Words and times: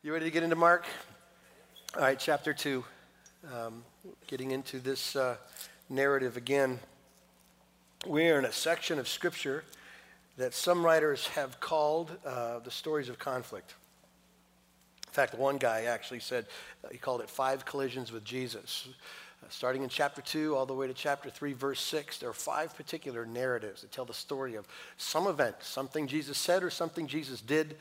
You 0.00 0.12
ready 0.12 0.26
to 0.26 0.30
get 0.30 0.44
into 0.44 0.54
Mark? 0.54 0.86
All 1.96 2.02
right, 2.02 2.16
chapter 2.16 2.54
2. 2.54 2.84
Um, 3.52 3.82
getting 4.28 4.52
into 4.52 4.78
this 4.78 5.16
uh, 5.16 5.34
narrative 5.90 6.36
again. 6.36 6.78
We're 8.06 8.38
in 8.38 8.44
a 8.44 8.52
section 8.52 9.00
of 9.00 9.08
Scripture 9.08 9.64
that 10.36 10.54
some 10.54 10.84
writers 10.84 11.26
have 11.26 11.58
called 11.58 12.12
uh, 12.24 12.60
the 12.60 12.70
stories 12.70 13.08
of 13.08 13.18
conflict. 13.18 13.74
In 15.08 15.12
fact, 15.12 15.34
one 15.34 15.56
guy 15.56 15.86
actually 15.86 16.20
said, 16.20 16.46
uh, 16.84 16.90
he 16.92 16.98
called 16.98 17.20
it 17.20 17.28
Five 17.28 17.64
Collisions 17.64 18.12
with 18.12 18.24
Jesus. 18.24 18.86
Uh, 19.42 19.46
starting 19.50 19.82
in 19.82 19.88
chapter 19.88 20.22
2 20.22 20.54
all 20.54 20.64
the 20.64 20.74
way 20.74 20.86
to 20.86 20.94
chapter 20.94 21.28
3, 21.28 21.54
verse 21.54 21.80
6, 21.80 22.18
there 22.18 22.30
are 22.30 22.32
five 22.32 22.76
particular 22.76 23.26
narratives 23.26 23.80
that 23.80 23.90
tell 23.90 24.04
the 24.04 24.14
story 24.14 24.54
of 24.54 24.68
some 24.96 25.26
event, 25.26 25.56
something 25.60 26.06
Jesus 26.06 26.38
said 26.38 26.62
or 26.62 26.70
something 26.70 27.08
Jesus 27.08 27.40
did 27.40 27.76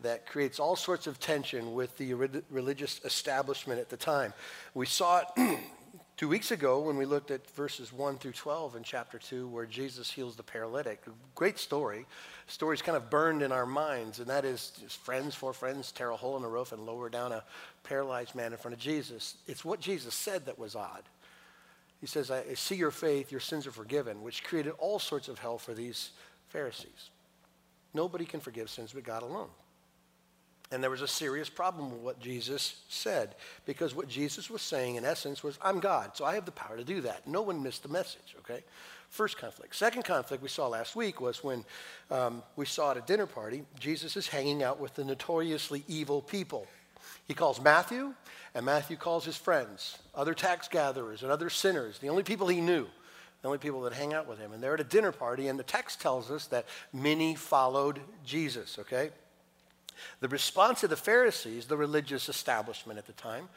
that 0.00 0.26
creates 0.26 0.58
all 0.58 0.76
sorts 0.76 1.06
of 1.06 1.20
tension 1.20 1.74
with 1.74 1.96
the 1.98 2.14
religious 2.50 3.00
establishment 3.04 3.80
at 3.80 3.88
the 3.88 3.96
time. 3.96 4.32
We 4.74 4.86
saw 4.86 5.22
it 5.36 5.58
two 6.16 6.28
weeks 6.28 6.50
ago 6.50 6.80
when 6.80 6.96
we 6.96 7.04
looked 7.04 7.30
at 7.30 7.48
verses 7.50 7.92
1 7.92 8.18
through 8.18 8.32
12 8.32 8.76
in 8.76 8.82
chapter 8.82 9.18
2 9.18 9.46
where 9.48 9.66
Jesus 9.66 10.10
heals 10.10 10.36
the 10.36 10.42
paralytic. 10.42 11.02
Great 11.34 11.58
story. 11.58 12.06
Story's 12.46 12.82
kind 12.82 12.96
of 12.96 13.10
burned 13.10 13.42
in 13.42 13.52
our 13.52 13.66
minds, 13.66 14.18
and 14.18 14.28
that 14.28 14.44
is 14.44 14.72
friends, 15.04 15.34
four 15.34 15.52
friends, 15.52 15.92
tear 15.92 16.10
a 16.10 16.16
hole 16.16 16.36
in 16.36 16.42
the 16.42 16.48
roof 16.48 16.72
and 16.72 16.84
lower 16.84 17.08
down 17.08 17.32
a 17.32 17.44
paralyzed 17.84 18.34
man 18.34 18.52
in 18.52 18.58
front 18.58 18.74
of 18.74 18.80
Jesus. 18.80 19.36
It's 19.46 19.64
what 19.64 19.80
Jesus 19.80 20.14
said 20.14 20.46
that 20.46 20.58
was 20.58 20.74
odd. 20.74 21.02
He 22.00 22.06
says, 22.06 22.32
I 22.32 22.54
see 22.54 22.74
your 22.74 22.90
faith, 22.90 23.30
your 23.30 23.40
sins 23.40 23.64
are 23.66 23.70
forgiven, 23.70 24.22
which 24.22 24.42
created 24.42 24.72
all 24.78 24.98
sorts 24.98 25.28
of 25.28 25.38
hell 25.38 25.56
for 25.56 25.72
these 25.72 26.10
Pharisees. 26.48 27.10
Nobody 27.94 28.24
can 28.24 28.40
forgive 28.40 28.68
sins 28.68 28.92
but 28.92 29.04
God 29.04 29.22
alone. 29.22 29.50
And 30.72 30.82
there 30.82 30.90
was 30.90 31.02
a 31.02 31.08
serious 31.08 31.50
problem 31.50 31.90
with 31.90 32.00
what 32.00 32.18
Jesus 32.18 32.76
said 32.88 33.34
because 33.66 33.94
what 33.94 34.08
Jesus 34.08 34.48
was 34.48 34.62
saying, 34.62 34.96
in 34.96 35.04
essence, 35.04 35.42
was, 35.42 35.58
I'm 35.60 35.80
God, 35.80 36.16
so 36.16 36.24
I 36.24 36.34
have 36.34 36.46
the 36.46 36.50
power 36.50 36.78
to 36.78 36.84
do 36.84 37.02
that. 37.02 37.28
No 37.28 37.42
one 37.42 37.62
missed 37.62 37.82
the 37.82 37.90
message, 37.90 38.34
okay? 38.38 38.64
First 39.10 39.36
conflict. 39.36 39.76
Second 39.76 40.04
conflict 40.04 40.42
we 40.42 40.48
saw 40.48 40.68
last 40.68 40.96
week 40.96 41.20
was 41.20 41.44
when 41.44 41.66
um, 42.10 42.42
we 42.56 42.64
saw 42.64 42.92
at 42.92 42.96
a 42.96 43.02
dinner 43.02 43.26
party, 43.26 43.64
Jesus 43.78 44.16
is 44.16 44.26
hanging 44.26 44.62
out 44.62 44.80
with 44.80 44.94
the 44.94 45.04
notoriously 45.04 45.84
evil 45.88 46.22
people. 46.22 46.66
He 47.28 47.34
calls 47.34 47.60
Matthew, 47.60 48.14
and 48.54 48.64
Matthew 48.64 48.96
calls 48.96 49.26
his 49.26 49.36
friends, 49.36 49.98
other 50.14 50.32
tax 50.32 50.68
gatherers 50.68 51.22
and 51.22 51.30
other 51.30 51.50
sinners, 51.50 51.98
the 51.98 52.08
only 52.08 52.22
people 52.22 52.48
he 52.48 52.62
knew, 52.62 52.86
the 53.42 53.48
only 53.48 53.58
people 53.58 53.82
that 53.82 53.92
hang 53.92 54.14
out 54.14 54.26
with 54.26 54.38
him. 54.38 54.52
And 54.52 54.62
they're 54.62 54.74
at 54.74 54.80
a 54.80 54.84
dinner 54.84 55.12
party, 55.12 55.48
and 55.48 55.58
the 55.58 55.64
text 55.64 56.00
tells 56.00 56.30
us 56.30 56.46
that 56.46 56.64
many 56.94 57.34
followed 57.34 58.00
Jesus, 58.24 58.78
okay? 58.78 59.10
The 60.20 60.28
response 60.28 60.82
of 60.82 60.90
the 60.90 60.96
Pharisees, 60.96 61.66
the 61.66 61.76
religious 61.76 62.28
establishment 62.28 62.98
at 62.98 63.06
the 63.06 63.12
time, 63.12 63.48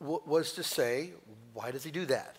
w- 0.00 0.22
was 0.26 0.52
to 0.52 0.62
say, 0.62 1.10
why 1.54 1.70
does 1.70 1.84
he 1.84 1.90
do 1.90 2.06
that? 2.06 2.36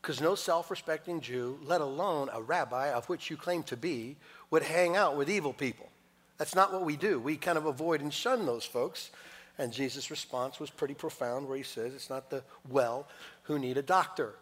Because 0.00 0.20
no 0.20 0.34
self 0.34 0.70
respecting 0.70 1.20
Jew, 1.20 1.58
let 1.64 1.80
alone 1.80 2.30
a 2.32 2.40
rabbi 2.40 2.90
of 2.90 3.08
which 3.08 3.30
you 3.30 3.36
claim 3.36 3.62
to 3.64 3.76
be, 3.76 4.16
would 4.50 4.62
hang 4.62 4.96
out 4.96 5.16
with 5.16 5.28
evil 5.28 5.52
people. 5.52 5.88
That's 6.38 6.54
not 6.54 6.72
what 6.72 6.84
we 6.84 6.96
do. 6.96 7.18
We 7.18 7.36
kind 7.36 7.58
of 7.58 7.66
avoid 7.66 8.00
and 8.00 8.12
shun 8.12 8.46
those 8.46 8.64
folks. 8.64 9.10
And 9.58 9.72
Jesus' 9.72 10.10
response 10.10 10.60
was 10.60 10.70
pretty 10.70 10.94
profound, 10.94 11.48
where 11.48 11.56
he 11.56 11.62
says, 11.62 11.94
It's 11.94 12.10
not 12.10 12.30
the 12.30 12.42
well 12.68 13.08
who 13.44 13.58
need 13.58 13.78
a 13.78 13.82
doctor, 13.82 14.34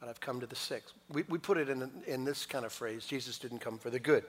but 0.00 0.08
I've 0.08 0.20
come 0.20 0.40
to 0.40 0.46
the 0.46 0.56
sick. 0.56 0.82
We, 1.12 1.24
we 1.28 1.38
put 1.38 1.58
it 1.58 1.68
in, 1.68 1.90
in 2.06 2.24
this 2.24 2.46
kind 2.46 2.64
of 2.64 2.72
phrase 2.72 3.06
Jesus 3.06 3.38
didn't 3.38 3.58
come 3.58 3.78
for 3.78 3.90
the 3.90 4.00
good. 4.00 4.24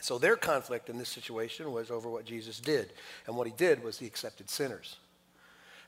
So 0.00 0.18
their 0.18 0.36
conflict 0.36 0.88
in 0.88 0.98
this 0.98 1.08
situation 1.08 1.72
was 1.72 1.90
over 1.90 2.08
what 2.08 2.24
Jesus 2.24 2.60
did. 2.60 2.92
And 3.26 3.36
what 3.36 3.46
he 3.46 3.52
did 3.56 3.82
was 3.82 3.98
he 3.98 4.06
accepted 4.06 4.48
sinners. 4.48 4.96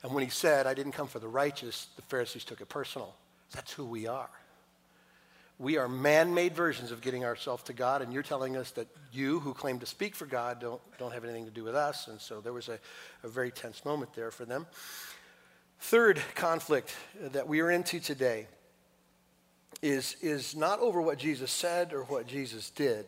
And 0.03 0.13
when 0.13 0.23
he 0.23 0.29
said, 0.29 0.67
I 0.67 0.73
didn't 0.73 0.91
come 0.93 1.07
for 1.07 1.19
the 1.19 1.27
righteous, 1.27 1.87
the 1.95 2.01
Pharisees 2.03 2.43
took 2.43 2.59
it 2.59 2.69
personal. 2.69 3.15
That's 3.53 3.71
who 3.71 3.85
we 3.85 4.07
are. 4.07 4.29
We 5.59 5.77
are 5.77 5.87
man 5.87 6.33
made 6.33 6.55
versions 6.55 6.91
of 6.91 7.01
getting 7.01 7.23
ourselves 7.23 7.61
to 7.63 7.73
God, 7.73 8.01
and 8.01 8.11
you're 8.11 8.23
telling 8.23 8.57
us 8.57 8.71
that 8.71 8.87
you, 9.11 9.39
who 9.39 9.53
claim 9.53 9.77
to 9.79 9.85
speak 9.85 10.15
for 10.15 10.25
God, 10.25 10.59
don't, 10.59 10.81
don't 10.97 11.13
have 11.13 11.23
anything 11.23 11.45
to 11.45 11.51
do 11.51 11.63
with 11.63 11.75
us. 11.75 12.07
And 12.07 12.19
so 12.19 12.41
there 12.41 12.51
was 12.51 12.67
a, 12.67 12.79
a 13.23 13.27
very 13.27 13.51
tense 13.51 13.85
moment 13.85 14.13
there 14.15 14.31
for 14.31 14.43
them. 14.43 14.65
Third 15.79 16.19
conflict 16.33 16.95
that 17.19 17.47
we 17.47 17.59
are 17.59 17.69
into 17.69 17.99
today 17.99 18.47
is, 19.83 20.15
is 20.21 20.55
not 20.55 20.79
over 20.79 20.99
what 20.99 21.19
Jesus 21.19 21.51
said 21.51 21.93
or 21.93 22.03
what 22.03 22.25
Jesus 22.25 22.71
did 22.71 23.05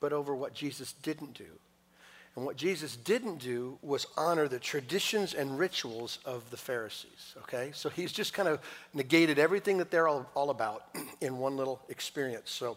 but 0.00 0.12
over 0.12 0.34
what 0.34 0.54
Jesus 0.54 0.92
didn't 0.92 1.34
do. 1.34 1.58
And 2.36 2.44
what 2.44 2.56
Jesus 2.56 2.96
didn't 2.96 3.38
do 3.38 3.78
was 3.80 4.06
honor 4.16 4.46
the 4.46 4.58
traditions 4.58 5.32
and 5.32 5.58
rituals 5.58 6.18
of 6.26 6.50
the 6.50 6.58
Pharisees, 6.58 7.34
okay? 7.38 7.70
So 7.72 7.88
he's 7.88 8.12
just 8.12 8.34
kind 8.34 8.46
of 8.46 8.60
negated 8.92 9.38
everything 9.38 9.78
that 9.78 9.90
they're 9.90 10.06
all, 10.06 10.30
all 10.34 10.50
about 10.50 10.84
in 11.22 11.38
one 11.38 11.56
little 11.56 11.80
experience. 11.88 12.50
So 12.50 12.76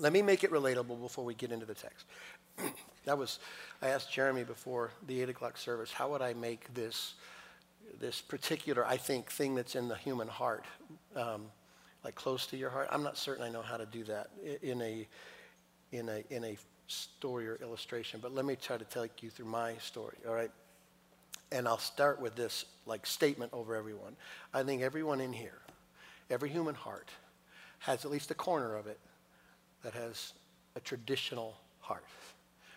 let 0.00 0.12
me 0.12 0.20
make 0.20 0.42
it 0.42 0.50
relatable 0.50 1.00
before 1.00 1.24
we 1.24 1.34
get 1.34 1.52
into 1.52 1.64
the 1.64 1.74
text. 1.74 2.06
that 3.04 3.16
was, 3.16 3.38
I 3.80 3.88
asked 3.88 4.12
Jeremy 4.12 4.42
before 4.42 4.90
the 5.06 5.22
8 5.22 5.28
o'clock 5.28 5.56
service, 5.58 5.92
how 5.92 6.10
would 6.10 6.22
I 6.22 6.34
make 6.34 6.74
this, 6.74 7.14
this 8.00 8.20
particular, 8.20 8.84
I 8.84 8.96
think, 8.96 9.30
thing 9.30 9.54
that's 9.54 9.76
in 9.76 9.86
the 9.86 9.96
human 9.96 10.26
heart, 10.26 10.64
um, 11.14 11.42
like 12.02 12.16
close 12.16 12.48
to 12.48 12.56
your 12.56 12.70
heart? 12.70 12.88
I'm 12.90 13.04
not 13.04 13.16
certain 13.16 13.44
I 13.44 13.48
know 13.48 13.62
how 13.62 13.76
to 13.76 13.86
do 13.86 14.02
that 14.04 14.30
in 14.60 14.82
a 14.82 15.06
in 15.92 16.08
a, 16.08 16.24
in 16.30 16.44
a 16.44 16.56
story 16.88 17.48
or 17.48 17.56
illustration, 17.56 18.20
but 18.22 18.34
let 18.34 18.44
me 18.44 18.56
try 18.56 18.76
to 18.76 18.84
take 18.84 19.22
you 19.22 19.30
through 19.30 19.46
my 19.46 19.74
story, 19.78 20.16
all 20.26 20.34
right? 20.34 20.50
And 21.52 21.66
I'll 21.66 21.78
start 21.78 22.20
with 22.20 22.34
this 22.34 22.64
like 22.86 23.06
statement 23.06 23.52
over 23.52 23.74
everyone. 23.74 24.16
I 24.52 24.62
think 24.62 24.82
everyone 24.82 25.20
in 25.20 25.32
here, 25.32 25.60
every 26.30 26.48
human 26.48 26.74
heart, 26.74 27.08
has 27.80 28.04
at 28.04 28.10
least 28.10 28.30
a 28.30 28.34
corner 28.34 28.76
of 28.76 28.86
it 28.86 28.98
that 29.82 29.94
has 29.94 30.32
a 30.74 30.80
traditional 30.80 31.56
heart. 31.80 32.04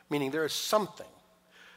Meaning 0.09 0.31
there 0.31 0.45
is 0.45 0.53
something, 0.53 1.07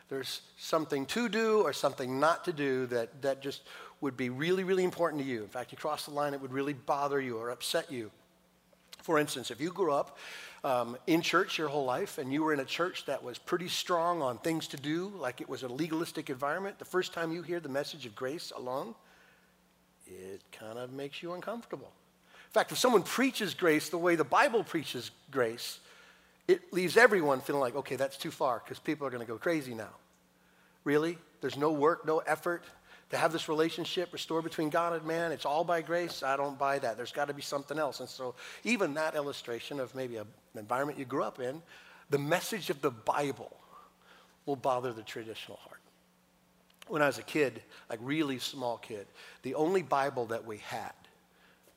there's 0.09 0.43
something 0.59 1.07
to 1.07 1.29
do 1.29 1.63
or 1.63 1.73
something 1.73 2.21
not 2.21 2.45
to 2.45 2.53
do 2.53 2.87
that, 2.87 3.23
that 3.23 3.43
just 3.43 3.63
would 4.01 4.17
be 4.17 4.29
really, 4.31 4.65
really 4.65 4.85
important 4.85 5.23
to 5.23 5.29
you. 5.29 5.43
In 5.43 5.49
fact, 5.49 5.73
you 5.73 5.79
cross 5.79 6.05
the 6.07 6.11
line, 6.11 6.35
it 6.35 6.41
would 6.41 6.53
really 6.53 6.73
bother 6.73 7.21
you 7.21 7.39
or 7.39 7.51
upset 7.51 7.91
you. 7.91 8.11
For 9.03 9.19
instance, 9.19 9.51
if 9.51 9.61
you 9.61 9.71
grew 9.73 9.93
up 9.93 10.17
um, 10.65 10.97
in 11.07 11.23
church 11.23 11.59
your 11.59 11.69
whole 11.69 11.85
life 11.85 12.19
and 12.19 12.33
you 12.33 12.45
were 12.45 12.53
in 12.53 12.61
a 12.61 12.65
church 12.65 13.05
that 13.07 13.23
was 13.23 13.37
pretty 13.37 13.69
strong 13.69 14.23
on 14.23 14.39
things 14.39 14.69
to 14.69 14.77
do, 14.77 15.13
like 15.19 15.41
it 15.41 15.49
was 15.49 15.65
a 15.65 15.69
legalistic 15.69 16.31
environment, 16.31 16.79
the 16.79 16.85
first 16.85 17.13
time 17.13 17.33
you 17.33 17.43
hear 17.43 17.59
the 17.59 17.69
message 17.69 18.07
of 18.07 18.15
grace 18.15 18.53
alone, 18.57 18.95
it 20.07 20.41
kind 20.53 20.79
of 20.79 20.93
makes 20.93 21.23
you 21.23 21.33
uncomfortable. 21.33 21.91
In 22.47 22.53
fact, 22.53 22.71
if 22.71 22.79
someone 22.79 23.03
preaches 23.03 23.55
grace 23.55 23.89
the 23.89 23.99
way 23.99 24.15
the 24.15 24.25
Bible 24.25 24.63
preaches 24.63 25.11
grace, 25.31 25.81
it 26.47 26.73
leaves 26.73 26.97
everyone 26.97 27.41
feeling 27.41 27.61
like, 27.61 27.77
okay, 27.77 27.97
that's 27.97 28.17
too 28.17 28.31
far 28.31 28.63
because 28.65 28.79
people 28.79 29.07
are 29.07 29.11
going 29.11 29.25
to 29.25 29.31
go 29.31 29.39
crazy 29.39 29.75
now. 29.75 29.91
Really? 30.85 31.19
There's 31.41 31.57
no 31.57 31.73
work, 31.73 32.07
no 32.07 32.19
effort 32.19 32.65
to 33.13 33.19
have 33.19 33.31
this 33.31 33.47
relationship 33.47 34.11
restored 34.11 34.43
between 34.43 34.71
God 34.71 34.95
and 34.95 35.05
man, 35.05 35.33
it's 35.33 35.45
all 35.45 35.65
by 35.65 35.83
grace. 35.83 36.23
I 36.23 36.35
don't 36.39 36.59
buy 36.59 36.79
that. 36.79 36.97
There's 36.97 37.13
got 37.13 37.29
to 37.29 37.35
be 37.35 37.43
something 37.43 37.79
else. 37.79 38.01
And 38.01 38.09
so, 38.09 38.35
even 38.65 38.95
that 38.95 39.15
illustration 39.15 39.81
of 39.81 39.95
maybe 39.95 40.17
an 40.17 40.27
environment 40.57 40.99
you 40.99 41.05
grew 41.05 41.23
up 41.23 41.39
in, 41.39 41.61
the 42.09 42.17
message 42.17 42.71
of 42.71 42.81
the 42.81 42.91
Bible 42.91 43.55
will 44.47 44.57
bother 44.57 44.95
the 44.95 45.03
traditional 45.03 45.59
heart. 45.59 45.81
When 46.89 47.03
I 47.03 47.07
was 47.07 47.19
a 47.19 47.23
kid, 47.23 47.63
like 47.91 47.99
really 48.03 48.39
small 48.39 48.79
kid, 48.79 49.07
the 49.43 49.57
only 49.57 49.83
Bible 49.83 50.27
that 50.27 50.47
we 50.47 50.59
had 50.59 50.93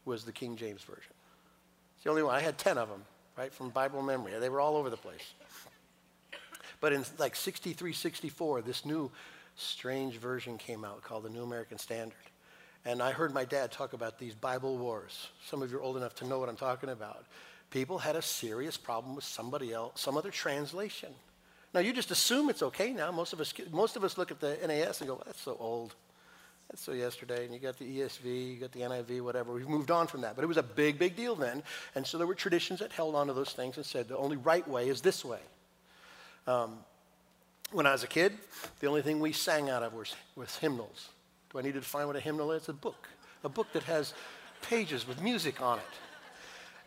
was 0.05 0.23
the 0.23 0.31
King 0.31 0.55
James 0.55 0.83
Version. 0.83 1.13
It's 1.95 2.05
the 2.05 2.11
only 2.11 2.23
one. 2.23 2.33
I 2.33 2.39
had 2.39 2.57
10 2.57 2.77
of 2.77 2.87
them, 2.87 3.03
right, 3.37 3.53
from 3.53 3.71
Bible 3.71 4.01
memory. 4.01 4.31
They 4.39 4.49
were 4.49 4.61
all 4.61 4.77
over 4.77 4.89
the 4.89 4.97
place. 4.97 5.33
But 6.79 6.93
in 6.93 7.03
like 7.17 7.35
63, 7.35 7.91
64, 7.91 8.61
this 8.61 8.85
new 8.85 9.11
strange 9.55 10.17
version 10.17 10.57
came 10.57 10.83
out 10.83 11.03
called 11.03 11.23
the 11.23 11.29
New 11.29 11.43
American 11.43 11.77
Standard. 11.77 12.17
And 12.85 13.01
I 13.01 13.11
heard 13.11 13.33
my 13.33 13.45
dad 13.45 13.71
talk 13.71 13.93
about 13.93 14.19
these 14.19 14.35
Bible 14.35 14.77
wars. 14.77 15.29
Some 15.47 15.61
of 15.61 15.71
you 15.71 15.79
are 15.79 15.81
old 15.81 15.97
enough 15.97 16.13
to 16.15 16.27
know 16.27 16.39
what 16.39 16.49
I'm 16.49 16.55
talking 16.55 16.89
about. 16.89 17.25
People 17.71 17.97
had 17.97 18.15
a 18.15 18.21
serious 18.21 18.77
problem 18.77 19.15
with 19.15 19.23
somebody 19.23 19.73
else, 19.73 19.99
some 19.99 20.17
other 20.17 20.29
translation. 20.29 21.09
Now 21.73 21.79
you 21.79 21.91
just 21.91 22.11
assume 22.11 22.49
it's 22.49 22.61
okay 22.61 22.93
now. 22.93 23.11
Most 23.11 23.33
of 23.33 23.41
us, 23.41 23.53
most 23.71 23.95
of 23.95 24.03
us 24.03 24.17
look 24.17 24.31
at 24.31 24.39
the 24.39 24.57
NAS 24.65 25.01
and 25.01 25.09
go, 25.09 25.21
"That's 25.25 25.41
so 25.41 25.57
old. 25.59 25.95
That's 26.69 26.81
so 26.81 26.93
yesterday." 26.93 27.43
And 27.43 27.53
you 27.53 27.59
got 27.59 27.77
the 27.77 27.85
ESV, 27.85 28.53
you 28.53 28.59
got 28.61 28.71
the 28.71 28.83
NIV, 28.83 29.21
whatever. 29.21 29.51
We've 29.51 29.67
moved 29.67 29.91
on 29.91 30.07
from 30.07 30.21
that, 30.21 30.35
but 30.35 30.43
it 30.43 30.47
was 30.47 30.57
a 30.57 30.63
big, 30.63 30.97
big 30.99 31.15
deal 31.17 31.35
then. 31.35 31.63
And 31.95 32.05
so 32.07 32.17
there 32.17 32.27
were 32.27 32.35
traditions 32.35 32.79
that 32.79 32.93
held 32.93 33.15
on 33.15 33.27
to 33.27 33.33
those 33.33 33.51
things 33.51 33.77
and 33.77 33.85
said 33.85 34.07
the 34.07 34.17
only 34.17 34.37
right 34.37 34.65
way 34.67 34.87
is 34.87 35.01
this 35.01 35.25
way. 35.25 35.41
Um, 36.47 36.77
when 37.71 37.85
I 37.85 37.91
was 37.91 38.03
a 38.03 38.07
kid, 38.07 38.33
the 38.79 38.87
only 38.87 39.01
thing 39.01 39.19
we 39.19 39.31
sang 39.31 39.69
out 39.69 39.83
of 39.83 39.93
was, 39.93 40.15
was 40.35 40.55
hymnals. 40.57 41.09
Do 41.51 41.59
I 41.59 41.61
need 41.61 41.73
to 41.73 41.79
define 41.79 42.07
what 42.07 42.15
a 42.15 42.19
hymnal 42.19 42.51
is? 42.51 42.63
It's 42.63 42.69
a 42.69 42.73
book, 42.73 43.07
a 43.43 43.49
book 43.49 43.67
that 43.73 43.83
has 43.83 44.13
pages 44.61 45.07
with 45.07 45.21
music 45.21 45.61
on 45.61 45.79
it. 45.79 45.85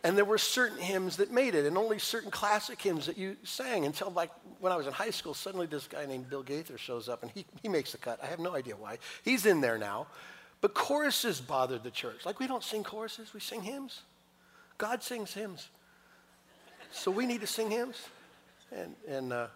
And 0.03 0.17
there 0.17 0.25
were 0.25 0.37
certain 0.37 0.77
hymns 0.77 1.17
that 1.17 1.29
made 1.29 1.55
it, 1.55 1.65
and 1.65 1.77
only 1.77 1.99
certain 1.99 2.31
classic 2.31 2.81
hymns 2.81 3.05
that 3.07 3.17
you 3.17 3.35
sang 3.43 3.85
until, 3.85 4.11
like, 4.11 4.31
when 4.59 4.71
I 4.71 4.77
was 4.77 4.87
in 4.87 4.93
high 4.93 5.09
school, 5.09 5.33
suddenly 5.33 5.65
this 5.65 5.87
guy 5.87 6.05
named 6.05 6.29
Bill 6.29 6.43
Gaither 6.43 6.77
shows 6.77 7.09
up 7.09 7.21
and 7.21 7.31
he, 7.31 7.45
he 7.61 7.67
makes 7.67 7.91
the 7.91 7.97
cut. 7.97 8.19
I 8.23 8.27
have 8.27 8.39
no 8.39 8.55
idea 8.55 8.75
why. 8.75 8.99
He's 9.23 9.45
in 9.45 9.59
there 9.59 9.77
now. 9.77 10.07
But 10.61 10.73
choruses 10.73 11.39
bothered 11.39 11.83
the 11.83 11.91
church. 11.91 12.25
Like, 12.25 12.39
we 12.39 12.47
don't 12.47 12.63
sing 12.63 12.83
choruses, 12.83 13.33
we 13.33 13.39
sing 13.39 13.61
hymns. 13.61 14.01
God 14.77 15.03
sings 15.03 15.33
hymns. 15.33 15.69
So 16.91 17.11
we 17.11 17.25
need 17.25 17.41
to 17.41 17.47
sing 17.47 17.69
hymns. 17.69 17.97
And, 18.71 18.95
and 19.07 19.33
uh, 19.33 19.47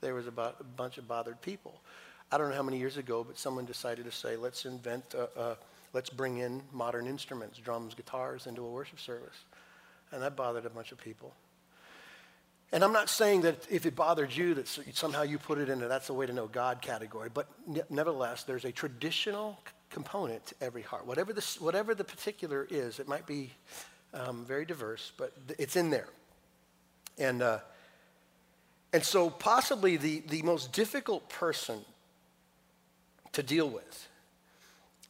there 0.00 0.14
was 0.14 0.26
about 0.26 0.56
a 0.60 0.64
bunch 0.64 0.98
of 0.98 1.08
bothered 1.08 1.40
people. 1.40 1.80
I 2.30 2.38
don't 2.38 2.50
know 2.50 2.56
how 2.56 2.62
many 2.62 2.78
years 2.78 2.96
ago, 2.96 3.24
but 3.24 3.38
someone 3.38 3.64
decided 3.64 4.04
to 4.04 4.12
say, 4.12 4.36
let's 4.36 4.64
invent, 4.64 5.14
a, 5.14 5.40
a, 5.40 5.56
let's 5.92 6.10
bring 6.10 6.38
in 6.38 6.62
modern 6.72 7.06
instruments, 7.06 7.58
drums, 7.58 7.94
guitars, 7.94 8.46
into 8.46 8.64
a 8.64 8.70
worship 8.70 8.98
service. 8.98 9.44
And 10.12 10.22
that 10.22 10.36
bothered 10.36 10.66
a 10.66 10.70
bunch 10.70 10.92
of 10.92 10.98
people. 10.98 11.32
And 12.72 12.82
I'm 12.82 12.92
not 12.92 13.08
saying 13.08 13.42
that 13.42 13.64
if 13.70 13.86
it 13.86 13.94
bothered 13.94 14.34
you, 14.34 14.54
that 14.54 14.66
somehow 14.92 15.22
you 15.22 15.38
put 15.38 15.58
it 15.58 15.68
into 15.68 15.86
that's 15.86 16.08
the 16.08 16.14
way 16.14 16.26
to 16.26 16.32
know 16.32 16.48
God 16.48 16.82
category, 16.82 17.30
but 17.32 17.48
nevertheless, 17.88 18.42
there's 18.42 18.64
a 18.64 18.72
traditional 18.72 19.60
component 19.90 20.44
to 20.46 20.54
every 20.60 20.82
heart. 20.82 21.06
Whatever 21.06 21.32
the, 21.32 21.46
whatever 21.60 21.94
the 21.94 22.02
particular 22.02 22.66
is, 22.68 22.98
it 22.98 23.06
might 23.06 23.24
be 23.24 23.52
um, 24.12 24.44
very 24.44 24.64
diverse, 24.64 25.12
but 25.16 25.32
it's 25.58 25.76
in 25.76 25.90
there. 25.90 26.08
And, 27.18 27.40
uh, 27.40 27.58
and 28.96 29.04
so, 29.04 29.28
possibly 29.28 29.98
the, 29.98 30.22
the 30.26 30.40
most 30.40 30.72
difficult 30.72 31.28
person 31.28 31.80
to 33.32 33.42
deal 33.42 33.68
with 33.68 34.08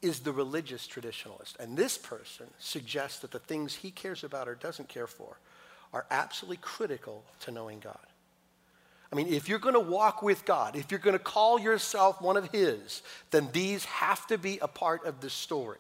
is 0.02 0.18
the 0.18 0.32
religious 0.32 0.88
traditionalist. 0.88 1.56
And 1.60 1.76
this 1.76 1.96
person 1.96 2.46
suggests 2.58 3.20
that 3.20 3.30
the 3.30 3.38
things 3.38 3.76
he 3.76 3.92
cares 3.92 4.24
about 4.24 4.48
or 4.48 4.56
doesn't 4.56 4.88
care 4.88 5.06
for 5.06 5.38
are 5.92 6.04
absolutely 6.10 6.56
critical 6.56 7.22
to 7.42 7.52
knowing 7.52 7.78
God. 7.78 8.04
I 9.12 9.14
mean, 9.14 9.28
if 9.28 9.48
you're 9.48 9.60
going 9.60 9.74
to 9.74 9.78
walk 9.78 10.20
with 10.20 10.44
God, 10.44 10.74
if 10.74 10.90
you're 10.90 10.98
going 10.98 11.16
to 11.16 11.20
call 11.20 11.60
yourself 11.60 12.20
one 12.20 12.36
of 12.36 12.50
His, 12.50 13.02
then 13.30 13.50
these 13.52 13.84
have 13.84 14.26
to 14.26 14.36
be 14.36 14.58
a 14.58 14.66
part 14.66 15.06
of 15.06 15.20
the 15.20 15.30
story. 15.30 15.78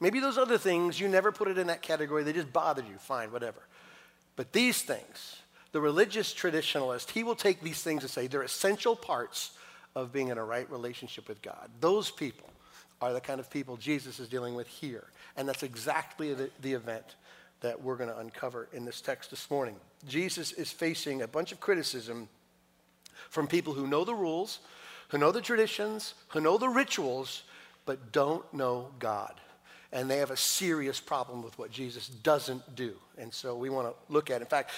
Maybe 0.00 0.20
those 0.20 0.38
other 0.38 0.56
things, 0.56 0.98
you 0.98 1.06
never 1.06 1.30
put 1.30 1.48
it 1.48 1.58
in 1.58 1.66
that 1.66 1.82
category, 1.82 2.24
they 2.24 2.32
just 2.32 2.50
bothered 2.50 2.88
you, 2.88 2.96
fine, 2.96 3.30
whatever. 3.30 3.60
But 4.36 4.54
these 4.54 4.80
things, 4.80 5.41
the 5.72 5.80
religious 5.80 6.32
traditionalist, 6.34 7.10
he 7.10 7.24
will 7.24 7.34
take 7.34 7.62
these 7.62 7.82
things 7.82 8.02
and 8.02 8.10
say 8.10 8.26
they're 8.26 8.42
essential 8.42 8.94
parts 8.94 9.52
of 9.94 10.12
being 10.12 10.28
in 10.28 10.38
a 10.38 10.44
right 10.44 10.70
relationship 10.70 11.28
with 11.28 11.42
God. 11.42 11.70
Those 11.80 12.10
people 12.10 12.48
are 13.00 13.12
the 13.12 13.20
kind 13.20 13.40
of 13.40 13.50
people 13.50 13.76
Jesus 13.76 14.20
is 14.20 14.28
dealing 14.28 14.54
with 14.54 14.66
here. 14.66 15.04
And 15.36 15.48
that's 15.48 15.62
exactly 15.62 16.34
the, 16.34 16.50
the 16.60 16.74
event 16.74 17.16
that 17.60 17.80
we're 17.80 17.96
going 17.96 18.10
to 18.10 18.18
uncover 18.18 18.68
in 18.72 18.84
this 18.84 19.00
text 19.00 19.30
this 19.30 19.50
morning. 19.50 19.76
Jesus 20.06 20.52
is 20.52 20.70
facing 20.70 21.22
a 21.22 21.28
bunch 21.28 21.52
of 21.52 21.60
criticism 21.60 22.28
from 23.30 23.46
people 23.46 23.72
who 23.72 23.86
know 23.86 24.04
the 24.04 24.14
rules, 24.14 24.60
who 25.08 25.18
know 25.18 25.32
the 25.32 25.40
traditions, 25.40 26.14
who 26.28 26.40
know 26.40 26.58
the 26.58 26.68
rituals, 26.68 27.44
but 27.86 28.12
don't 28.12 28.52
know 28.52 28.88
God. 28.98 29.34
And 29.92 30.10
they 30.10 30.18
have 30.18 30.30
a 30.30 30.36
serious 30.36 31.00
problem 31.00 31.42
with 31.42 31.58
what 31.58 31.70
Jesus 31.70 32.08
doesn't 32.08 32.74
do. 32.74 32.94
And 33.18 33.32
so 33.32 33.54
we 33.54 33.68
want 33.68 33.88
to 33.88 34.12
look 34.12 34.30
at 34.30 34.36
it. 34.36 34.44
In 34.44 34.46
fact, 34.46 34.70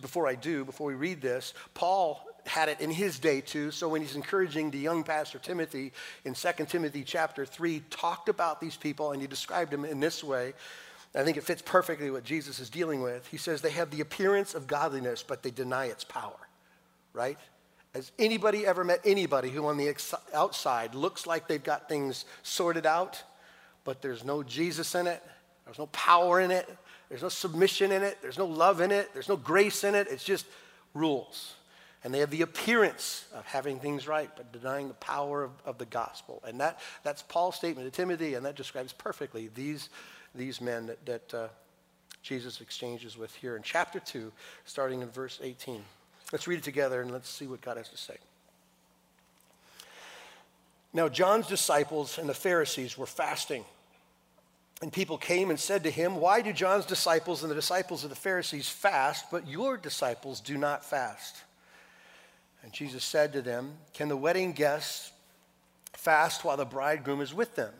before 0.00 0.26
I 0.26 0.34
do, 0.34 0.64
before 0.64 0.86
we 0.86 0.94
read 0.94 1.20
this, 1.20 1.52
Paul 1.74 2.24
had 2.46 2.68
it 2.68 2.80
in 2.80 2.90
his 2.90 3.18
day 3.18 3.40
too. 3.40 3.70
So 3.70 3.88
when 3.88 4.00
he's 4.00 4.16
encouraging 4.16 4.70
the 4.70 4.78
young 4.78 5.04
pastor 5.04 5.38
Timothy 5.38 5.92
in 6.24 6.34
2 6.34 6.48
Timothy 6.66 7.04
chapter 7.04 7.44
3, 7.44 7.82
talked 7.90 8.28
about 8.28 8.60
these 8.60 8.76
people 8.76 9.12
and 9.12 9.20
he 9.20 9.28
described 9.28 9.70
them 9.70 9.84
in 9.84 10.00
this 10.00 10.24
way. 10.24 10.54
I 11.14 11.22
think 11.22 11.36
it 11.36 11.44
fits 11.44 11.62
perfectly 11.62 12.10
what 12.10 12.24
Jesus 12.24 12.58
is 12.58 12.68
dealing 12.68 13.00
with. 13.00 13.26
He 13.28 13.36
says 13.36 13.62
they 13.62 13.70
have 13.70 13.90
the 13.90 14.00
appearance 14.00 14.54
of 14.54 14.66
godliness, 14.66 15.22
but 15.22 15.42
they 15.42 15.50
deny 15.50 15.86
its 15.86 16.04
power, 16.04 16.48
right? 17.12 17.38
Has 17.94 18.10
anybody 18.18 18.66
ever 18.66 18.82
met 18.82 19.00
anybody 19.04 19.50
who 19.50 19.66
on 19.66 19.76
the 19.76 19.94
outside 20.34 20.96
looks 20.96 21.26
like 21.26 21.46
they've 21.46 21.62
got 21.62 21.88
things 21.88 22.24
sorted 22.42 22.86
out, 22.86 23.22
but 23.84 24.02
there's 24.02 24.24
no 24.24 24.42
Jesus 24.42 24.94
in 24.94 25.06
it, 25.06 25.22
there's 25.64 25.78
no 25.78 25.86
power 25.86 26.40
in 26.40 26.50
it, 26.50 26.68
there's 27.08 27.22
no 27.22 27.28
submission 27.28 27.92
in 27.92 28.02
it, 28.02 28.18
there's 28.22 28.38
no 28.38 28.46
love 28.46 28.80
in 28.80 28.90
it, 28.90 29.12
there's 29.12 29.28
no 29.28 29.36
grace 29.36 29.84
in 29.84 29.94
it, 29.94 30.08
it's 30.10 30.24
just 30.24 30.46
rules 30.94 31.54
and 32.04 32.12
they 32.12 32.18
have 32.18 32.30
the 32.30 32.42
appearance 32.42 33.24
of 33.34 33.46
having 33.46 33.80
things 33.80 34.06
right, 34.06 34.30
but 34.36 34.52
denying 34.52 34.88
the 34.88 34.94
power 34.94 35.42
of, 35.42 35.50
of 35.64 35.78
the 35.78 35.86
gospel. 35.86 36.42
And 36.46 36.60
that, 36.60 36.78
that's 37.02 37.22
Paul's 37.22 37.56
statement 37.56 37.90
to 37.90 37.96
Timothy, 37.96 38.34
and 38.34 38.44
that 38.44 38.56
describes 38.56 38.92
perfectly 38.92 39.50
these, 39.54 39.88
these 40.34 40.60
men 40.60 40.86
that, 40.86 41.06
that 41.06 41.34
uh, 41.34 41.48
Jesus 42.22 42.60
exchanges 42.60 43.16
with 43.16 43.34
here 43.34 43.56
in 43.56 43.62
chapter 43.62 44.00
2, 44.00 44.30
starting 44.66 45.00
in 45.00 45.08
verse 45.08 45.40
18. 45.42 45.82
Let's 46.30 46.46
read 46.46 46.58
it 46.58 46.64
together 46.64 47.00
and 47.00 47.10
let's 47.10 47.28
see 47.28 47.46
what 47.46 47.62
God 47.62 47.78
has 47.78 47.88
to 47.88 47.96
say. 47.96 48.16
Now, 50.92 51.08
John's 51.08 51.46
disciples 51.46 52.18
and 52.18 52.28
the 52.28 52.34
Pharisees 52.34 52.98
were 52.98 53.06
fasting. 53.06 53.64
And 54.82 54.92
people 54.92 55.18
came 55.18 55.50
and 55.50 55.58
said 55.58 55.84
to 55.84 55.90
him, 55.90 56.16
Why 56.16 56.40
do 56.40 56.52
John's 56.52 56.86
disciples 56.86 57.42
and 57.42 57.50
the 57.50 57.54
disciples 57.54 58.04
of 58.04 58.10
the 58.10 58.16
Pharisees 58.16 58.68
fast, 58.68 59.26
but 59.30 59.48
your 59.48 59.76
disciples 59.76 60.40
do 60.40 60.58
not 60.58 60.84
fast? 60.84 61.36
And 62.62 62.72
Jesus 62.72 63.04
said 63.04 63.32
to 63.34 63.42
them, 63.42 63.72
Can 63.92 64.08
the 64.08 64.16
wedding 64.16 64.52
guests 64.52 65.12
fast 65.92 66.44
while 66.44 66.56
the 66.56 66.64
bridegroom 66.64 67.20
is 67.20 67.32
with 67.32 67.54
them? 67.56 67.72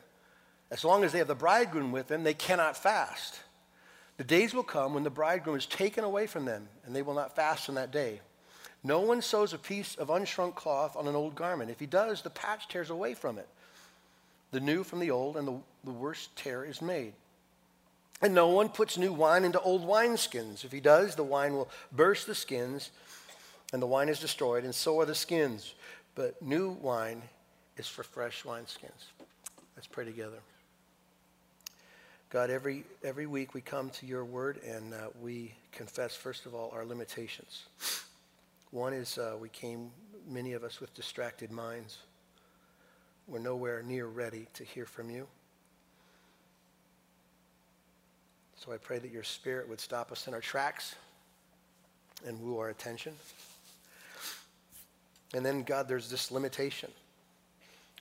As 0.70 0.85
long 0.85 1.05
as 1.05 1.12
they 1.12 1.19
have 1.19 1.29
the 1.29 1.35
bridegroom 1.35 1.93
with 1.93 2.08
them, 2.08 2.25
they 2.25 2.35
cannot 2.35 2.76
fast. 2.76 3.41
The 4.17 4.25
days 4.25 4.55
will 4.55 4.62
come 4.62 4.94
when 4.94 5.02
the 5.02 5.11
bridegroom 5.11 5.56
is 5.56 5.67
taken 5.67 6.05
away 6.05 6.26
from 6.26 6.44
them, 6.44 6.69
and 6.85 6.94
they 6.94 7.02
will 7.02 7.14
not 7.14 7.35
fast 7.35 7.69
on 7.69 7.75
that 7.75 7.91
day. 7.91 8.20
No 8.82 9.00
one 9.00 9.23
sews 9.23 9.52
a 9.52 9.58
piece 9.58 9.96
of 9.96 10.08
unshrunk 10.08 10.55
cloth 10.55 10.96
on 10.96 11.08
an 11.08 11.17
old 11.17 11.35
garment. 11.35 11.70
If 11.70 11.81
he 11.81 11.87
does, 11.87 12.23
the 12.23 12.31
patch 12.31 12.69
tears 12.69 12.91
away 12.91 13.14
from 13.14 13.38
it. 13.38 13.49
The 14.54 14.60
new 14.60 14.84
from 14.84 15.00
the 15.00 15.10
old, 15.10 15.36
and 15.36 15.48
the, 15.48 15.58
the 15.82 15.90
worst 15.90 16.36
tear 16.36 16.64
is 16.64 16.80
made. 16.80 17.12
And 18.22 18.34
no 18.34 18.46
one 18.50 18.68
puts 18.68 18.96
new 18.96 19.12
wine 19.12 19.42
into 19.42 19.60
old 19.60 19.84
wineskins. 19.84 20.64
If 20.64 20.70
he 20.70 20.78
does, 20.78 21.16
the 21.16 21.24
wine 21.24 21.54
will 21.54 21.68
burst 21.90 22.28
the 22.28 22.36
skins 22.36 22.92
and 23.72 23.82
the 23.82 23.88
wine 23.88 24.08
is 24.08 24.20
destroyed, 24.20 24.62
and 24.62 24.72
so 24.72 25.00
are 25.00 25.06
the 25.06 25.14
skins. 25.16 25.74
But 26.14 26.40
new 26.40 26.70
wine 26.70 27.20
is 27.76 27.88
for 27.88 28.04
fresh 28.04 28.44
wineskins. 28.44 29.10
Let's 29.74 29.88
pray 29.88 30.04
together. 30.04 30.38
God, 32.30 32.50
every, 32.50 32.84
every 33.02 33.26
week 33.26 33.54
we 33.54 33.60
come 33.60 33.90
to 33.90 34.06
your 34.06 34.24
word 34.24 34.60
and 34.64 34.94
uh, 34.94 35.08
we 35.20 35.52
confess, 35.72 36.14
first 36.14 36.46
of 36.46 36.54
all, 36.54 36.70
our 36.72 36.84
limitations. 36.84 37.64
One 38.70 38.92
is 38.92 39.18
uh, 39.18 39.34
we 39.40 39.48
came, 39.48 39.90
many 40.30 40.52
of 40.52 40.62
us, 40.62 40.80
with 40.80 40.94
distracted 40.94 41.50
minds. 41.50 41.98
We're 43.26 43.38
nowhere 43.38 43.82
near 43.82 44.06
ready 44.06 44.46
to 44.54 44.64
hear 44.64 44.86
from 44.86 45.10
you. 45.10 45.26
So 48.56 48.72
I 48.72 48.76
pray 48.76 48.98
that 48.98 49.10
your 49.10 49.22
spirit 49.22 49.69
would 49.69 49.81
stop 49.81 50.12
us 50.12 50.26
in 50.26 50.34
our 50.34 50.40
tracks 50.40 50.94
and 52.26 52.40
woo 52.40 52.58
our 52.58 52.70
attention. 52.70 53.14
And 55.34 55.44
then, 55.44 55.64
God, 55.64 55.88
there's 55.88 56.08
this 56.08 56.31
limitation. 56.31 56.90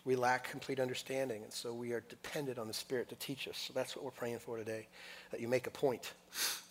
We 0.05 0.15
lack 0.15 0.49
complete 0.49 0.79
understanding, 0.79 1.43
and 1.43 1.51
so 1.51 1.73
we 1.73 1.93
are 1.93 2.03
dependent 2.09 2.59
on 2.59 2.67
the 2.67 2.73
Spirit 2.73 3.07
to 3.09 3.15
teach 3.15 3.47
us. 3.47 3.57
So 3.57 3.73
that's 3.73 3.95
what 3.95 4.03
we're 4.03 4.11
praying 4.11 4.39
for 4.39 4.57
today, 4.57 4.87
that 5.31 5.39
you 5.39 5.47
make 5.47 5.65
a 5.65 5.71
point. 5.71 6.13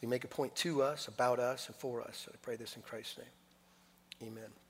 You 0.03 0.09
make 0.09 0.25
a 0.25 0.29
point 0.29 0.55
to 0.57 0.83
us, 0.83 1.09
about 1.09 1.39
us, 1.39 1.67
and 1.67 1.77
for 1.77 2.03
us. 2.03 2.25
So 2.27 2.33
I 2.33 2.37
pray 2.43 2.57
this 2.57 2.77
in 2.77 2.83
Christ's 2.83 3.19
name. 3.19 4.29
Amen. 4.31 4.62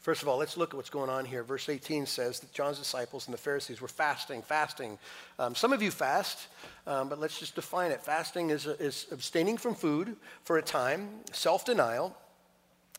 First 0.00 0.22
of 0.22 0.28
all, 0.28 0.38
let's 0.38 0.56
look 0.56 0.70
at 0.70 0.76
what's 0.76 0.88
going 0.88 1.10
on 1.10 1.26
here. 1.26 1.42
Verse 1.42 1.68
18 1.68 2.06
says 2.06 2.40
that 2.40 2.52
John's 2.52 2.78
disciples 2.78 3.26
and 3.26 3.34
the 3.34 3.38
Pharisees 3.38 3.82
were 3.82 3.88
fasting, 3.88 4.40
fasting. 4.40 4.98
Um, 5.38 5.54
some 5.54 5.74
of 5.74 5.82
you 5.82 5.90
fast, 5.90 6.48
um, 6.86 7.10
but 7.10 7.20
let's 7.20 7.38
just 7.38 7.54
define 7.54 7.90
it. 7.90 8.02
Fasting 8.02 8.48
is, 8.48 8.66
is 8.66 9.06
abstaining 9.12 9.58
from 9.58 9.74
food 9.74 10.16
for 10.44 10.56
a 10.56 10.62
time, 10.62 11.10
self 11.32 11.66
denial, 11.66 12.16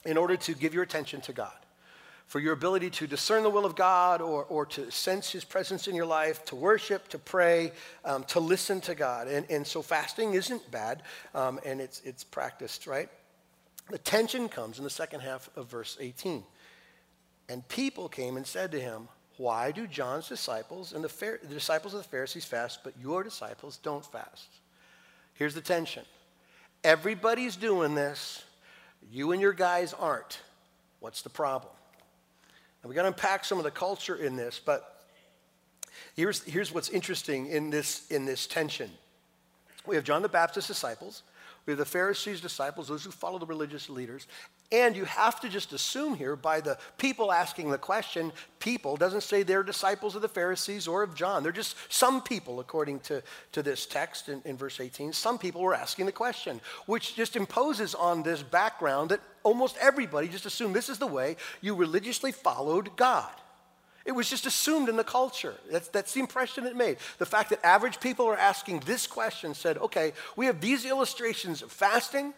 in 0.05 0.15
order 0.15 0.37
to 0.37 0.53
give 0.53 0.75
your 0.75 0.83
attention 0.83 1.21
to 1.21 1.33
God 1.33 1.53
for 2.27 2.39
your 2.39 2.53
ability 2.53 2.89
to 2.89 3.07
discern 3.07 3.43
the 3.43 3.49
will 3.49 3.65
of 3.65 3.75
God 3.75 4.21
or, 4.21 4.45
or 4.45 4.65
to 4.67 4.89
sense 4.89 5.31
His 5.31 5.43
presence 5.43 5.89
in 5.89 5.95
your 5.95 6.05
life, 6.05 6.45
to 6.45 6.55
worship, 6.55 7.09
to 7.09 7.17
pray, 7.17 7.73
um, 8.05 8.23
to 8.25 8.39
listen 8.39 8.79
to 8.81 8.95
God. 8.95 9.27
And, 9.27 9.45
and 9.49 9.67
so 9.67 9.81
fasting 9.81 10.33
isn't 10.35 10.71
bad, 10.71 11.01
um, 11.35 11.59
and 11.65 11.81
it's, 11.81 12.01
it's 12.05 12.23
practiced, 12.23 12.87
right? 12.87 13.09
The 13.89 13.97
tension 13.97 14.47
comes 14.47 14.77
in 14.77 14.85
the 14.85 14.89
second 14.89 15.19
half 15.19 15.49
of 15.57 15.69
verse 15.69 15.97
18. 15.99 16.43
And 17.51 17.67
people 17.67 18.07
came 18.07 18.37
and 18.37 18.47
said 18.47 18.71
to 18.71 18.79
him, 18.79 19.09
Why 19.35 19.71
do 19.71 19.85
John's 19.85 20.29
disciples 20.29 20.93
and 20.93 21.03
the, 21.03 21.39
the 21.43 21.53
disciples 21.53 21.93
of 21.93 22.01
the 22.01 22.07
Pharisees 22.07 22.45
fast, 22.45 22.79
but 22.81 22.93
your 22.97 23.23
disciples 23.23 23.77
don't 23.83 24.05
fast? 24.05 24.47
Here's 25.33 25.53
the 25.53 25.59
tension 25.59 26.05
everybody's 26.81 27.57
doing 27.57 27.93
this, 27.93 28.45
you 29.11 29.33
and 29.33 29.41
your 29.41 29.51
guys 29.51 29.93
aren't. 29.93 30.39
What's 31.01 31.23
the 31.23 31.29
problem? 31.29 31.73
And 32.81 32.89
we 32.89 32.95
got 32.95 33.01
to 33.01 33.09
unpack 33.09 33.43
some 33.43 33.57
of 33.57 33.65
the 33.65 33.71
culture 33.71 34.15
in 34.15 34.37
this, 34.37 34.61
but 34.63 35.03
here's, 36.15 36.41
here's 36.43 36.73
what's 36.73 36.87
interesting 36.87 37.47
in 37.47 37.69
this, 37.69 38.09
in 38.09 38.23
this 38.23 38.47
tension. 38.47 38.89
We 39.85 39.95
have 39.95 40.05
John 40.05 40.21
the 40.21 40.29
Baptist's 40.29 40.69
disciples, 40.69 41.23
We 41.65 41.71
have 41.71 41.79
the 41.79 41.85
Pharisees' 41.85 42.39
disciples, 42.39 42.87
those 42.87 43.03
who 43.03 43.11
follow 43.11 43.39
the 43.39 43.45
religious 43.45 43.89
leaders. 43.89 44.25
And 44.71 44.95
you 44.95 45.03
have 45.03 45.41
to 45.41 45.49
just 45.49 45.73
assume 45.73 46.15
here 46.15 46.37
by 46.37 46.61
the 46.61 46.77
people 46.97 47.31
asking 47.31 47.71
the 47.71 47.77
question, 47.77 48.31
people 48.59 48.95
doesn't 48.95 49.21
say 49.21 49.43
they're 49.43 49.63
disciples 49.63 50.15
of 50.15 50.21
the 50.21 50.29
Pharisees 50.29 50.87
or 50.87 51.03
of 51.03 51.13
John. 51.13 51.43
They're 51.43 51.51
just 51.51 51.75
some 51.89 52.21
people, 52.21 52.61
according 52.61 53.01
to, 53.01 53.21
to 53.51 53.61
this 53.61 53.85
text 53.85 54.29
in, 54.29 54.41
in 54.45 54.55
verse 54.55 54.79
18. 54.79 55.11
Some 55.11 55.37
people 55.37 55.61
were 55.61 55.73
asking 55.73 56.05
the 56.05 56.13
question, 56.13 56.61
which 56.85 57.15
just 57.15 57.35
imposes 57.35 57.93
on 57.93 58.23
this 58.23 58.41
background 58.41 59.09
that 59.09 59.19
almost 59.43 59.75
everybody 59.81 60.29
just 60.29 60.45
assumed 60.45 60.73
this 60.73 60.89
is 60.89 60.99
the 60.99 61.07
way 61.07 61.35
you 61.59 61.75
religiously 61.75 62.31
followed 62.31 62.95
God. 62.95 63.31
It 64.05 64.13
was 64.13 64.29
just 64.29 64.45
assumed 64.45 64.89
in 64.89 64.95
the 64.95 65.03
culture. 65.03 65.53
That's, 65.69 65.89
that's 65.89 66.13
the 66.13 66.21
impression 66.21 66.65
it 66.65 66.75
made. 66.75 66.97
The 67.19 67.25
fact 67.25 67.49
that 67.49 67.63
average 67.63 67.99
people 67.99 68.25
are 68.27 68.37
asking 68.37 68.79
this 68.79 69.05
question 69.05 69.53
said, 69.53 69.77
okay, 69.77 70.13
we 70.35 70.47
have 70.47 70.59
these 70.59 70.85
illustrations 70.85 71.61
of 71.61 71.71
fasting. 71.71 72.33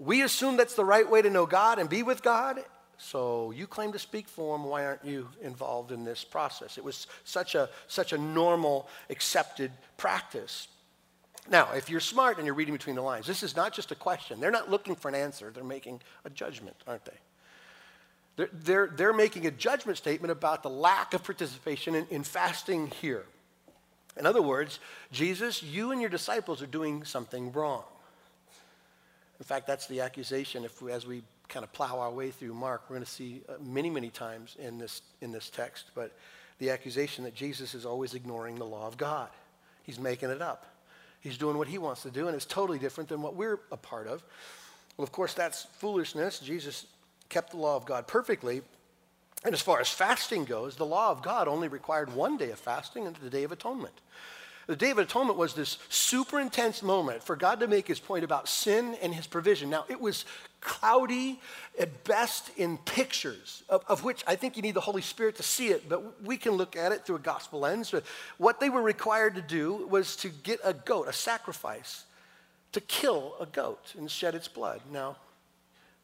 We 0.00 0.22
assume 0.22 0.56
that's 0.56 0.74
the 0.74 0.84
right 0.84 1.08
way 1.08 1.20
to 1.22 1.30
know 1.30 1.46
God 1.46 1.78
and 1.78 1.88
be 1.88 2.02
with 2.02 2.22
God. 2.22 2.58
So 2.96 3.50
you 3.50 3.66
claim 3.66 3.92
to 3.92 3.98
speak 3.98 4.28
for 4.28 4.56
him. 4.56 4.64
Why 4.64 4.84
aren't 4.84 5.04
you 5.04 5.28
involved 5.42 5.92
in 5.92 6.04
this 6.04 6.24
process? 6.24 6.78
It 6.78 6.84
was 6.84 7.06
such 7.24 7.54
a, 7.54 7.68
such 7.86 8.12
a 8.12 8.18
normal, 8.18 8.88
accepted 9.10 9.70
practice. 9.98 10.68
Now, 11.50 11.68
if 11.74 11.90
you're 11.90 12.00
smart 12.00 12.38
and 12.38 12.46
you're 12.46 12.54
reading 12.54 12.74
between 12.74 12.96
the 12.96 13.02
lines, 13.02 13.26
this 13.26 13.42
is 13.42 13.54
not 13.54 13.74
just 13.74 13.92
a 13.92 13.94
question. 13.94 14.40
They're 14.40 14.50
not 14.50 14.70
looking 14.70 14.96
for 14.96 15.08
an 15.08 15.14
answer, 15.14 15.50
they're 15.54 15.62
making 15.62 16.00
a 16.24 16.30
judgment, 16.30 16.76
aren't 16.86 17.04
they? 17.04 17.18
They're, 18.36 18.50
they're, 18.52 18.86
they're 18.96 19.12
making 19.12 19.46
a 19.46 19.50
judgment 19.50 19.98
statement 19.98 20.32
about 20.32 20.62
the 20.62 20.70
lack 20.70 21.12
of 21.12 21.22
participation 21.24 21.94
in, 21.94 22.06
in 22.10 22.22
fasting 22.22 22.90
here. 23.00 23.24
In 24.16 24.24
other 24.24 24.42
words, 24.42 24.78
Jesus, 25.12 25.62
you 25.62 25.92
and 25.92 26.00
your 26.00 26.10
disciples 26.10 26.62
are 26.62 26.66
doing 26.66 27.04
something 27.04 27.52
wrong. 27.52 27.84
In 29.40 29.44
fact, 29.44 29.66
that's 29.66 29.86
the 29.86 30.02
accusation. 30.02 30.64
If 30.64 30.80
we, 30.80 30.92
as 30.92 31.06
we 31.06 31.22
kind 31.48 31.64
of 31.64 31.72
plow 31.72 31.98
our 31.98 32.10
way 32.10 32.30
through 32.30 32.54
Mark, 32.54 32.82
we're 32.88 32.96
going 32.96 33.06
to 33.06 33.10
see 33.10 33.40
uh, 33.48 33.54
many, 33.60 33.90
many 33.90 34.10
times 34.10 34.56
in 34.60 34.78
this 34.78 35.02
in 35.20 35.32
this 35.32 35.50
text. 35.50 35.86
But 35.94 36.12
the 36.58 36.70
accusation 36.70 37.24
that 37.24 37.34
Jesus 37.34 37.74
is 37.74 37.84
always 37.84 38.14
ignoring 38.14 38.56
the 38.56 38.66
law 38.66 38.86
of 38.86 38.96
God. 38.96 39.30
He's 39.82 39.98
making 39.98 40.30
it 40.30 40.42
up. 40.42 40.66
He's 41.20 41.38
doing 41.38 41.56
what 41.58 41.68
he 41.68 41.78
wants 41.78 42.02
to 42.02 42.10
do, 42.10 42.28
and 42.28 42.36
it's 42.36 42.44
totally 42.44 42.78
different 42.78 43.08
than 43.08 43.22
what 43.22 43.34
we're 43.34 43.60
a 43.72 43.76
part 43.76 44.06
of. 44.06 44.22
Well, 44.96 45.04
of 45.04 45.12
course, 45.12 45.34
that's 45.34 45.64
foolishness. 45.78 46.38
Jesus 46.38 46.86
kept 47.30 47.52
the 47.52 47.56
law 47.56 47.76
of 47.76 47.86
God 47.86 48.06
perfectly. 48.06 48.62
And 49.42 49.54
as 49.54 49.62
far 49.62 49.80
as 49.80 49.88
fasting 49.88 50.44
goes, 50.44 50.76
the 50.76 50.84
law 50.84 51.10
of 51.10 51.22
God 51.22 51.48
only 51.48 51.68
required 51.68 52.14
one 52.14 52.36
day 52.36 52.50
of 52.50 52.58
fasting 52.58 53.06
and 53.06 53.16
the 53.16 53.30
Day 53.30 53.44
of 53.44 53.52
Atonement. 53.52 53.94
The 54.70 54.76
Day 54.76 54.92
of 54.92 54.98
Atonement 54.98 55.36
was 55.36 55.54
this 55.54 55.78
super 55.88 56.38
intense 56.38 56.80
moment 56.80 57.24
for 57.24 57.34
God 57.34 57.58
to 57.58 57.66
make 57.66 57.88
his 57.88 57.98
point 57.98 58.22
about 58.22 58.48
sin 58.48 58.96
and 59.02 59.12
his 59.12 59.26
provision. 59.26 59.68
Now, 59.68 59.84
it 59.88 60.00
was 60.00 60.24
cloudy 60.60 61.40
at 61.76 62.04
best 62.04 62.52
in 62.56 62.78
pictures, 62.78 63.64
of, 63.68 63.82
of, 63.88 64.04
which 64.04 64.22
I 64.28 64.36
think 64.36 64.54
you 64.54 64.62
need 64.62 64.74
the 64.74 64.80
Holy 64.80 65.02
Spirit 65.02 65.34
to 65.38 65.42
see 65.42 65.70
it, 65.70 65.88
but 65.88 66.22
we 66.22 66.36
can 66.36 66.52
look 66.52 66.76
at 66.76 66.92
it 66.92 67.04
through 67.04 67.16
a 67.16 67.18
gospel 67.18 67.58
lens. 67.58 67.90
But 67.90 68.04
what 68.38 68.60
they 68.60 68.70
were 68.70 68.80
required 68.80 69.34
to 69.34 69.42
do 69.42 69.88
was 69.88 70.14
to 70.18 70.28
get 70.28 70.60
a 70.62 70.72
goat, 70.72 71.08
a 71.08 71.12
sacrifice, 71.12 72.04
to 72.70 72.80
kill 72.80 73.34
a 73.40 73.46
goat 73.46 73.94
and 73.98 74.08
shed 74.08 74.36
its 74.36 74.46
blood. 74.46 74.82
Now, 74.92 75.16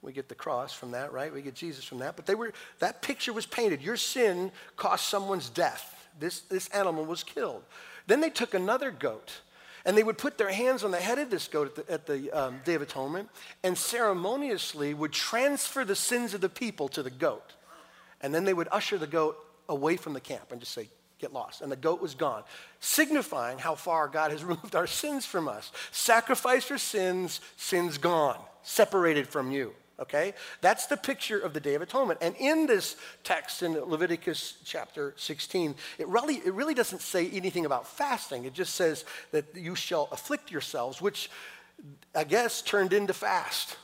we 0.03 0.11
get 0.11 0.29
the 0.29 0.35
cross 0.35 0.73
from 0.73 0.91
that, 0.91 1.13
right? 1.13 1.33
We 1.33 1.41
get 1.41 1.55
Jesus 1.55 1.85
from 1.85 2.01
that. 2.01 2.17
But 2.17 2.27
they 2.27 2.35
were 2.35 2.53
that 2.81 3.01
picture 3.01 3.33
was 3.33 3.47
painted. 3.47 3.81
Your 3.81 3.97
sin 3.97 4.51
cost 4.75 5.09
someone's 5.09 5.51
death. 5.51 5.93
This, 6.19 6.41
this 6.41 6.67
animal 6.69 7.05
was 7.05 7.23
killed. 7.23 7.63
Then 8.07 8.21
they 8.21 8.31
took 8.31 8.55
another 8.55 8.91
goat 8.91 9.41
and 9.85 9.97
they 9.97 10.03
would 10.03 10.19
put 10.19 10.39
their 10.39 10.51
hands 10.51 10.83
on 10.85 10.91
the 10.91 11.01
head 11.01 11.19
of 11.19 11.31
this 11.31 11.47
goat 11.49 11.79
at 11.79 11.87
the, 11.87 11.93
at 11.93 12.07
the 12.07 12.31
um, 12.33 12.61
Day 12.65 12.75
of 12.75 12.83
Atonement 12.83 13.29
and 13.63 13.79
ceremoniously 13.79 14.95
would 14.95 15.13
transfer 15.13 15.85
the 15.85 15.95
sins 15.95 16.35
of 16.35 16.41
the 16.41 16.49
people 16.49 16.89
to 16.89 17.03
the 17.03 17.11
goat. 17.11 17.55
And 18.21 18.35
then 18.35 18.45
they 18.45 18.55
would 18.55 18.69
usher 18.73 18.99
the 18.99 19.07
goat 19.07 19.37
away 19.69 19.97
from 19.97 20.13
the 20.13 20.21
camp 20.21 20.51
and 20.51 20.61
just 20.61 20.73
say, 20.73 20.89
get 21.19 21.33
lost. 21.33 21.63
And 21.63 21.71
the 21.71 21.77
goat 21.77 22.01
was 22.01 22.15
gone, 22.15 22.43
signifying 22.81 23.59
how 23.59 23.75
far 23.75 24.09
God 24.09 24.33
has 24.33 24.45
removed 24.45 24.75
our 24.75 24.87
sins 24.87 25.25
from 25.25 25.49
us. 25.49 25.71
Sacrifice 25.93 26.65
for 26.65 26.79
sins, 26.79 27.41
sins 27.57 27.99
gone, 27.99 28.39
separated 28.63 29.29
from 29.29 29.53
you 29.53 29.75
okay? 30.01 30.35
That's 30.61 30.87
the 30.87 30.97
picture 30.97 31.39
of 31.39 31.55
the 31.55 31.61
Day 31.61 31.75
of 31.75 31.83
Atonement. 31.83 32.19
And 32.23 32.35
in 32.37 32.67
this 32.67 32.97
text 33.25 33.63
in 33.63 33.73
Leviticus 33.73 34.59
chapter 34.65 35.15
16, 35.17 35.75
it 35.99 36.09
really, 36.09 36.37
it 36.37 36.53
really 36.53 36.75
doesn't 36.75 37.01
say 37.01 37.29
anything 37.31 37.67
about 37.67 37.87
fasting. 37.87 38.45
It 38.45 38.53
just 38.53 38.75
says 38.75 39.05
that 39.33 39.45
you 39.55 39.75
shall 39.75 40.09
afflict 40.13 40.51
yourselves, 40.51 41.01
which 41.01 41.31
I 42.15 42.25
guess 42.25 42.63
turned 42.63 42.93
into 42.93 43.13
fast. 43.13 43.77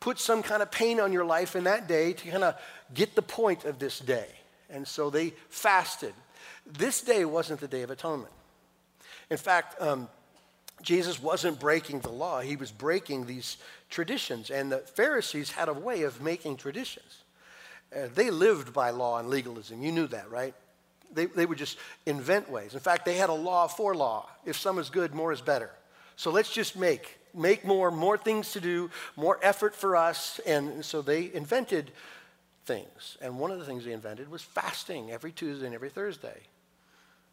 Put 0.00 0.18
some 0.18 0.42
kind 0.42 0.62
of 0.62 0.70
pain 0.70 1.00
on 1.00 1.12
your 1.12 1.24
life 1.24 1.56
in 1.56 1.64
that 1.64 1.88
day 1.88 2.12
to 2.12 2.30
kind 2.30 2.44
of 2.44 2.54
get 2.94 3.14
the 3.14 3.22
point 3.22 3.64
of 3.64 3.78
this 3.78 3.98
day. 3.98 4.28
And 4.70 4.86
so 4.86 5.10
they 5.10 5.32
fasted. 5.48 6.12
This 6.66 7.00
day 7.00 7.24
wasn't 7.24 7.60
the 7.60 7.68
Day 7.68 7.82
of 7.82 7.90
Atonement. 7.90 8.32
In 9.30 9.38
fact, 9.38 9.80
um, 9.80 10.08
Jesus 10.82 11.20
wasn't 11.20 11.58
breaking 11.58 12.00
the 12.00 12.10
law, 12.10 12.40
he 12.40 12.56
was 12.56 12.70
breaking 12.70 13.26
these 13.26 13.56
traditions. 13.88 14.50
And 14.50 14.70
the 14.72 14.78
Pharisees 14.78 15.52
had 15.52 15.68
a 15.68 15.72
way 15.72 16.02
of 16.02 16.22
making 16.22 16.56
traditions. 16.56 17.22
Uh, 17.94 18.08
they 18.14 18.30
lived 18.30 18.72
by 18.72 18.90
law 18.90 19.18
and 19.18 19.28
legalism. 19.28 19.82
You 19.82 19.92
knew 19.92 20.06
that, 20.08 20.30
right? 20.30 20.54
They, 21.12 21.26
they 21.26 21.46
would 21.46 21.58
just 21.58 21.78
invent 22.04 22.50
ways. 22.50 22.74
In 22.74 22.80
fact, 22.80 23.04
they 23.04 23.16
had 23.16 23.30
a 23.30 23.34
law 23.34 23.66
for 23.66 23.94
law. 23.94 24.28
If 24.44 24.58
some 24.58 24.78
is 24.78 24.90
good, 24.90 25.14
more 25.14 25.32
is 25.32 25.40
better. 25.40 25.70
So 26.16 26.30
let's 26.30 26.52
just 26.52 26.76
make, 26.76 27.18
make 27.34 27.64
more, 27.64 27.90
more 27.90 28.18
things 28.18 28.52
to 28.52 28.60
do, 28.60 28.90
more 29.16 29.38
effort 29.42 29.74
for 29.74 29.96
us. 29.96 30.40
And 30.46 30.84
so 30.84 31.00
they 31.00 31.32
invented 31.32 31.92
things. 32.66 33.16
And 33.22 33.38
one 33.38 33.50
of 33.50 33.58
the 33.58 33.64
things 33.64 33.84
they 33.86 33.92
invented 33.92 34.30
was 34.30 34.42
fasting 34.42 35.10
every 35.10 35.32
Tuesday 35.32 35.64
and 35.64 35.74
every 35.74 35.88
Thursday 35.88 36.40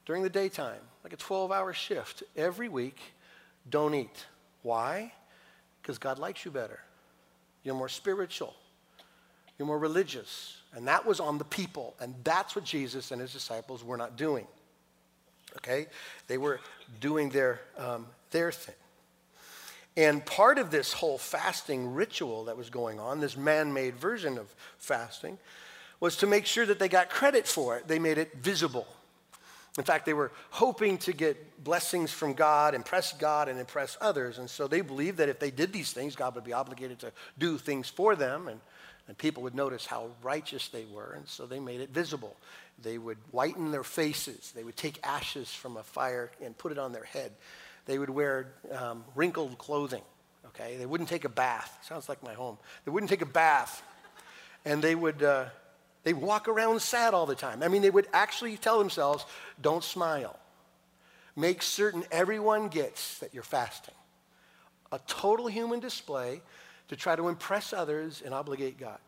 during 0.05 0.24
the 0.24 0.29
daytime, 0.29 0.79
like 1.03 1.13
a 1.13 1.17
12 1.17 1.51
hour 1.51 1.74
shift 1.74 2.24
every 2.35 2.69
week 2.69 3.00
don't 3.69 3.95
eat. 3.95 4.25
Why? 4.62 5.12
Because 5.85 5.99
God 5.99 6.17
likes 6.17 6.43
you 6.43 6.49
better. 6.49 6.79
You're 7.63 7.75
more 7.75 7.89
spiritual. 7.89 8.55
You're 9.59 9.67
more 9.67 9.77
religious. 9.77 10.57
And 10.73 10.87
that 10.87 11.05
was 11.05 11.19
on 11.19 11.37
the 11.37 11.43
people. 11.43 11.93
And 11.99 12.15
that's 12.23 12.55
what 12.55 12.65
Jesus 12.65 13.11
and 13.11 13.21
his 13.21 13.31
disciples 13.31 13.83
were 13.83 13.95
not 13.95 14.17
doing. 14.17 14.47
Okay? 15.57 15.85
They 16.25 16.39
were 16.39 16.59
doing 17.01 17.29
their, 17.29 17.61
um, 17.77 18.07
their 18.31 18.51
thing. 18.51 18.73
And 19.95 20.25
part 20.25 20.57
of 20.57 20.71
this 20.71 20.91
whole 20.91 21.19
fasting 21.19 21.93
ritual 21.93 22.45
that 22.45 22.57
was 22.57 22.71
going 22.71 22.99
on, 22.99 23.19
this 23.19 23.37
man 23.37 23.71
made 23.71 23.95
version 23.95 24.39
of 24.39 24.53
fasting, 24.79 25.37
was 25.99 26.17
to 26.17 26.25
make 26.25 26.47
sure 26.47 26.65
that 26.65 26.79
they 26.79 26.89
got 26.89 27.11
credit 27.11 27.45
for 27.45 27.77
it. 27.77 27.87
They 27.87 27.99
made 27.99 28.17
it 28.17 28.37
visible. 28.37 28.87
In 29.77 29.84
fact, 29.84 30.05
they 30.05 30.13
were 30.13 30.32
hoping 30.51 30.98
to 31.00 31.12
get 31.12 31.63
blessings 31.63 32.12
from 32.12 32.34
God, 32.34 32.74
impress 32.75 33.12
God, 33.12 33.50
and 33.50 33.60
impress 33.60 33.98
others. 34.00 34.38
And 34.38 34.50
so 34.50 34.67
they 34.67 34.82
believed 34.82 35.17
that 35.17 35.27
if 35.27 35.39
they 35.39 35.51
did 35.51 35.74
these 35.74 35.91
things, 35.91 36.15
God 36.15 36.34
would 36.36 36.46
be 36.46 36.53
obligated 36.53 37.00
to 37.00 37.12
do 37.38 37.58
things 37.58 37.89
for 37.89 38.15
them, 38.15 38.48
and, 38.48 38.62
and 39.08 39.17
people 39.17 39.44
would 39.44 39.55
notice 39.55 39.86
how 39.86 40.12
righteous 40.24 40.70
they 40.70 40.86
were. 40.86 41.13
And 41.17 41.27
so 41.27 41.46
they 41.46 41.60
made 41.60 41.82
it 41.82 41.89
visible. 41.89 42.38
They 42.82 42.98
would 42.98 43.17
whiten 43.32 43.72
their 43.72 43.84
faces, 43.84 44.53
they 44.55 44.63
would 44.63 44.77
take 44.77 45.00
ashes 45.03 45.53
from 45.53 45.75
a 45.75 45.84
fire 45.84 46.32
and 46.41 46.58
put 46.58 46.72
it 46.72 46.77
on 46.77 46.94
their 46.94 47.05
head. 47.05 47.32
They 47.86 48.00
would 48.00 48.10
wear 48.10 48.53
um, 48.72 49.03
wrinkled 49.13 49.58
clothing, 49.58 50.01
okay? 50.48 50.77
They 50.77 50.86
wouldn't 50.86 51.10
take 51.10 51.25
a 51.25 51.29
bath. 51.29 51.77
Sounds 51.88 52.10
like 52.10 52.24
my 52.24 52.34
home. 52.34 52.58
They 52.84 52.91
wouldn't 52.91 53.10
take 53.10 53.22
a 53.22 53.27
bath. 53.27 53.84
And 54.63 54.82
they 54.82 54.96
would. 54.96 55.22
Uh, 55.22 55.46
they 56.05 56.13
walk 56.13 56.47
around 56.47 56.81
sad 56.83 57.15
all 57.15 57.25
the 57.25 57.35
time. 57.35 57.63
I 57.63 57.67
mean, 57.67 57.81
they 57.81 57.89
would 57.89 58.07
actually 58.13 58.55
tell 58.57 58.77
themselves, 58.77 59.25
don't 59.59 59.83
smile. 59.83 60.39
Make 61.35 61.63
certain 61.63 62.05
everyone 62.12 62.67
gets 62.69 63.17
that 63.19 63.33
you're 63.33 63.43
fasting. 63.43 63.95
A 64.91 65.00
total 65.07 65.47
human 65.47 65.79
display 65.79 66.43
to 66.89 66.95
try 66.95 67.15
to 67.15 67.27
impress 67.27 67.74
others 67.74 68.21
and 68.24 68.35
obligate 68.35 68.79
God. 68.79 69.00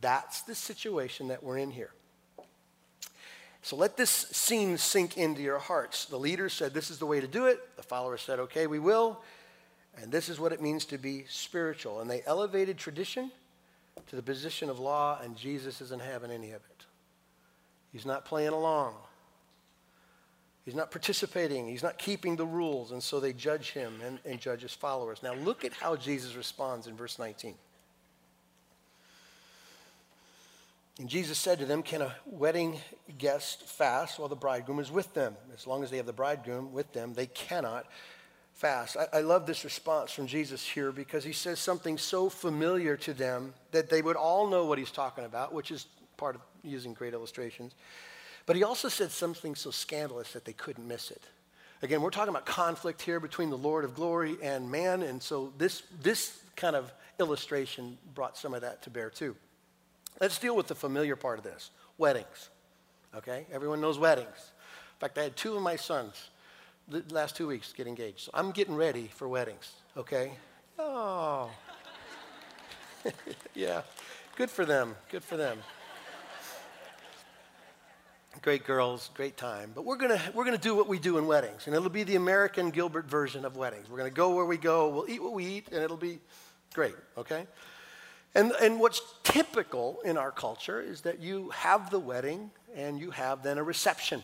That's 0.00 0.42
the 0.42 0.56
situation 0.56 1.28
that 1.28 1.42
we're 1.44 1.58
in 1.58 1.70
here. 1.70 1.92
So 3.62 3.76
let 3.76 3.96
this 3.96 4.10
scene 4.10 4.76
sink 4.76 5.16
into 5.16 5.42
your 5.42 5.58
hearts. 5.58 6.06
The 6.06 6.18
leaders 6.18 6.52
said, 6.52 6.74
This 6.74 6.90
is 6.90 6.98
the 6.98 7.06
way 7.06 7.20
to 7.20 7.28
do 7.28 7.46
it. 7.46 7.60
The 7.76 7.82
followers 7.84 8.22
said, 8.22 8.40
Okay, 8.40 8.66
we 8.66 8.80
will. 8.80 9.22
And 10.02 10.10
this 10.10 10.28
is 10.28 10.40
what 10.40 10.52
it 10.52 10.60
means 10.60 10.84
to 10.86 10.98
be 10.98 11.26
spiritual. 11.28 12.00
And 12.00 12.10
they 12.10 12.22
elevated 12.26 12.76
tradition 12.76 13.30
to 14.08 14.16
the 14.16 14.22
position 14.22 14.70
of 14.70 14.78
law, 14.78 15.18
and 15.22 15.36
Jesus 15.36 15.80
isn't 15.80 16.02
having 16.02 16.30
any 16.30 16.50
of 16.50 16.62
it. 16.70 16.84
He's 17.92 18.06
not 18.06 18.24
playing 18.24 18.52
along. 18.52 18.94
He's 20.64 20.74
not 20.74 20.90
participating. 20.90 21.66
He's 21.66 21.82
not 21.82 21.98
keeping 21.98 22.36
the 22.36 22.46
rules. 22.46 22.92
And 22.92 23.02
so 23.02 23.18
they 23.18 23.32
judge 23.32 23.72
him 23.72 23.94
and, 24.04 24.18
and 24.24 24.38
judge 24.38 24.62
his 24.62 24.74
followers. 24.74 25.22
Now, 25.22 25.34
look 25.34 25.64
at 25.64 25.72
how 25.72 25.96
Jesus 25.96 26.36
responds 26.36 26.86
in 26.86 26.96
verse 26.96 27.18
19. 27.18 27.54
And 30.98 31.08
Jesus 31.08 31.38
said 31.38 31.58
to 31.60 31.64
them, 31.64 31.82
Can 31.82 32.02
a 32.02 32.14
wedding 32.26 32.78
guest 33.16 33.62
fast 33.62 34.18
while 34.18 34.28
the 34.28 34.36
bridegroom 34.36 34.80
is 34.80 34.90
with 34.90 35.14
them? 35.14 35.34
As 35.54 35.66
long 35.66 35.82
as 35.82 35.90
they 35.90 35.96
have 35.96 36.06
the 36.06 36.12
bridegroom 36.12 36.72
with 36.72 36.92
them, 36.92 37.14
they 37.14 37.26
cannot 37.26 37.86
fast. 38.60 38.94
I, 38.98 39.18
I, 39.18 39.20
love 39.22 39.46
this 39.46 39.64
response 39.64 40.12
from 40.12 40.26
Jesus 40.26 40.62
here 40.62 40.92
because 40.92 41.24
he 41.24 41.32
says 41.32 41.58
something 41.58 41.96
so 41.96 42.28
familiar 42.28 42.94
to 42.98 43.14
them 43.14 43.54
that 43.72 43.88
they 43.88 44.02
would 44.02 44.16
all 44.16 44.48
know 44.48 44.66
what 44.66 44.76
he's 44.78 44.90
talking 44.90 45.24
about, 45.24 45.54
which 45.54 45.70
is 45.70 45.86
part 46.18 46.34
of 46.34 46.42
using 46.62 46.92
great 46.92 47.14
illustrations. 47.14 47.74
But 48.44 48.56
he 48.56 48.62
also 48.62 48.90
said 48.90 49.12
something 49.12 49.54
so 49.54 49.70
scandalous 49.70 50.34
that 50.34 50.44
they 50.44 50.52
couldn't 50.52 50.86
miss 50.86 51.10
it. 51.10 51.22
Again, 51.80 52.02
we're 52.02 52.10
talking 52.10 52.28
about 52.28 52.44
conflict 52.44 53.00
here 53.00 53.18
between 53.18 53.48
the 53.48 53.56
Lord 53.56 53.82
of 53.82 53.94
glory 53.94 54.36
and 54.42 54.70
man, 54.70 55.02
and 55.02 55.22
so 55.22 55.54
this, 55.56 55.82
this 56.02 56.38
kind 56.54 56.76
of 56.76 56.92
illustration 57.18 57.96
brought 58.14 58.36
some 58.36 58.52
of 58.52 58.60
that 58.60 58.82
to 58.82 58.90
bear 58.90 59.08
too. 59.08 59.34
Let's 60.20 60.38
deal 60.38 60.54
with 60.54 60.66
the 60.66 60.74
familiar 60.74 61.16
part 61.16 61.38
of 61.38 61.44
this 61.44 61.70
weddings. 61.96 62.50
Okay? 63.16 63.46
Everyone 63.50 63.80
knows 63.80 63.98
weddings. 63.98 64.28
In 64.28 65.00
fact, 65.00 65.16
I 65.16 65.22
had 65.22 65.34
two 65.34 65.56
of 65.56 65.62
my 65.62 65.76
sons 65.76 66.28
the 66.90 67.04
last 67.10 67.36
two 67.36 67.46
weeks 67.46 67.72
get 67.72 67.86
engaged. 67.86 68.20
So 68.20 68.30
I'm 68.34 68.50
getting 68.50 68.74
ready 68.74 69.08
for 69.14 69.28
weddings, 69.28 69.72
okay? 69.96 70.32
Oh. 70.78 71.50
yeah. 73.54 73.82
Good 74.36 74.50
for 74.50 74.64
them. 74.64 74.96
Good 75.10 75.24
for 75.24 75.36
them. 75.36 75.58
Great 78.42 78.64
girls, 78.64 79.10
great 79.14 79.36
time. 79.36 79.72
But 79.74 79.84
we're 79.84 79.96
going 79.96 80.16
to 80.16 80.32
we're 80.34 80.44
going 80.44 80.56
to 80.56 80.62
do 80.62 80.74
what 80.74 80.88
we 80.88 80.98
do 80.98 81.18
in 81.18 81.26
weddings, 81.26 81.66
and 81.66 81.76
it'll 81.76 81.90
be 81.90 82.04
the 82.04 82.16
American 82.16 82.70
Gilbert 82.70 83.06
version 83.06 83.44
of 83.44 83.56
weddings. 83.56 83.90
We're 83.90 83.98
going 83.98 84.10
to 84.10 84.16
go 84.16 84.34
where 84.34 84.46
we 84.46 84.56
go, 84.56 84.88
we'll 84.88 85.10
eat 85.10 85.22
what 85.22 85.32
we 85.32 85.44
eat, 85.44 85.66
and 85.72 85.82
it'll 85.82 85.96
be 85.96 86.20
great, 86.72 86.94
okay? 87.18 87.46
And, 88.34 88.52
and 88.62 88.78
what's 88.78 89.02
typical 89.24 90.00
in 90.04 90.16
our 90.16 90.30
culture 90.30 90.80
is 90.80 91.00
that 91.02 91.20
you 91.20 91.50
have 91.50 91.90
the 91.90 91.98
wedding 91.98 92.50
and 92.74 92.98
you 92.98 93.10
have 93.10 93.42
then 93.42 93.58
a 93.58 93.62
reception. 93.62 94.22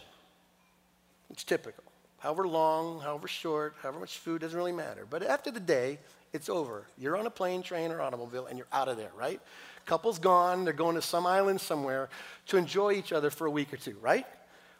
It's 1.31 1.43
typical. 1.43 1.85
However 2.27 2.49
long, 2.49 2.99
however 2.99 3.29
short, 3.29 3.77
however 3.81 4.01
much 4.01 4.19
food, 4.19 4.41
doesn't 4.41 4.59
really 4.59 4.73
matter. 4.73 5.07
But 5.09 5.23
after 5.23 5.53
the 5.53 5.61
day, 5.61 6.01
it's 6.33 6.49
over. 6.49 6.85
You're 6.99 7.17
on 7.17 7.25
a 7.25 7.31
plane, 7.31 7.63
train, 7.63 7.93
or 7.93 8.03
automobile, 8.03 8.47
and 8.47 8.59
you're 8.59 8.67
out 8.73 8.89
of 8.89 8.97
there, 8.97 9.13
right? 9.17 9.41
Couple's 9.85 10.19
gone, 10.19 10.65
they're 10.65 10.73
going 10.73 10.97
to 10.97 11.03
some 11.03 11.25
island 11.25 11.61
somewhere 11.61 12.09
to 12.47 12.57
enjoy 12.57 12.95
each 12.95 13.13
other 13.13 13.31
for 13.31 13.47
a 13.47 13.51
week 13.51 13.73
or 13.73 13.77
two, 13.77 13.97
right? 14.01 14.27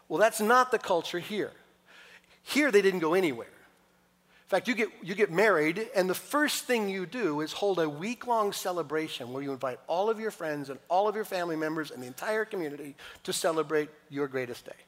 Well, 0.09 0.19
that's 0.19 0.41
not 0.41 0.73
the 0.73 0.81
culture 0.81 1.21
here. 1.21 1.53
Here, 2.43 2.73
they 2.73 2.83
didn't 2.83 2.99
go 2.99 3.15
anywhere. 3.15 3.47
In 3.47 4.49
fact, 4.49 4.67
you 4.67 4.75
get, 4.75 4.89
you 5.05 5.15
get 5.15 5.31
married, 5.31 5.89
and 5.95 6.11
the 6.11 6.15
first 6.15 6.65
thing 6.65 6.89
you 6.89 7.07
do 7.07 7.43
is 7.43 7.53
hold 7.53 7.79
a 7.79 7.89
week 7.89 8.27
long 8.27 8.53
celebration 8.53 9.33
where 9.33 9.45
you 9.45 9.53
invite 9.53 9.79
all 9.87 10.11
of 10.11 10.19
your 10.19 10.33
friends 10.33 10.69
and 10.69 10.81
all 10.89 11.07
of 11.07 11.15
your 11.15 11.25
family 11.25 11.55
members 11.55 11.93
and 11.93 12.03
the 12.03 12.09
entire 12.09 12.45
community 12.45 12.97
to 13.23 13.33
celebrate 13.33 13.89
your 14.11 14.27
greatest 14.27 14.65
day. 14.65 14.86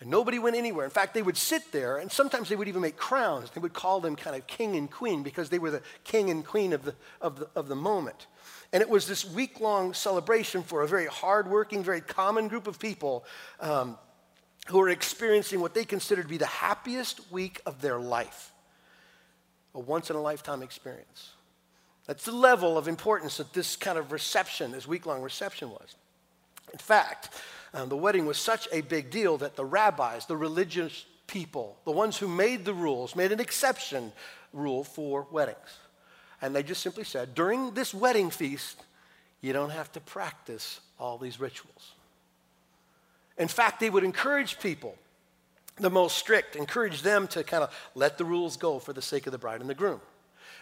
And 0.00 0.10
nobody 0.10 0.38
went 0.38 0.56
anywhere. 0.56 0.84
In 0.84 0.90
fact, 0.90 1.14
they 1.14 1.22
would 1.22 1.38
sit 1.38 1.72
there, 1.72 1.96
and 1.96 2.12
sometimes 2.12 2.48
they 2.48 2.56
would 2.56 2.68
even 2.68 2.82
make 2.82 2.96
crowns. 2.96 3.50
They 3.50 3.60
would 3.60 3.72
call 3.72 4.00
them 4.00 4.14
kind 4.14 4.36
of 4.36 4.46
king 4.46 4.76
and 4.76 4.90
queen 4.90 5.22
because 5.22 5.48
they 5.48 5.58
were 5.58 5.70
the 5.70 5.82
king 6.04 6.28
and 6.28 6.44
queen 6.44 6.74
of 6.74 6.84
the, 6.84 6.94
of 7.20 7.38
the, 7.38 7.48
of 7.56 7.68
the 7.68 7.76
moment. 7.76 8.26
And 8.72 8.82
it 8.82 8.90
was 8.90 9.06
this 9.06 9.24
week 9.24 9.60
long 9.60 9.94
celebration 9.94 10.62
for 10.62 10.82
a 10.82 10.86
very 10.86 11.06
hardworking, 11.06 11.82
very 11.82 12.02
common 12.02 12.48
group 12.48 12.66
of 12.66 12.78
people 12.78 13.24
um, 13.60 13.96
who 14.68 14.78
were 14.78 14.90
experiencing 14.90 15.60
what 15.60 15.72
they 15.72 15.84
considered 15.84 16.22
to 16.22 16.28
be 16.28 16.36
the 16.36 16.46
happiest 16.46 17.32
week 17.32 17.60
of 17.64 17.80
their 17.80 17.98
life 17.98 18.52
a 19.74 19.78
once 19.78 20.10
in 20.10 20.16
a 20.16 20.20
lifetime 20.20 20.62
experience. 20.62 21.32
That's 22.06 22.24
the 22.24 22.32
level 22.32 22.78
of 22.78 22.88
importance 22.88 23.36
that 23.36 23.52
this 23.52 23.76
kind 23.76 23.98
of 23.98 24.10
reception, 24.10 24.72
this 24.72 24.88
week 24.88 25.06
long 25.06 25.22
reception 25.22 25.70
was. 25.70 25.96
In 26.72 26.78
fact, 26.78 27.30
um, 27.74 27.88
the 27.88 27.96
wedding 27.96 28.26
was 28.26 28.38
such 28.38 28.68
a 28.72 28.80
big 28.80 29.10
deal 29.10 29.38
that 29.38 29.56
the 29.56 29.64
rabbis, 29.64 30.26
the 30.26 30.36
religious 30.36 31.04
people, 31.26 31.76
the 31.84 31.92
ones 31.92 32.16
who 32.16 32.28
made 32.28 32.64
the 32.64 32.74
rules, 32.74 33.16
made 33.16 33.32
an 33.32 33.40
exception 33.40 34.12
rule 34.52 34.84
for 34.84 35.26
weddings. 35.30 35.78
And 36.40 36.54
they 36.54 36.62
just 36.62 36.82
simply 36.82 37.04
said, 37.04 37.34
during 37.34 37.72
this 37.72 37.94
wedding 37.94 38.30
feast, 38.30 38.82
you 39.40 39.52
don't 39.52 39.70
have 39.70 39.90
to 39.92 40.00
practice 40.00 40.80
all 40.98 41.18
these 41.18 41.40
rituals. 41.40 41.92
In 43.38 43.48
fact, 43.48 43.80
they 43.80 43.90
would 43.90 44.04
encourage 44.04 44.58
people, 44.60 44.96
the 45.78 45.90
most 45.90 46.16
strict, 46.16 46.56
encourage 46.56 47.02
them 47.02 47.28
to 47.28 47.44
kind 47.44 47.62
of 47.62 47.74
let 47.94 48.16
the 48.18 48.24
rules 48.24 48.56
go 48.56 48.78
for 48.78 48.92
the 48.92 49.02
sake 49.02 49.26
of 49.26 49.32
the 49.32 49.38
bride 49.38 49.60
and 49.60 49.68
the 49.68 49.74
groom. 49.74 50.00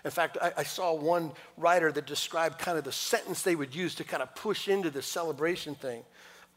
In 0.04 0.10
fact, 0.10 0.36
I, 0.40 0.52
I, 0.58 0.62
saw 0.64 0.92
one 0.92 1.32
writer 1.56 1.90
that 1.90 2.04
described 2.04 2.58
kind 2.58 2.76
of 2.76 2.84
the 2.84 2.92
sentence 2.92 3.42
they 3.42 3.56
would 3.56 3.74
use 3.74 3.94
to 3.94 4.04
kind 4.04 4.22
of 4.22 4.34
push 4.34 4.68
into 4.68 4.90
the 4.90 5.00
celebration 5.00 5.74
thing. 5.74 6.02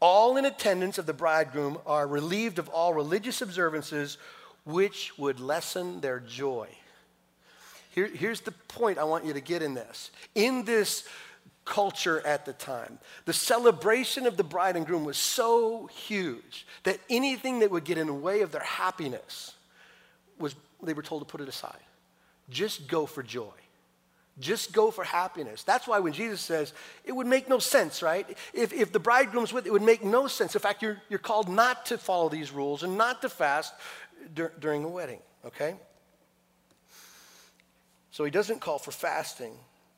All 0.00 0.36
in 0.36 0.44
attendance 0.44 0.98
of 0.98 1.06
the 1.06 1.12
bridegroom 1.12 1.78
are 1.86 2.06
relieved 2.06 2.58
of 2.58 2.68
all 2.68 2.94
religious 2.94 3.42
observances 3.42 4.18
which 4.64 5.16
would 5.18 5.40
lessen 5.40 6.00
their 6.00 6.20
joy. 6.20 6.68
Here, 7.90 8.06
here's 8.06 8.42
the 8.42 8.52
point 8.52 8.98
I 8.98 9.04
want 9.04 9.24
you 9.24 9.32
to 9.32 9.40
get 9.40 9.62
in 9.62 9.74
this. 9.74 10.10
In 10.34 10.64
this 10.64 11.04
culture 11.64 12.24
at 12.24 12.46
the 12.46 12.52
time, 12.52 12.98
the 13.24 13.32
celebration 13.32 14.26
of 14.26 14.36
the 14.36 14.44
bride 14.44 14.76
and 14.76 14.86
groom 14.86 15.04
was 15.04 15.18
so 15.18 15.86
huge 15.86 16.66
that 16.84 17.00
anything 17.10 17.58
that 17.58 17.70
would 17.70 17.84
get 17.84 17.98
in 17.98 18.06
the 18.06 18.14
way 18.14 18.42
of 18.42 18.52
their 18.52 18.62
happiness 18.62 19.54
was 20.38 20.54
they 20.82 20.94
were 20.94 21.02
told 21.02 21.22
to 21.22 21.26
put 21.26 21.40
it 21.40 21.48
aside. 21.48 21.80
Just 22.48 22.86
go 22.86 23.04
for 23.04 23.22
joy. 23.22 23.52
Just 24.40 24.72
go 24.72 24.90
for 24.90 25.04
happiness. 25.04 25.62
That's 25.62 25.88
why 25.88 25.98
when 25.98 26.12
Jesus 26.12 26.40
says, 26.40 26.72
it 27.04 27.12
would 27.12 27.26
make 27.26 27.48
no 27.48 27.58
sense, 27.58 28.02
right? 28.02 28.26
If, 28.52 28.72
if 28.72 28.92
the 28.92 29.00
bridegroom's 29.00 29.52
with, 29.52 29.66
it 29.66 29.72
would 29.72 29.82
make 29.82 30.04
no 30.04 30.28
sense. 30.28 30.54
In 30.54 30.60
fact, 30.60 30.82
you're, 30.82 31.00
you're 31.08 31.18
called 31.18 31.48
not 31.48 31.86
to 31.86 31.98
follow 31.98 32.28
these 32.28 32.52
rules 32.52 32.82
and 32.82 32.96
not 32.96 33.22
to 33.22 33.28
fast 33.28 33.74
dur- 34.34 34.52
during 34.60 34.84
a 34.84 34.88
wedding, 34.88 35.18
okay? 35.44 35.74
So 38.10 38.24
he 38.24 38.30
doesn't 38.30 38.60
call 38.60 38.78
for 38.78 38.92
fasting 38.92 39.52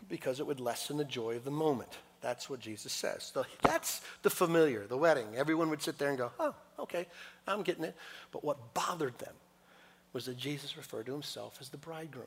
because 0.09 0.41
it 0.41 0.47
would 0.47 0.61
lessen 0.61 0.97
the 0.97 1.05
joy 1.05 1.37
of 1.37 1.45
the 1.45 1.51
moment. 1.51 1.99
That's 2.21 2.51
what 2.51 2.61
Jesus 2.61 2.93
says. 2.93 3.31
So 3.33 3.45
that's 3.63 4.03
the 4.23 4.31
familiar, 4.31 4.87
the 4.87 4.97
wedding. 4.97 5.27
Everyone 5.37 5.71
would 5.71 5.83
sit 5.83 5.99
there 5.99 6.11
and 6.11 6.19
go, 6.19 6.31
oh, 6.39 6.55
okay, 6.79 7.07
I'm 7.47 7.63
getting 7.63 7.85
it. 7.85 7.97
But 8.31 8.45
what 8.45 8.75
bothered 8.75 9.19
them 9.19 9.35
was 10.13 10.27
that 10.27 10.37
Jesus 10.37 10.77
referred 10.77 11.07
to 11.07 11.13
himself 11.13 11.59
as 11.61 11.69
the 11.69 11.77
bridegroom. 11.77 12.27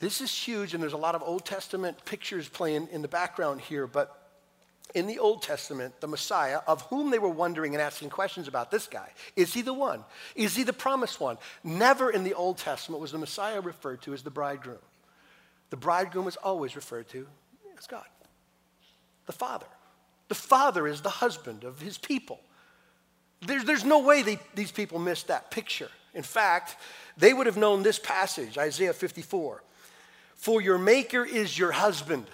This 0.00 0.20
is 0.20 0.32
huge, 0.32 0.74
and 0.74 0.82
there's 0.82 0.92
a 0.92 0.98
lot 0.98 1.14
of 1.14 1.22
Old 1.22 1.44
Testament 1.44 2.04
pictures 2.04 2.48
playing 2.48 2.88
in 2.90 3.02
the 3.02 3.08
background 3.08 3.60
here, 3.60 3.86
but 3.86 4.24
in 4.94 5.06
the 5.06 5.18
Old 5.18 5.42
Testament, 5.42 6.00
the 6.00 6.06
Messiah, 6.06 6.60
of 6.66 6.82
whom 6.82 7.10
they 7.10 7.18
were 7.18 7.28
wondering 7.28 7.74
and 7.74 7.82
asking 7.82 8.10
questions 8.10 8.48
about 8.48 8.70
this 8.70 8.86
guy, 8.86 9.10
is 9.34 9.54
he 9.54 9.62
the 9.62 9.72
one? 9.72 10.04
Is 10.34 10.54
he 10.54 10.62
the 10.62 10.72
promised 10.72 11.20
one? 11.20 11.38
Never 11.62 12.10
in 12.10 12.22
the 12.22 12.34
Old 12.34 12.58
Testament 12.58 13.00
was 13.00 13.12
the 13.12 13.18
Messiah 13.18 13.60
referred 13.60 14.02
to 14.02 14.12
as 14.12 14.22
the 14.22 14.30
bridegroom. 14.30 14.78
The 15.70 15.76
bridegroom 15.76 16.24
was 16.24 16.36
always 16.36 16.76
referred 16.76 17.08
to 17.08 17.26
as 17.78 17.86
God, 17.86 18.04
the 19.26 19.32
Father. 19.32 19.66
The 20.28 20.34
Father 20.34 20.86
is 20.86 21.00
the 21.00 21.10
husband 21.10 21.64
of 21.64 21.80
his 21.80 21.98
people. 21.98 22.40
There's, 23.40 23.64
there's 23.64 23.84
no 23.84 24.00
way 24.00 24.22
they, 24.22 24.38
these 24.54 24.70
people 24.70 24.98
missed 24.98 25.28
that 25.28 25.50
picture. 25.50 25.90
In 26.14 26.22
fact, 26.22 26.76
they 27.16 27.34
would 27.34 27.46
have 27.46 27.56
known 27.56 27.82
this 27.82 27.98
passage, 27.98 28.56
Isaiah 28.56 28.92
54. 28.92 29.62
For 30.36 30.60
your 30.60 30.78
Maker 30.78 31.24
is 31.24 31.58
your 31.58 31.72
husband. 31.72 32.26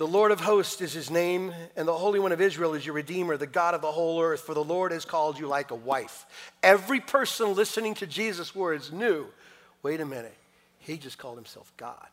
The 0.00 0.06
Lord 0.06 0.32
of 0.32 0.40
hosts 0.40 0.80
is 0.80 0.94
his 0.94 1.10
name, 1.10 1.52
and 1.76 1.86
the 1.86 1.92
Holy 1.92 2.18
One 2.18 2.32
of 2.32 2.40
Israel 2.40 2.72
is 2.72 2.86
your 2.86 2.94
Redeemer, 2.94 3.36
the 3.36 3.46
God 3.46 3.74
of 3.74 3.82
the 3.82 3.92
whole 3.92 4.22
earth, 4.22 4.40
for 4.40 4.54
the 4.54 4.64
Lord 4.64 4.92
has 4.92 5.04
called 5.04 5.38
you 5.38 5.46
like 5.46 5.72
a 5.72 5.74
wife. 5.74 6.24
Every 6.62 7.00
person 7.00 7.54
listening 7.54 7.92
to 7.96 8.06
Jesus' 8.06 8.54
words 8.54 8.90
knew 8.90 9.26
wait 9.82 10.00
a 10.00 10.06
minute, 10.06 10.34
he 10.78 10.96
just 10.96 11.18
called 11.18 11.36
himself 11.36 11.70
God. 11.76 12.06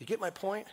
You 0.00 0.06
get 0.06 0.18
my 0.18 0.30
point? 0.30 0.66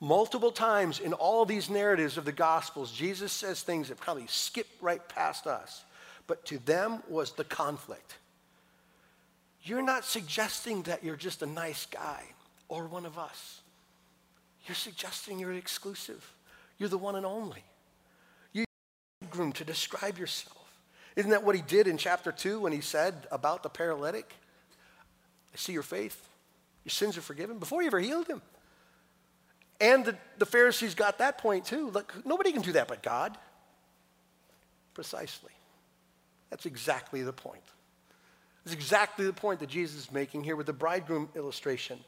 Multiple 0.00 0.50
times 0.50 0.98
in 0.98 1.12
all 1.12 1.44
these 1.44 1.70
narratives 1.70 2.16
of 2.16 2.24
the 2.24 2.32
Gospels, 2.32 2.90
Jesus 2.90 3.32
says 3.32 3.62
things 3.62 3.88
that 3.88 4.00
probably 4.00 4.26
skip 4.26 4.66
right 4.80 5.08
past 5.08 5.46
us, 5.46 5.84
but 6.26 6.44
to 6.46 6.58
them 6.58 7.00
was 7.08 7.30
the 7.32 7.44
conflict. 7.44 8.16
You're 9.64 9.82
not 9.82 10.04
suggesting 10.04 10.82
that 10.82 11.02
you're 11.02 11.16
just 11.16 11.40
a 11.42 11.46
nice 11.46 11.86
guy 11.86 12.22
or 12.68 12.86
one 12.86 13.06
of 13.06 13.18
us. 13.18 13.62
You're 14.66 14.74
suggesting 14.74 15.38
you're 15.38 15.54
exclusive. 15.54 16.30
You're 16.78 16.90
the 16.90 16.98
one 16.98 17.16
and 17.16 17.24
only. 17.24 17.64
You're 18.52 18.66
groom 19.30 19.52
to 19.52 19.64
describe 19.64 20.18
yourself. 20.18 20.58
Isn't 21.16 21.30
that 21.30 21.44
what 21.44 21.54
he 21.54 21.62
did 21.62 21.86
in 21.86 21.96
chapter 21.96 22.30
2 22.30 22.60
when 22.60 22.72
he 22.72 22.82
said 22.82 23.26
about 23.32 23.62
the 23.62 23.70
paralytic? 23.70 24.34
I 25.52 25.56
see 25.56 25.72
your 25.72 25.82
faith. 25.82 26.28
Your 26.84 26.90
sins 26.90 27.16
are 27.16 27.22
forgiven 27.22 27.58
before 27.58 27.80
you 27.80 27.86
ever 27.86 28.00
healed 28.00 28.26
him. 28.26 28.42
And 29.80 30.04
the, 30.04 30.16
the 30.38 30.46
Pharisees 30.46 30.94
got 30.94 31.18
that 31.18 31.38
point 31.38 31.64
too. 31.64 31.88
Look, 31.90 32.14
nobody 32.26 32.52
can 32.52 32.62
do 32.62 32.72
that 32.72 32.88
but 32.88 33.02
God. 33.02 33.38
Precisely. 34.92 35.52
That's 36.50 36.66
exactly 36.66 37.22
the 37.22 37.32
point. 37.32 37.62
That's 38.64 38.74
exactly 38.74 39.26
the 39.26 39.32
point 39.32 39.60
that 39.60 39.68
Jesus 39.68 40.04
is 40.04 40.12
making 40.12 40.44
here 40.44 40.56
with 40.56 40.66
the 40.66 40.72
bridegroom 40.72 41.28
illustration. 41.36 41.98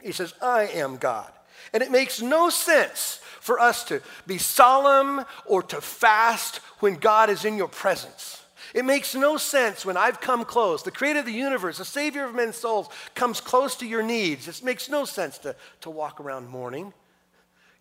He 0.00 0.12
says, 0.12 0.34
I 0.40 0.62
am 0.62 0.96
God. 0.96 1.30
And 1.72 1.82
it 1.82 1.90
makes 1.90 2.22
no 2.22 2.50
sense 2.50 3.20
for 3.40 3.58
us 3.58 3.84
to 3.84 4.00
be 4.26 4.38
solemn 4.38 5.24
or 5.46 5.62
to 5.64 5.80
fast 5.80 6.56
when 6.78 6.96
God 6.96 7.30
is 7.30 7.44
in 7.44 7.56
your 7.56 7.68
presence. 7.68 8.42
It 8.74 8.84
makes 8.84 9.14
no 9.14 9.36
sense 9.36 9.84
when 9.84 9.96
I've 9.96 10.20
come 10.20 10.44
close. 10.44 10.82
The 10.82 10.90
creator 10.90 11.18
of 11.18 11.26
the 11.26 11.32
universe, 11.32 11.78
the 11.78 11.84
savior 11.84 12.24
of 12.24 12.34
men's 12.34 12.56
souls, 12.56 12.88
comes 13.14 13.40
close 13.40 13.74
to 13.76 13.86
your 13.86 14.02
needs. 14.02 14.48
It 14.48 14.64
makes 14.64 14.88
no 14.88 15.04
sense 15.04 15.38
to, 15.38 15.54
to 15.82 15.90
walk 15.90 16.20
around 16.20 16.48
mourning. 16.48 16.94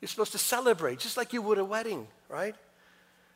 You're 0.02 0.10
supposed 0.10 0.34
to 0.34 0.38
celebrate, 0.38 1.00
just 1.00 1.16
like 1.16 1.32
you 1.32 1.42
would 1.44 1.60
a 1.60 1.66
wedding, 1.66 2.08
right? 2.28 2.56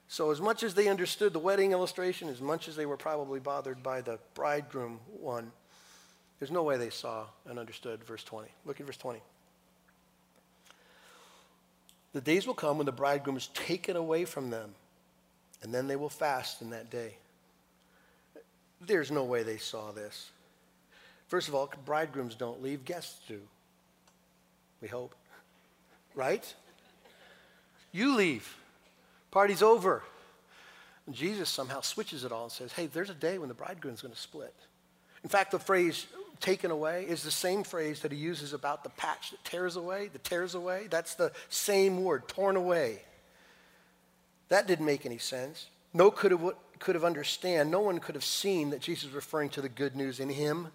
So, 0.08 0.32
as 0.32 0.40
much 0.40 0.64
as 0.64 0.74
they 0.76 0.88
understood 0.88 1.34
the 1.34 1.40
wedding 1.40 1.72
illustration, 1.72 2.30
as 2.30 2.40
much 2.40 2.68
as 2.68 2.76
they 2.76 2.86
were 2.86 2.98
probably 2.98 3.40
bothered 3.40 3.82
by 3.82 4.02
the 4.02 4.20
bridegroom 4.36 5.00
one, 5.20 5.52
there's 6.40 6.52
no 6.52 6.64
way 6.64 6.78
they 6.78 6.90
saw 6.90 7.26
and 7.48 7.58
understood 7.58 8.04
verse 8.04 8.24
20. 8.24 8.48
Look 8.66 8.80
at 8.80 8.86
verse 8.86 8.98
20. 8.98 9.20
The 12.14 12.22
days 12.22 12.48
will 12.48 12.54
come 12.54 12.78
when 12.78 12.86
the 12.86 12.92
bridegroom 12.92 13.36
is 13.36 13.48
taken 13.48 13.96
away 13.96 14.26
from 14.26 14.50
them, 14.50 14.74
and 15.64 15.74
then 15.74 15.88
they 15.88 15.96
will 15.96 16.10
fast 16.10 16.62
in 16.62 16.70
that 16.70 16.90
day. 16.90 17.16
There's 18.80 19.12
no 19.12 19.24
way 19.24 19.44
they 19.44 19.58
saw 19.58 19.92
this. 19.92 20.30
First 21.28 21.48
of 21.48 21.56
all, 21.56 21.72
bridegrooms 21.86 22.36
don't 22.36 22.62
leave, 22.62 22.86
guests 22.86 23.20
do. 23.28 23.42
We 24.82 24.88
hope. 24.88 25.16
Right? 26.16 26.54
You 27.92 28.16
leave. 28.16 28.56
Party's 29.36 29.62
over. 29.62 30.02
And 31.06 31.14
Jesus 31.14 31.50
somehow 31.50 31.82
switches 31.82 32.24
it 32.24 32.32
all 32.32 32.44
and 32.44 32.52
says, 32.54 32.72
hey, 32.72 32.88
there's 32.88 33.10
a 33.10 33.14
day 33.14 33.38
when 33.38 33.50
the 33.50 33.54
bridegroom's 33.54 34.02
going 34.02 34.14
to 34.14 34.20
split. 34.20 34.56
In 35.26 35.30
fact, 35.30 35.52
the 35.52 35.60
phrase 35.60 36.08
taken 36.40 36.72
away 36.72 37.04
is 37.04 37.22
the 37.22 37.30
same 37.30 37.66
phrase 37.66 38.00
that 38.00 38.14
he 38.14 38.18
uses 38.18 38.54
about 38.54 38.86
the 38.86 38.90
patch 38.92 39.32
that 39.32 39.44
tears 39.44 39.76
away, 39.76 40.08
the 40.08 40.20
tears 40.20 40.56
away. 40.56 40.88
That's 40.90 41.16
the 41.16 41.34
same 41.50 42.02
word, 42.06 42.30
torn 42.30 42.56
away. 42.56 43.02
That 44.48 44.68
didn't 44.68 44.86
make 44.86 45.06
any 45.06 45.18
sense. 45.18 45.68
No 45.94 46.12
could 46.12 46.32
have, 46.32 46.54
could 46.80 46.96
have 46.96 47.04
understand. 47.04 47.70
No 47.70 47.82
one 47.82 48.00
could 48.00 48.16
have 48.16 48.24
seen 48.24 48.70
that 48.70 48.80
Jesus 48.80 49.04
was 49.04 49.14
referring 49.16 49.50
to 49.50 49.62
the 49.62 49.68
good 49.68 49.98
news 49.98 50.22
in 50.22 50.30
him. 50.30 50.70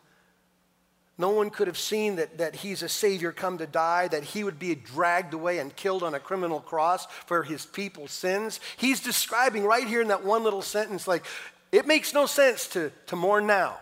No 1.21 1.29
one 1.29 1.51
could 1.51 1.67
have 1.67 1.77
seen 1.77 2.17
that, 2.17 2.39
that 2.39 2.57
he's 2.57 2.83
a 2.83 2.89
Savior 2.89 3.31
come 3.31 3.59
to 3.59 3.67
die, 3.67 4.09
that 4.09 4.25
he 4.25 4.43
would 4.43 4.59
be 4.59 4.75
dragged 4.75 5.35
away 5.35 5.59
and 5.59 5.77
killed 5.77 6.03
on 6.03 6.15
a 6.15 6.19
criminal 6.19 6.61
cross 6.61 7.05
for 7.27 7.43
his 7.43 7.67
people's 7.67 8.11
sins. 8.11 8.59
He's 8.79 9.01
describing 9.01 9.65
right 9.65 9.87
here 9.87 10.01
in 10.01 10.09
that 10.09 10.25
one 10.25 10.45
little 10.45 10.63
sentence, 10.63 11.07
like, 11.07 11.27
it 11.73 11.87
makes 11.87 12.15
no 12.15 12.25
sense 12.25 12.69
to, 12.69 12.91
to 13.09 13.17
mourn 13.17 13.47
now. 13.47 13.77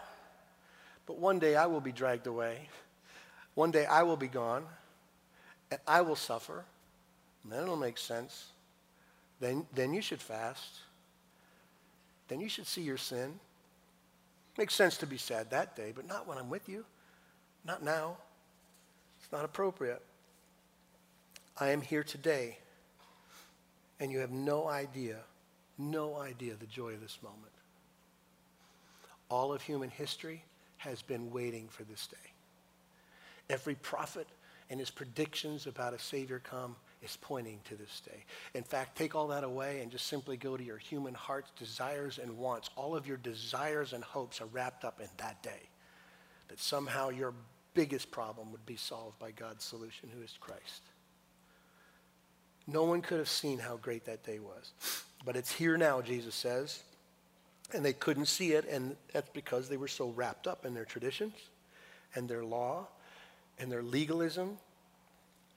But 1.07 1.19
one 1.19 1.39
day 1.39 1.55
I 1.55 1.67
will 1.67 1.81
be 1.81 1.93
dragged 1.93 2.27
away. 2.27 2.69
One 3.55 3.71
day 3.71 3.87
I 3.87 4.03
will 4.03 4.17
be 4.17 4.27
gone. 4.27 4.65
And 5.71 5.79
I 5.87 6.01
will 6.01 6.17
suffer. 6.17 6.65
And 7.45 7.53
then 7.53 7.63
it'll 7.63 7.77
make 7.77 7.99
sense. 7.99 8.47
Then, 9.39 9.65
then 9.77 9.95
you 9.95 10.03
should 10.03 10.21
fast. 10.21 10.81
Then 12.27 12.41
you 12.41 12.49
should 12.49 12.67
see 12.67 12.83
your 12.83 12.99
sin. 12.99 13.39
Makes 14.57 14.75
sense 14.75 14.97
to 14.97 15.07
be 15.07 15.19
sad 15.19 15.51
that 15.51 15.77
day, 15.77 15.93
but 15.95 16.09
not 16.09 16.27
when 16.27 16.37
I'm 16.37 16.51
with 16.51 16.69
you. 16.69 16.85
Not 17.65 17.83
now. 17.83 18.17
It's 19.21 19.33
not 19.33 19.45
appropriate. 19.45 20.03
I 21.61 21.71
am 21.71 21.81
here 21.81 22.05
today, 22.05 22.59
and 23.99 24.13
you 24.13 24.21
have 24.21 24.31
no 24.31 24.69
idea, 24.69 25.19
no 25.77 26.17
idea 26.17 26.55
the 26.55 26.67
joy 26.67 26.93
of 26.93 27.01
this 27.01 27.19
moment. 27.23 27.53
All 29.29 29.53
of 29.53 29.61
human 29.61 29.91
history 29.91 30.45
has 30.79 31.03
been 31.03 31.31
waiting 31.31 31.69
for 31.69 31.83
this 31.85 32.07
day. 32.07 32.17
Every 33.51 33.75
prophet 33.75 34.29
and 34.71 34.79
his 34.79 34.91
predictions 34.91 35.67
about 35.67 35.95
a 35.95 35.99
Savior 35.99 36.41
come 36.43 36.77
is 37.03 37.17
pointing 37.21 37.61
to 37.65 37.75
this 37.75 38.01
day. 38.01 38.25
In 38.55 38.63
fact, 38.63 38.97
take 38.97 39.15
all 39.15 39.29
that 39.29 39.45
away 39.45 39.81
and 39.81 39.91
just 39.91 40.07
simply 40.07 40.37
go 40.37 40.57
to 40.57 40.65
your 40.65 40.79
human 40.79 41.15
heart's 41.15 41.51
desires 41.59 42.19
and 42.19 42.37
wants. 42.39 42.71
All 42.77 42.97
of 42.97 43.07
your 43.07 43.17
desires 43.17 43.93
and 43.93 44.03
hopes 44.05 44.41
are 44.41 44.47
wrapped 44.47 44.85
up 44.85 45.01
in 45.01 45.09
that 45.19 45.43
day. 45.43 45.69
That 46.49 46.61
somehow 46.61 47.11
your 47.11 47.35
biggest 47.75 48.11
problem 48.11 48.51
would 48.53 48.67
be 48.67 48.77
solved 48.77 49.19
by 49.19 49.31
God's 49.31 49.65
solution, 49.65 50.09
who 50.15 50.23
is 50.23 50.37
Christ. 50.41 50.83
No 52.67 52.85
one 52.85 53.01
could 53.01 53.19
have 53.19 53.29
seen 53.29 53.59
how 53.59 53.77
great 53.77 54.05
that 54.07 54.25
day 54.25 54.39
was. 54.39 54.73
But 55.25 55.37
it's 55.37 55.53
here 55.53 55.77
now, 55.77 56.01
Jesus 56.01 56.35
says 56.35 56.83
and 57.75 57.85
they 57.85 57.93
couldn't 57.93 58.27
see 58.27 58.53
it, 58.53 58.67
and 58.69 58.97
that's 59.13 59.29
because 59.31 59.69
they 59.69 59.77
were 59.77 59.89
so 59.89 60.11
wrapped 60.11 60.47
up 60.47 60.65
in 60.65 60.75
their 60.75 60.85
traditions 60.85 61.35
and 62.15 62.29
their 62.29 62.45
law 62.45 62.87
and 63.59 63.71
their 63.71 63.83
legalism 63.83 64.57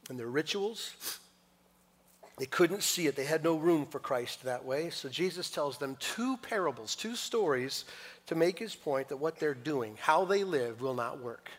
and 0.09 0.19
their 0.19 0.27
rituals. 0.27 0.93
They 2.37 2.45
couldn't 2.45 2.83
see 2.83 3.07
it. 3.07 3.15
They 3.15 3.25
had 3.25 3.43
no 3.43 3.55
room 3.55 3.85
for 3.85 3.99
Christ 3.99 4.43
that 4.43 4.65
way. 4.65 4.89
So 4.89 5.07
Jesus 5.09 5.49
tells 5.49 5.77
them 5.77 5.95
two 5.99 6.37
parables, 6.37 6.95
two 6.95 7.15
stories 7.15 7.85
to 8.27 8.35
make 8.35 8.59
his 8.59 8.75
point 8.75 9.09
that 9.09 9.17
what 9.17 9.39
they're 9.39 9.53
doing, 9.53 9.97
how 9.99 10.25
they 10.25 10.43
live, 10.43 10.81
will 10.81 10.93
not 10.93 11.21
work. 11.21 11.49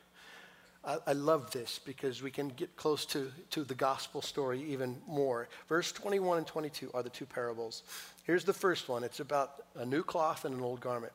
I, 0.84 0.98
I, 1.06 1.12
love 1.12 1.50
this 1.52 1.78
because 1.84 2.22
we 2.22 2.30
can 2.30 2.48
get 2.48 2.74
close 2.76 3.06
to, 3.06 3.30
to 3.50 3.62
the 3.62 3.74
gospel 3.74 4.20
story 4.20 4.62
even 4.68 4.96
more. 5.06 5.48
Verse 5.68 5.92
21 5.92 6.38
and 6.38 6.46
22 6.46 6.90
are 6.92 7.02
the 7.02 7.10
two 7.10 7.26
parables. 7.26 7.84
Here's 8.24 8.44
the 8.44 8.52
first 8.52 8.88
one 8.88 9.04
it's 9.04 9.20
about 9.20 9.62
a 9.76 9.86
new 9.86 10.02
cloth 10.02 10.44
and 10.44 10.54
an 10.54 10.60
old 10.60 10.80
garment. 10.80 11.12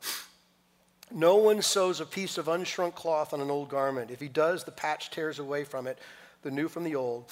No 1.12 1.38
one 1.38 1.62
sews 1.62 2.02
a 2.02 2.06
piece 2.06 2.38
of 2.38 2.48
unshrunk 2.48 2.96
cloth 2.96 3.34
on 3.34 3.40
an 3.40 3.50
old 3.50 3.70
garment. 3.70 4.12
If 4.12 4.20
he 4.20 4.28
does, 4.28 4.64
the 4.64 4.72
patch 4.72 5.10
tears 5.10 5.40
away 5.40 5.64
from 5.64 5.88
it, 5.88 5.98
the 6.42 6.52
new 6.52 6.68
from 6.68 6.84
the 6.84 6.96
old, 6.96 7.32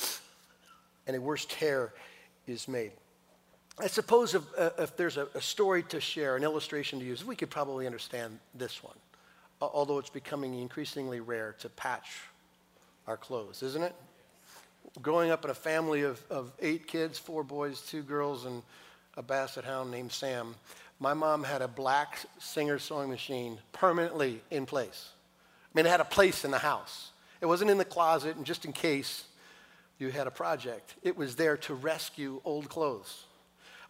and 1.07 1.15
a 1.15 1.21
worse 1.21 1.45
tear 1.45 1.93
is 2.47 2.67
made. 2.67 2.91
I 3.77 3.87
suppose 3.87 4.35
if, 4.35 4.43
uh, 4.57 4.69
if 4.79 4.95
there's 4.95 5.17
a, 5.17 5.27
a, 5.35 5.41
story 5.41 5.83
to 5.83 5.99
share, 5.99 6.37
an 6.37 6.43
illustration 6.43 6.99
to 6.99 7.05
use, 7.05 7.25
we 7.25 7.35
could 7.35 7.49
probably 7.49 7.85
understand 7.85 8.39
this 8.53 8.81
one, 8.81 8.95
although 9.59 9.99
it's 9.99 10.09
becoming 10.09 10.57
increasingly 10.57 11.19
rare 11.19 11.55
to 11.59 11.69
patch 11.69 12.21
our 13.05 13.17
clothes, 13.17 13.61
isn't 13.63 13.83
it? 13.83 13.93
Growing 15.01 15.29
up 15.29 15.43
in 15.43 15.51
a 15.51 15.55
family 15.55 16.03
of, 16.03 16.23
of 16.29 16.53
eight 16.61 16.87
kids, 16.87 17.19
four 17.19 17.43
boys, 17.43 17.81
two 17.81 18.01
girls, 18.01 18.45
and 18.45 18.63
a 19.17 19.21
basset 19.21 19.65
hound 19.65 19.91
named 19.91 20.11
Sam. 20.11 20.55
My 20.99 21.13
mom 21.13 21.43
had 21.43 21.61
a 21.61 21.67
black 21.67 22.19
Singer 22.39 22.79
sewing 22.79 23.09
machine 23.09 23.59
permanently 23.73 24.41
in 24.51 24.65
place. 24.65 25.09
I 25.73 25.77
mean, 25.77 25.85
it 25.85 25.89
had 25.89 25.99
a 25.99 26.05
place 26.05 26.45
in 26.45 26.51
the 26.51 26.59
house. 26.59 27.11
It 27.41 27.45
wasn't 27.47 27.71
in 27.71 27.77
the 27.77 27.85
closet, 27.85 28.37
and 28.37 28.45
just 28.45 28.63
in 28.63 28.71
case 28.71 29.25
you 29.99 30.09
had 30.09 30.27
a 30.27 30.31
project, 30.31 30.95
it 31.03 31.17
was 31.17 31.35
there 31.35 31.57
to 31.57 31.73
rescue 31.73 32.39
old 32.45 32.69
clothes, 32.69 33.24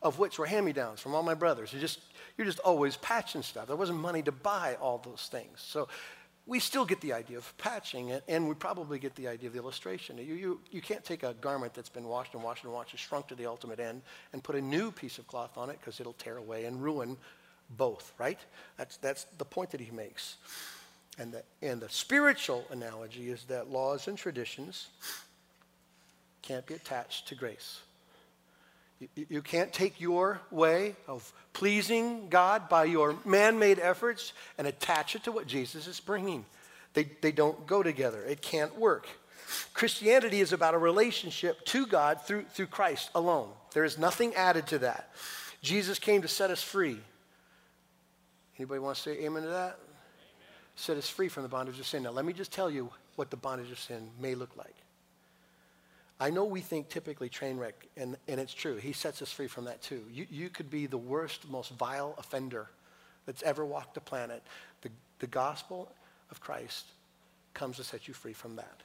of 0.06 0.20
which 0.20 0.38
were 0.38 0.46
hand-me-downs 0.46 1.02
from 1.02 1.16
all 1.16 1.24
my 1.24 1.34
brothers. 1.34 1.74
You 1.74 1.80
just, 1.80 2.00
you're 2.38 2.46
just 2.46 2.60
always 2.60 2.96
patching 2.98 3.42
stuff. 3.42 3.66
There 3.66 3.76
wasn't 3.76 4.00
money 4.00 4.22
to 4.22 4.32
buy 4.32 4.78
all 4.80 5.00
those 5.00 5.28
things. 5.32 5.60
So 5.60 5.88
we 6.46 6.60
still 6.60 6.86
get 6.86 7.02
the 7.02 7.12
idea 7.12 7.40
of 7.40 7.58
patching 7.58 8.10
it, 8.10 8.24
and 8.28 8.48
we 8.48 8.54
probably 8.54 9.00
get 9.00 9.16
the 9.16 9.28
idea 9.28 9.48
of 9.48 9.54
the 9.54 9.60
illustration. 9.60 10.20
You, 10.20 10.36
you, 10.36 10.62
you 10.70 10.80
can't 10.80 11.04
take 11.04 11.24
a 11.24 11.34
garment 11.34 11.74
that's 11.74 11.90
been 11.90 12.06
washed 12.06 12.36
and 12.36 12.44
washed 12.44 12.64
and 12.64 12.72
washed, 12.72 12.92
and 12.92 13.00
shrunk 13.00 13.28
to 13.30 13.36
the 13.36 13.48
ultimate 13.48 13.80
end, 13.80 14.04
and 14.32 14.44
put 14.44 14.56
a 14.56 14.62
new 14.62 14.92
piece 14.92 15.18
of 15.18 15.26
cloth 15.26 15.58
on 15.58 15.72
it 15.72 15.80
because 15.80 16.00
it'll 16.00 16.14
tear 16.14 16.38
away 16.38 16.66
and 16.66 16.84
ruin 16.84 17.18
both, 17.72 18.14
right? 18.20 18.40
That's, 18.78 18.98
that's 18.98 19.26
the 19.40 19.46
point 19.46 19.72
that 19.72 19.82
he 19.82 19.90
makes. 19.90 20.38
And 21.18 21.34
the, 21.34 21.44
and 21.64 21.82
the 21.82 21.90
spiritual 21.90 22.64
analogy 22.70 23.32
is 23.32 23.44
that 23.46 23.72
laws 23.72 24.08
and 24.08 24.16
traditions 24.16 24.90
can't 26.44 26.66
be 26.68 26.76
attached 26.76 27.28
to 27.30 27.36
grace. 27.36 27.80
You, 29.30 29.42
can't 29.42 29.74
take 29.74 30.00
your 30.00 30.40
way 30.52 30.96
of 31.08 31.32
pleasing 31.52 32.30
God 32.30 32.70
by 32.70 32.86
your 32.86 33.16
man 33.26 33.60
made 33.60 33.78
efforts 33.78 34.32
and 34.58 34.68
attach 34.68 35.16
it 35.16 35.24
to 35.26 35.34
what 35.34 35.48
Jesus 35.48 35.86
is 35.86 36.00
bringing. 36.00 36.46
They, 36.94 37.10
they 37.22 37.34
don't 37.34 37.68
go 37.68 37.84
together, 37.84 38.24
it 38.24 38.42
can't 38.42 38.78
work. 38.78 39.08
Christianity 39.74 40.42
is 40.42 40.54
about 40.54 40.74
a 40.74 40.78
relationship 40.78 41.64
to 41.66 41.86
God 41.86 42.22
through, 42.22 42.46
through 42.54 42.68
Christ 42.68 43.10
alone. 43.14 43.50
There 43.74 43.84
is 43.84 44.00
nothing 44.00 44.34
added 44.34 44.66
to 44.68 44.80
that. 44.80 45.12
Jesus 45.62 46.00
came 46.00 46.22
to 46.22 46.28
set 46.28 46.50
us 46.50 46.64
free. 46.64 47.00
Anybody 48.58 48.80
want 48.80 48.96
to 48.96 49.02
say 49.02 49.12
amen 49.24 49.44
to 49.44 49.50
that? 49.50 49.54
Amen. 49.54 49.78
Set 50.76 50.98
us 50.98 51.10
free 51.10 51.28
from 51.28 51.44
the 51.44 51.50
bondage 51.50 51.80
of 51.80 51.86
sin. 51.86 52.04
Now, 52.04 52.12
let 52.12 52.26
me 52.26 52.34
just 52.34 52.52
tell 52.52 52.70
you 52.70 52.90
what 53.18 53.30
the 53.30 53.38
bondage 53.38 53.72
of 53.72 53.80
sin 53.80 54.10
may 54.20 54.34
look 54.34 54.56
like. 54.56 54.76
I 56.20 56.30
know 56.30 56.46
we 56.46 56.62
think 56.62 56.90
typically 56.90 57.28
train 57.28 57.58
wreck, 57.58 57.88
and, 57.98 58.16
and 58.28 58.40
it's 58.40 58.54
true. 58.54 58.78
He 58.78 58.94
sets 58.94 59.22
us 59.22 59.32
free 59.32 59.48
from 59.48 59.66
that 59.66 59.82
too. 59.82 60.04
You, 60.12 60.26
you 60.30 60.50
could 60.50 60.70
be 60.70 60.86
the 60.86 60.98
worst, 60.98 61.50
most 61.50 61.72
vile 61.72 62.16
offender 62.18 62.70
that's 63.26 63.44
ever 63.44 63.66
walked 63.66 63.96
the 63.96 64.02
planet. 64.02 64.42
The, 64.82 64.90
the 65.20 65.28
gospel 65.28 65.92
of 66.32 66.40
Christ 66.40 66.86
comes 67.54 67.78
to 67.78 67.84
set 67.84 68.08
you 68.08 68.14
free 68.14 68.34
from 68.34 68.56
that. 68.56 68.82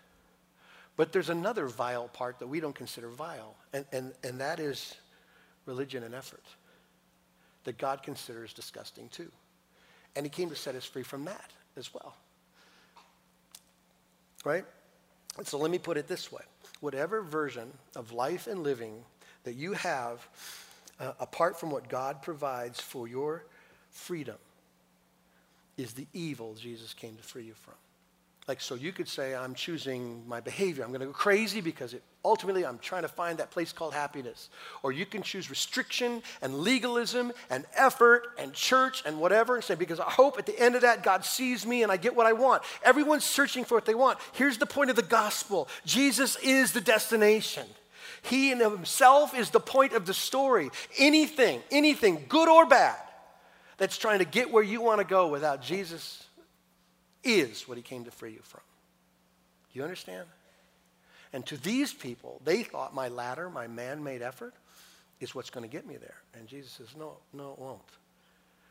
But 0.96 1.12
there's 1.12 1.30
another 1.30 1.66
vile 1.66 2.08
part 2.08 2.40
that 2.40 2.48
we 2.48 2.58
don't 2.58 2.74
consider 2.74 3.08
vile, 3.08 3.54
and, 3.72 3.84
and, 3.92 4.12
and 4.24 4.40
that 4.40 4.58
is 4.58 4.96
religion 5.66 6.02
and 6.02 6.14
effort 6.14 6.44
that 7.64 7.78
God 7.78 8.02
considers 8.02 8.52
disgusting 8.52 9.08
too. 9.08 9.30
And 10.16 10.26
he 10.26 10.30
came 10.30 10.50
to 10.50 10.56
set 10.56 10.74
us 10.74 10.84
free 10.84 11.04
from 11.04 11.24
that 11.26 11.50
as 11.76 11.94
well. 11.94 12.16
Right? 14.44 14.64
So 15.44 15.58
let 15.58 15.70
me 15.70 15.78
put 15.78 15.96
it 15.96 16.08
this 16.08 16.32
way 16.32 16.42
whatever 16.80 17.22
version 17.22 17.72
of 17.94 18.12
life 18.12 18.46
and 18.46 18.62
living 18.62 19.04
that 19.44 19.54
you 19.54 19.72
have 19.72 20.26
uh, 20.98 21.12
apart 21.18 21.58
from 21.58 21.70
what 21.70 21.88
God 21.88 22.22
provides 22.22 22.80
for 22.80 23.08
your 23.08 23.44
freedom, 23.90 24.36
is 25.76 25.94
the 25.94 26.06
evil 26.12 26.54
Jesus 26.54 26.92
came 26.92 27.16
to 27.16 27.22
free 27.22 27.44
you 27.44 27.54
from. 27.54 27.74
Like, 28.50 28.60
so 28.60 28.74
you 28.74 28.90
could 28.90 29.06
say, 29.06 29.32
I'm 29.32 29.54
choosing 29.54 30.24
my 30.26 30.40
behavior. 30.40 30.82
I'm 30.82 30.90
going 30.90 31.02
to 31.02 31.06
go 31.06 31.12
crazy 31.12 31.60
because 31.60 31.94
it, 31.94 32.02
ultimately 32.24 32.66
I'm 32.66 32.80
trying 32.80 33.02
to 33.02 33.08
find 33.08 33.38
that 33.38 33.52
place 33.52 33.72
called 33.72 33.94
happiness. 33.94 34.48
Or 34.82 34.90
you 34.90 35.06
can 35.06 35.22
choose 35.22 35.50
restriction 35.50 36.20
and 36.42 36.58
legalism 36.58 37.30
and 37.48 37.64
effort 37.76 38.26
and 38.40 38.52
church 38.52 39.04
and 39.06 39.20
whatever 39.20 39.54
and 39.54 39.62
say, 39.62 39.76
because 39.76 40.00
I 40.00 40.10
hope 40.10 40.36
at 40.36 40.46
the 40.46 40.58
end 40.58 40.74
of 40.74 40.82
that 40.82 41.04
God 41.04 41.24
sees 41.24 41.64
me 41.64 41.84
and 41.84 41.92
I 41.92 41.96
get 41.96 42.16
what 42.16 42.26
I 42.26 42.32
want. 42.32 42.64
Everyone's 42.82 43.22
searching 43.22 43.64
for 43.64 43.76
what 43.76 43.84
they 43.84 43.94
want. 43.94 44.18
Here's 44.32 44.58
the 44.58 44.66
point 44.66 44.90
of 44.90 44.96
the 44.96 45.02
gospel 45.02 45.68
Jesus 45.84 46.34
is 46.42 46.72
the 46.72 46.80
destination. 46.80 47.68
He 48.22 48.50
in 48.50 48.58
himself 48.58 49.32
is 49.32 49.50
the 49.50 49.60
point 49.60 49.92
of 49.92 50.06
the 50.06 50.14
story. 50.14 50.70
Anything, 50.98 51.62
anything, 51.70 52.24
good 52.28 52.48
or 52.48 52.66
bad, 52.66 52.98
that's 53.78 53.96
trying 53.96 54.18
to 54.18 54.24
get 54.24 54.50
where 54.50 54.64
you 54.64 54.80
want 54.80 54.98
to 54.98 55.06
go 55.06 55.28
without 55.28 55.62
Jesus 55.62 56.26
is 57.22 57.68
what 57.68 57.76
he 57.76 57.83
came 57.83 58.04
to 58.04 58.11
free 58.11 58.33
you 58.33 58.40
from. 58.42 58.62
Do 59.72 59.78
you 59.78 59.85
understand? 59.85 60.26
And 61.33 61.46
to 61.46 61.56
these 61.56 61.92
people, 61.92 62.40
they 62.44 62.62
thought 62.62 62.94
my 62.94 63.09
ladder, 63.09 63.48
my 63.48 63.66
man 63.66 64.02
made 64.02 64.22
effort, 64.22 64.54
is 65.20 65.35
what's 65.35 65.50
going 65.50 65.68
to 65.68 65.70
get 65.70 65.87
me 65.87 65.96
there. 65.96 66.16
And 66.35 66.48
Jesus 66.48 66.72
says, 66.72 66.88
no, 66.98 67.18
no, 67.33 67.52
it 67.52 67.59
won't. 67.59 67.80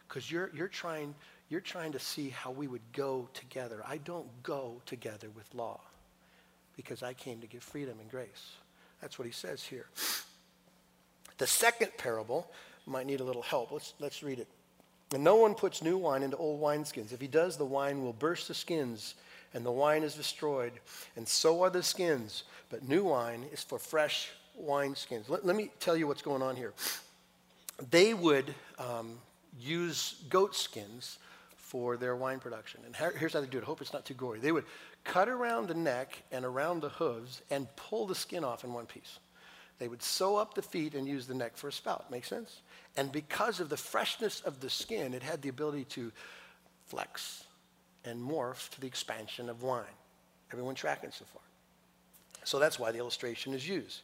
Because 0.07 0.29
you're, 0.29 0.49
you're, 0.53 0.67
trying, 0.67 1.15
you're 1.49 1.61
trying 1.61 1.91
to 1.93 1.99
see 1.99 2.29
how 2.29 2.51
we 2.51 2.67
would 2.67 2.81
go 2.91 3.29
together. 3.33 3.81
I 3.87 3.97
don't 3.97 4.27
go 4.43 4.81
together 4.85 5.29
with 5.35 5.53
law 5.53 5.79
because 6.75 7.03
I 7.03 7.13
came 7.13 7.39
to 7.41 7.47
give 7.47 7.63
freedom 7.63 7.99
and 7.99 8.09
grace. 8.09 8.53
That's 9.01 9.17
what 9.17 9.25
he 9.25 9.31
says 9.31 9.63
here. 9.63 9.85
The 11.37 11.47
second 11.47 11.91
parable 11.97 12.51
might 12.85 13.05
need 13.05 13.21
a 13.21 13.23
little 13.23 13.41
help. 13.41 13.71
Let's, 13.71 13.93
let's 13.99 14.23
read 14.23 14.39
it. 14.39 14.47
And 15.13 15.23
no 15.23 15.35
one 15.35 15.55
puts 15.55 15.81
new 15.81 15.97
wine 15.97 16.23
into 16.23 16.37
old 16.37 16.61
wineskins. 16.61 17.11
If 17.11 17.21
he 17.21 17.27
does, 17.27 17.57
the 17.57 17.65
wine 17.65 18.03
will 18.03 18.13
burst 18.13 18.47
the 18.47 18.53
skins, 18.53 19.15
and 19.53 19.65
the 19.65 19.71
wine 19.71 20.03
is 20.03 20.13
destroyed. 20.13 20.73
And 21.15 21.27
so 21.27 21.63
are 21.63 21.69
the 21.69 21.81
skins. 21.81 22.43
But 22.69 22.87
new 22.87 23.05
wine 23.05 23.45
is 23.51 23.63
for 23.63 23.79
fresh 23.79 24.29
wineskins. 24.61 25.27
Let, 25.27 25.45
let 25.45 25.55
me 25.55 25.71
tell 25.79 25.97
you 25.97 26.07
what's 26.07 26.21
going 26.21 26.43
on 26.43 26.55
here. 26.55 26.73
They 27.89 28.13
would 28.13 28.53
um, 28.77 29.17
use 29.59 30.15
goat 30.29 30.55
skins 30.55 31.17
for 31.55 31.97
their 31.97 32.15
wine 32.15 32.39
production. 32.39 32.81
And 32.85 32.95
here's 33.17 33.33
how 33.33 33.41
they 33.41 33.47
do 33.47 33.57
it. 33.57 33.63
I 33.63 33.65
hope 33.65 33.81
it's 33.81 33.93
not 33.93 34.05
too 34.05 34.13
gory. 34.13 34.39
They 34.39 34.51
would 34.51 34.65
cut 35.03 35.29
around 35.29 35.67
the 35.67 35.75
neck 35.75 36.21
and 36.31 36.45
around 36.45 36.81
the 36.81 36.89
hooves 36.89 37.41
and 37.49 37.67
pull 37.75 38.05
the 38.05 38.15
skin 38.15 38.43
off 38.43 38.63
in 38.63 38.73
one 38.73 38.85
piece. 38.85 39.19
They 39.79 39.87
would 39.87 40.03
sew 40.03 40.35
up 40.35 40.53
the 40.53 40.61
feet 40.61 40.93
and 40.93 41.07
use 41.07 41.25
the 41.25 41.33
neck 41.33 41.55
for 41.55 41.69
a 41.69 41.71
spout. 41.71 42.11
Make 42.11 42.25
sense? 42.25 42.61
And 42.97 43.11
because 43.11 43.59
of 43.61 43.69
the 43.69 43.77
freshness 43.77 44.41
of 44.41 44.59
the 44.59 44.69
skin, 44.69 45.13
it 45.13 45.23
had 45.23 45.41
the 45.41 45.49
ability 45.49 45.85
to 45.85 46.11
flex 46.87 47.45
and 48.03 48.21
morph 48.21 48.69
to 48.71 48.81
the 48.81 48.87
expansion 48.87 49.49
of 49.49 49.63
wine. 49.63 49.85
Everyone 50.51 50.75
tracking 50.75 51.11
so 51.11 51.25
far? 51.33 51.41
So 52.43 52.59
that's 52.59 52.77
why 52.77 52.91
the 52.91 52.99
illustration 52.99 53.53
is 53.53 53.67
used. 53.67 54.01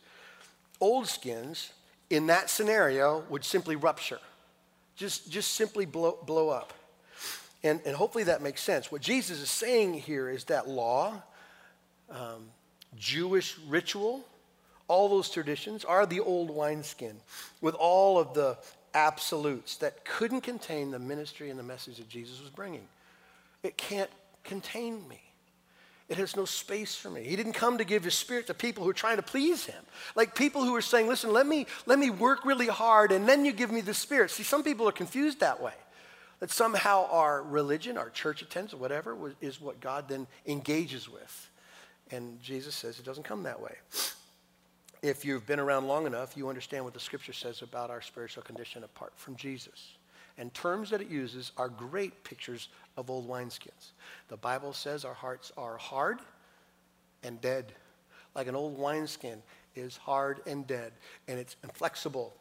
Old 0.80 1.08
skins, 1.08 1.74
in 2.10 2.28
that 2.28 2.50
scenario, 2.50 3.24
would 3.30 3.44
simply 3.44 3.76
rupture, 3.76 4.20
just, 4.96 5.30
just 5.30 5.54
simply 5.54 5.86
blow, 5.86 6.18
blow 6.26 6.50
up. 6.50 6.74
And, 7.64 7.82
and 7.86 7.96
hopefully 7.96 8.26
that 8.26 8.42
makes 8.42 8.62
sense. 8.62 8.92
What 8.92 9.02
Jesus 9.02 9.42
is 9.42 9.50
saying 9.50 9.96
here 9.96 10.30
is 10.30 10.46
that 10.46 10.70
law, 10.70 11.24
um, 12.10 12.48
Jewish 12.96 13.58
ritual, 13.68 14.24
all 14.88 15.10
those 15.10 15.30
traditions 15.30 15.84
are 15.84 16.06
the 16.06 16.20
old 16.20 16.50
wineskin 16.50 17.18
with 17.62 17.76
all 17.76 18.20
of 18.20 18.34
the 18.34 18.58
absolutes 18.94 19.78
that 19.78 20.06
couldn't 20.06 20.42
contain 20.42 20.92
the 20.92 21.00
ministry 21.00 21.50
and 21.50 21.60
the 21.60 21.64
message 21.64 21.98
that 21.98 22.10
Jesus 22.10 22.40
was 22.40 22.50
bringing. 22.50 22.88
It 23.64 23.78
can't 23.78 24.10
contain 24.44 25.08
me. 25.08 25.22
It 26.08 26.18
has 26.18 26.36
no 26.36 26.46
space 26.46 26.96
for 26.96 27.10
me. 27.10 27.24
He 27.24 27.36
didn't 27.36 27.54
come 27.54 27.80
to 27.80 27.84
give 27.84 28.04
his 28.04 28.14
spirit 28.14 28.46
to 28.48 28.54
people 28.54 28.84
who 28.84 28.90
are 28.92 28.94
trying 28.94 29.18
to 29.18 29.24
please 29.24 29.66
him. 29.66 29.84
Like 30.16 30.36
people 30.36 30.64
who 30.64 30.76
are 30.76 30.82
saying, 30.82 31.08
listen, 31.08 31.34
let 31.34 31.48
me, 31.48 31.66
let 31.88 31.98
me 31.98 32.12
work 32.12 32.46
really 32.46 32.68
hard 32.68 33.12
and 33.12 33.28
then 33.28 33.44
you 33.44 33.52
give 33.52 33.72
me 33.72 33.82
the 33.82 33.94
spirit. 33.94 34.30
See, 34.30 34.44
some 34.44 34.64
people 34.64 34.88
are 34.88 34.92
confused 34.94 35.40
that 35.40 35.62
way. 35.62 35.74
That 36.42 36.52
somehow 36.52 37.08
our 37.10 37.42
religion, 37.42 37.98
our 37.98 38.10
church 38.12 38.44
attendance, 38.44 38.74
or 38.74 38.78
whatever, 38.78 39.34
is 39.42 39.60
what 39.60 39.80
God 39.80 40.08
then 40.08 40.28
engages 40.46 41.10
with. 41.10 41.50
And 42.12 42.40
Jesus 42.44 42.76
says 42.76 43.00
it 43.00 43.06
doesn't 43.06 43.24
come 43.24 43.44
that 43.44 43.60
way 43.60 43.74
if 45.08 45.26
you've 45.26 45.46
been 45.46 45.60
around 45.60 45.88
long 45.88 46.06
enough, 46.06 46.36
you 46.36 46.50
understand 46.50 46.84
what 46.84 46.94
the 46.94 47.00
scripture 47.00 47.34
says 47.34 47.62
about 47.62 47.90
our 47.90 48.02
spiritual 48.02 48.44
condition 48.44 48.84
apart 48.84 49.14
from 49.16 49.36
Jesus. 49.36 49.94
And 50.38 50.54
terms 50.54 50.90
that 50.90 51.02
it 51.02 51.10
uses 51.10 51.52
are 51.58 51.70
great 51.70 52.24
pictures 52.24 52.70
of 52.98 53.10
old 53.10 53.28
wineskins. 53.30 53.92
The 54.28 54.38
Bible 54.38 54.74
says 54.74 55.06
our 55.06 55.14
hearts 55.14 55.52
are 55.58 55.78
hard 55.78 56.20
and 57.24 57.40
dead, 57.42 57.72
like 58.36 58.48
an 58.48 58.56
old 58.56 58.78
wineskin 58.78 59.42
is 59.76 59.98
hard 59.98 60.42
and 60.46 60.66
dead, 60.68 60.92
and 61.28 61.40
it's 61.40 61.56
inflexible. 61.64 62.34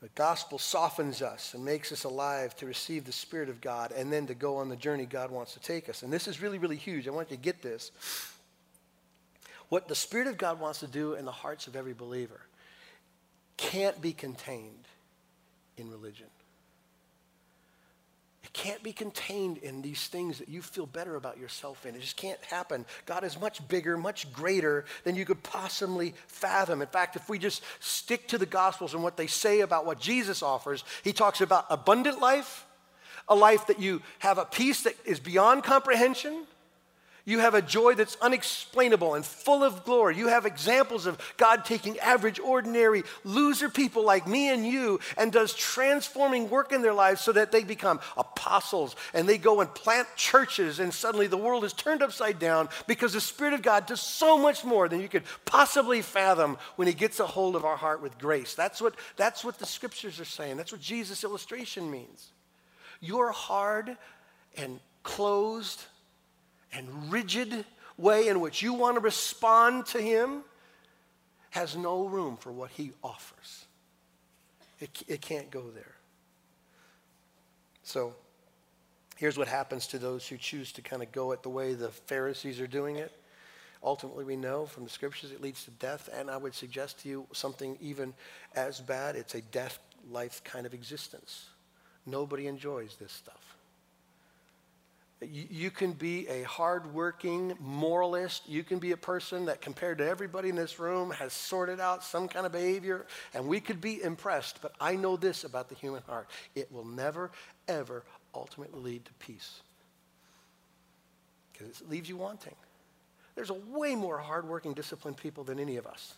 The 0.00 0.08
gospel 0.16 0.58
softens 0.58 1.22
us 1.22 1.54
and 1.54 1.64
makes 1.64 1.92
us 1.92 2.04
alive 2.04 2.56
to 2.56 2.66
receive 2.66 3.04
the 3.04 3.12
Spirit 3.12 3.48
of 3.48 3.60
God 3.60 3.92
and 3.92 4.12
then 4.12 4.26
to 4.26 4.34
go 4.34 4.56
on 4.56 4.68
the 4.68 4.76
journey 4.76 5.06
God 5.06 5.30
wants 5.30 5.54
to 5.54 5.60
take 5.60 5.88
us. 5.88 6.02
And 6.02 6.12
this 6.12 6.26
is 6.26 6.42
really, 6.42 6.58
really 6.58 6.76
huge. 6.76 7.06
I 7.06 7.12
want 7.12 7.30
you 7.30 7.36
to 7.36 7.42
get 7.42 7.62
this. 7.62 7.92
What 9.72 9.88
the 9.88 9.94
Spirit 9.94 10.26
of 10.26 10.36
God 10.36 10.60
wants 10.60 10.80
to 10.80 10.86
do 10.86 11.14
in 11.14 11.24
the 11.24 11.32
hearts 11.32 11.66
of 11.66 11.76
every 11.76 11.94
believer 11.94 12.42
can't 13.56 13.98
be 14.02 14.12
contained 14.12 14.86
in 15.78 15.90
religion. 15.90 16.26
It 18.44 18.52
can't 18.52 18.82
be 18.82 18.92
contained 18.92 19.56
in 19.56 19.80
these 19.80 20.08
things 20.08 20.40
that 20.40 20.50
you 20.50 20.60
feel 20.60 20.84
better 20.84 21.16
about 21.16 21.38
yourself 21.38 21.86
in. 21.86 21.94
It 21.94 22.02
just 22.02 22.18
can't 22.18 22.38
happen. 22.50 22.84
God 23.06 23.24
is 23.24 23.40
much 23.40 23.66
bigger, 23.66 23.96
much 23.96 24.30
greater 24.30 24.84
than 25.04 25.16
you 25.16 25.24
could 25.24 25.42
possibly 25.42 26.12
fathom. 26.26 26.82
In 26.82 26.88
fact, 26.88 27.16
if 27.16 27.30
we 27.30 27.38
just 27.38 27.62
stick 27.80 28.28
to 28.28 28.36
the 28.36 28.44
Gospels 28.44 28.92
and 28.92 29.02
what 29.02 29.16
they 29.16 29.26
say 29.26 29.60
about 29.60 29.86
what 29.86 29.98
Jesus 29.98 30.42
offers, 30.42 30.84
he 31.02 31.14
talks 31.14 31.40
about 31.40 31.64
abundant 31.70 32.20
life, 32.20 32.66
a 33.26 33.34
life 33.34 33.68
that 33.68 33.80
you 33.80 34.02
have 34.18 34.36
a 34.36 34.44
peace 34.44 34.82
that 34.82 34.96
is 35.06 35.18
beyond 35.18 35.64
comprehension, 35.64 36.46
you 37.24 37.38
have 37.38 37.54
a 37.54 37.62
joy 37.62 37.94
that's 37.94 38.16
unexplainable 38.20 39.14
and 39.14 39.24
full 39.24 39.62
of 39.62 39.84
glory. 39.84 40.16
You 40.16 40.26
have 40.26 40.44
examples 40.44 41.06
of 41.06 41.18
God 41.36 41.64
taking 41.64 41.98
average, 42.00 42.40
ordinary, 42.40 43.04
loser 43.22 43.68
people 43.68 44.04
like 44.04 44.26
me 44.26 44.48
and 44.48 44.66
you 44.66 44.98
and 45.16 45.30
does 45.30 45.54
transforming 45.54 46.50
work 46.50 46.72
in 46.72 46.82
their 46.82 46.92
lives 46.92 47.20
so 47.20 47.30
that 47.32 47.52
they 47.52 47.62
become 47.62 48.00
apostles 48.16 48.96
and 49.14 49.28
they 49.28 49.38
go 49.38 49.60
and 49.60 49.72
plant 49.72 50.08
churches 50.16 50.80
and 50.80 50.92
suddenly 50.92 51.28
the 51.28 51.36
world 51.36 51.64
is 51.64 51.72
turned 51.72 52.02
upside 52.02 52.40
down 52.40 52.68
because 52.88 53.12
the 53.12 53.20
Spirit 53.20 53.54
of 53.54 53.62
God 53.62 53.86
does 53.86 54.00
so 54.00 54.36
much 54.36 54.64
more 54.64 54.88
than 54.88 55.00
you 55.00 55.08
could 55.08 55.24
possibly 55.44 56.02
fathom 56.02 56.58
when 56.74 56.88
He 56.88 56.94
gets 56.94 57.20
a 57.20 57.26
hold 57.26 57.54
of 57.54 57.64
our 57.64 57.76
heart 57.76 58.02
with 58.02 58.18
grace. 58.18 58.54
That's 58.54 58.80
what, 58.80 58.94
that's 59.16 59.44
what 59.44 59.60
the 59.60 59.66
scriptures 59.66 60.18
are 60.18 60.24
saying. 60.24 60.56
That's 60.56 60.72
what 60.72 60.80
Jesus' 60.80 61.22
illustration 61.22 61.88
means. 61.88 62.32
Your 63.00 63.30
hard 63.30 63.96
and 64.56 64.80
closed 65.04 65.84
and 66.72 67.12
rigid 67.12 67.64
way 67.96 68.28
in 68.28 68.40
which 68.40 68.62
you 68.62 68.72
want 68.72 68.96
to 68.96 69.00
respond 69.00 69.86
to 69.86 70.00
Him 70.00 70.42
has 71.50 71.76
no 71.76 72.06
room 72.06 72.36
for 72.36 72.50
what 72.50 72.70
He 72.70 72.92
offers. 73.02 73.66
It, 74.80 75.02
it 75.06 75.20
can't 75.20 75.50
go 75.50 75.64
there. 75.74 75.94
So 77.84 78.14
here's 79.16 79.38
what 79.38 79.48
happens 79.48 79.86
to 79.88 79.98
those 79.98 80.26
who 80.26 80.36
choose 80.36 80.72
to 80.72 80.82
kind 80.82 81.02
of 81.02 81.12
go 81.12 81.32
it 81.32 81.42
the 81.42 81.50
way 81.50 81.74
the 81.74 81.90
Pharisees 81.90 82.60
are 82.60 82.66
doing 82.66 82.96
it. 82.96 83.12
Ultimately, 83.84 84.24
we 84.24 84.36
know 84.36 84.66
from 84.66 84.84
the 84.84 84.90
scriptures 84.90 85.32
it 85.32 85.40
leads 85.40 85.64
to 85.64 85.70
death, 85.72 86.08
and 86.16 86.30
I 86.30 86.36
would 86.36 86.54
suggest 86.54 87.00
to 87.00 87.08
you 87.08 87.26
something 87.32 87.76
even 87.80 88.14
as 88.54 88.80
bad. 88.80 89.16
It's 89.16 89.34
a 89.34 89.40
death 89.40 89.78
life 90.10 90.42
kind 90.44 90.66
of 90.66 90.74
existence. 90.74 91.46
Nobody 92.06 92.46
enjoys 92.46 92.96
this 92.96 93.12
stuff. 93.12 93.51
You, 95.30 95.70
can 95.70 95.92
be 95.92 96.26
a 96.28 96.42
hardworking 96.42 97.54
moralist. 97.60 98.48
You 98.48 98.64
can 98.64 98.78
be 98.78 98.92
a 98.92 98.96
person 98.96 99.44
that, 99.46 99.60
compared 99.60 99.98
to 99.98 100.08
everybody 100.08 100.48
in 100.48 100.56
this 100.56 100.78
room, 100.78 101.10
has 101.12 101.32
sorted 101.32 101.80
out 101.80 102.02
some 102.02 102.28
kind 102.28 102.44
of 102.44 102.52
behavior, 102.52 103.06
and 103.34 103.46
we 103.46 103.60
could 103.60 103.80
be 103.80 104.02
impressed. 104.02 104.60
But 104.62 104.72
I 104.80 104.96
know 104.96 105.16
this 105.16 105.44
about 105.44 105.68
the 105.68 105.74
human 105.74 106.02
heart 106.08 106.28
it 106.54 106.72
will 106.72 106.84
never, 106.84 107.30
ever 107.68 108.02
ultimately 108.34 108.80
lead 108.80 109.04
to 109.04 109.12
peace 109.14 109.60
because 111.52 111.80
it 111.80 111.90
leaves 111.90 112.08
you 112.08 112.16
wanting. 112.16 112.54
There's 113.34 113.50
a 113.50 113.54
way 113.54 113.94
more 113.94 114.18
hardworking, 114.18 114.74
disciplined 114.74 115.16
people 115.16 115.44
than 115.44 115.58
any 115.58 115.76
of 115.76 115.86
us 115.86 116.14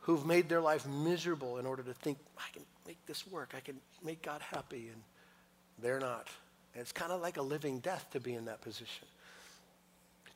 who've 0.00 0.24
made 0.24 0.48
their 0.48 0.60
life 0.60 0.86
miserable 0.86 1.58
in 1.58 1.66
order 1.66 1.82
to 1.82 1.92
think, 1.92 2.18
I 2.38 2.50
can 2.52 2.62
make 2.86 3.04
this 3.06 3.26
work, 3.26 3.52
I 3.56 3.60
can 3.60 3.76
make 4.02 4.22
God 4.22 4.40
happy, 4.40 4.88
and 4.92 5.02
they're 5.78 6.00
not. 6.00 6.28
And 6.74 6.80
it's 6.80 6.92
kind 6.92 7.12
of 7.12 7.20
like 7.20 7.36
a 7.36 7.42
living 7.42 7.80
death 7.80 8.06
to 8.12 8.20
be 8.20 8.34
in 8.34 8.44
that 8.46 8.60
position. 8.60 9.06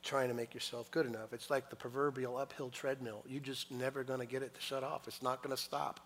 Trying 0.03 0.27
to 0.27 0.33
make 0.33 0.53
yourself 0.53 0.91
good 0.91 1.05
enough. 1.05 1.33
It's 1.33 1.49
like 1.49 1.69
the 1.69 1.75
proverbial 1.75 2.37
uphill 2.37 2.69
treadmill. 2.69 3.23
You're 3.27 3.41
just 3.41 3.71
never 3.71 4.03
going 4.03 4.19
to 4.19 4.25
get 4.25 4.43
it 4.43 4.53
to 4.53 4.61
shut 4.61 4.83
off. 4.83 5.07
It's 5.07 5.23
not 5.23 5.41
going 5.41 5.55
to 5.55 5.61
stop. 5.61 5.99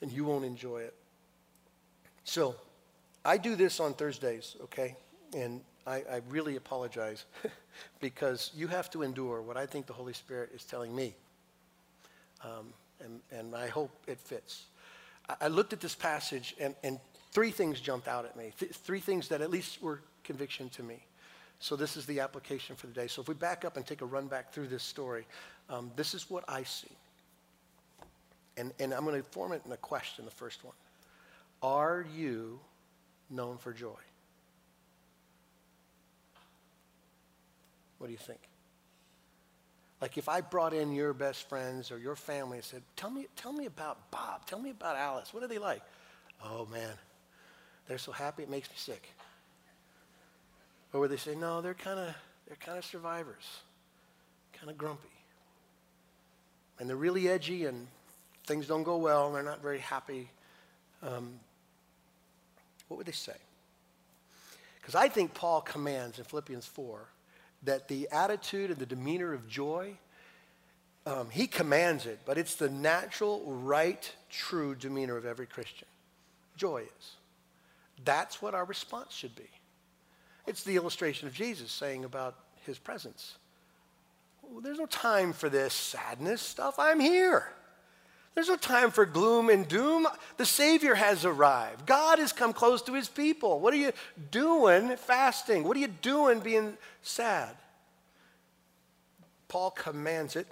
And 0.00 0.12
you 0.12 0.24
won't 0.24 0.44
enjoy 0.44 0.82
it. 0.82 0.94
So, 2.24 2.56
I 3.24 3.38
do 3.38 3.56
this 3.56 3.80
on 3.80 3.94
Thursdays, 3.94 4.54
okay? 4.64 4.94
And 5.34 5.60
I, 5.86 5.96
I 5.96 6.20
really 6.28 6.56
apologize 6.56 7.24
because 8.00 8.52
you 8.54 8.68
have 8.68 8.90
to 8.90 9.02
endure 9.02 9.42
what 9.42 9.56
I 9.56 9.66
think 9.66 9.86
the 9.86 9.92
Holy 9.92 10.12
Spirit 10.12 10.50
is 10.54 10.64
telling 10.64 10.94
me. 10.94 11.14
Um, 12.44 12.72
and, 13.04 13.20
and 13.32 13.54
I 13.54 13.66
hope 13.66 13.90
it 14.06 14.20
fits. 14.20 14.66
I, 15.28 15.34
I 15.42 15.48
looked 15.48 15.72
at 15.72 15.80
this 15.80 15.94
passage, 15.94 16.54
and, 16.60 16.74
and 16.84 17.00
three 17.32 17.50
things 17.50 17.80
jumped 17.80 18.08
out 18.08 18.24
at 18.24 18.36
me. 18.36 18.52
Th- 18.58 18.72
three 18.72 19.00
things 19.00 19.28
that 19.28 19.40
at 19.40 19.50
least 19.50 19.82
were 19.82 20.00
conviction 20.24 20.68
to 20.70 20.82
me. 20.82 21.04
So 21.58 21.76
this 21.76 21.96
is 21.96 22.04
the 22.06 22.20
application 22.20 22.76
for 22.76 22.86
the 22.86 22.92
day. 22.92 23.06
So 23.06 23.22
if 23.22 23.28
we 23.28 23.34
back 23.34 23.64
up 23.64 23.76
and 23.76 23.86
take 23.86 24.02
a 24.02 24.06
run 24.06 24.26
back 24.26 24.52
through 24.52 24.68
this 24.68 24.82
story, 24.82 25.26
um, 25.70 25.90
this 25.96 26.14
is 26.14 26.28
what 26.28 26.44
I 26.48 26.64
see. 26.64 26.88
And, 28.58 28.72
and 28.78 28.92
I'm 28.92 29.04
going 29.04 29.20
to 29.20 29.28
form 29.30 29.52
it 29.52 29.62
in 29.64 29.72
a 29.72 29.76
question, 29.76 30.24
the 30.24 30.30
first 30.30 30.64
one. 30.64 30.74
Are 31.62 32.06
you 32.14 32.60
known 33.30 33.58
for 33.58 33.72
joy? 33.72 33.94
What 37.98 38.08
do 38.08 38.12
you 38.12 38.18
think? 38.18 38.40
Like 40.00 40.18
if 40.18 40.28
I 40.28 40.42
brought 40.42 40.74
in 40.74 40.92
your 40.92 41.14
best 41.14 41.48
friends 41.48 41.90
or 41.90 41.98
your 41.98 42.16
family 42.16 42.58
and 42.58 42.64
said, 42.64 42.82
tell 42.96 43.10
me, 43.10 43.26
tell 43.36 43.52
me 43.52 43.66
about 43.66 44.10
Bob, 44.10 44.46
tell 44.46 44.58
me 44.58 44.70
about 44.70 44.96
Alice, 44.96 45.32
what 45.32 45.42
are 45.42 45.48
they 45.48 45.58
like? 45.58 45.82
Oh 46.44 46.66
man, 46.70 46.92
they're 47.88 47.98
so 47.98 48.12
happy 48.12 48.42
it 48.42 48.50
makes 48.50 48.68
me 48.68 48.76
sick. 48.76 49.08
Or 50.92 51.00
would 51.00 51.10
they 51.10 51.16
say, 51.16 51.34
no, 51.34 51.60
they're 51.60 51.74
kind 51.74 51.98
of 51.98 52.14
they're 52.46 52.56
kind 52.56 52.78
of 52.78 52.84
survivors, 52.84 53.44
kind 54.52 54.70
of 54.70 54.78
grumpy. 54.78 55.08
And 56.78 56.88
they're 56.88 56.96
really 56.96 57.28
edgy 57.28 57.64
and 57.64 57.86
things 58.46 58.66
don't 58.66 58.84
go 58.84 58.96
well 58.96 59.26
and 59.26 59.34
they're 59.34 59.42
not 59.42 59.62
very 59.62 59.78
happy. 59.78 60.30
Um, 61.02 61.40
what 62.88 62.98
would 62.98 63.06
they 63.06 63.12
say? 63.12 63.36
Because 64.80 64.94
I 64.94 65.08
think 65.08 65.34
Paul 65.34 65.60
commands 65.60 66.18
in 66.18 66.24
Philippians 66.24 66.66
4 66.66 67.00
that 67.64 67.88
the 67.88 68.08
attitude 68.12 68.70
and 68.70 68.78
the 68.78 68.86
demeanor 68.86 69.32
of 69.32 69.48
joy, 69.48 69.94
um, 71.04 71.28
he 71.30 71.48
commands 71.48 72.06
it, 72.06 72.20
but 72.24 72.38
it's 72.38 72.54
the 72.54 72.68
natural, 72.68 73.42
right, 73.44 74.12
true 74.30 74.76
demeanor 74.76 75.16
of 75.16 75.26
every 75.26 75.46
Christian. 75.46 75.88
Joy 76.56 76.84
is. 76.98 77.16
That's 78.04 78.40
what 78.42 78.54
our 78.54 78.64
response 78.64 79.14
should 79.14 79.34
be. 79.34 79.48
It's 80.46 80.62
the 80.62 80.76
illustration 80.76 81.26
of 81.26 81.34
Jesus 81.34 81.72
saying 81.72 82.04
about 82.04 82.36
his 82.64 82.78
presence. 82.78 83.36
Well, 84.42 84.60
there's 84.60 84.78
no 84.78 84.86
time 84.86 85.32
for 85.32 85.48
this 85.48 85.72
sadness 85.72 86.40
stuff. 86.40 86.78
I'm 86.78 87.00
here. 87.00 87.52
There's 88.34 88.48
no 88.48 88.56
time 88.56 88.90
for 88.90 89.06
gloom 89.06 89.48
and 89.48 89.66
doom. 89.66 90.06
The 90.36 90.44
Savior 90.44 90.94
has 90.94 91.24
arrived. 91.24 91.86
God 91.86 92.18
has 92.18 92.32
come 92.32 92.52
close 92.52 92.82
to 92.82 92.92
his 92.92 93.08
people. 93.08 93.60
What 93.60 93.72
are 93.72 93.78
you 93.78 93.92
doing 94.30 94.96
fasting? 94.98 95.64
What 95.64 95.76
are 95.76 95.80
you 95.80 95.88
doing 95.88 96.40
being 96.40 96.76
sad? 97.02 97.56
Paul 99.48 99.70
commands 99.70 100.36
it. 100.36 100.46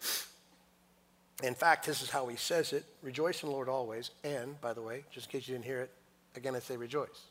In 1.42 1.54
fact, 1.54 1.84
this 1.84 2.00
is 2.00 2.08
how 2.08 2.26
he 2.28 2.36
says 2.36 2.72
it 2.72 2.84
Rejoice 3.02 3.42
in 3.42 3.50
the 3.50 3.54
Lord 3.54 3.68
always. 3.68 4.10
And, 4.24 4.58
by 4.62 4.72
the 4.72 4.82
way, 4.82 5.04
just 5.10 5.26
in 5.26 5.32
case 5.32 5.46
you 5.46 5.54
didn't 5.54 5.66
hear 5.66 5.80
it, 5.80 5.90
again 6.36 6.56
I 6.56 6.60
say 6.60 6.76
rejoice. 6.78 7.28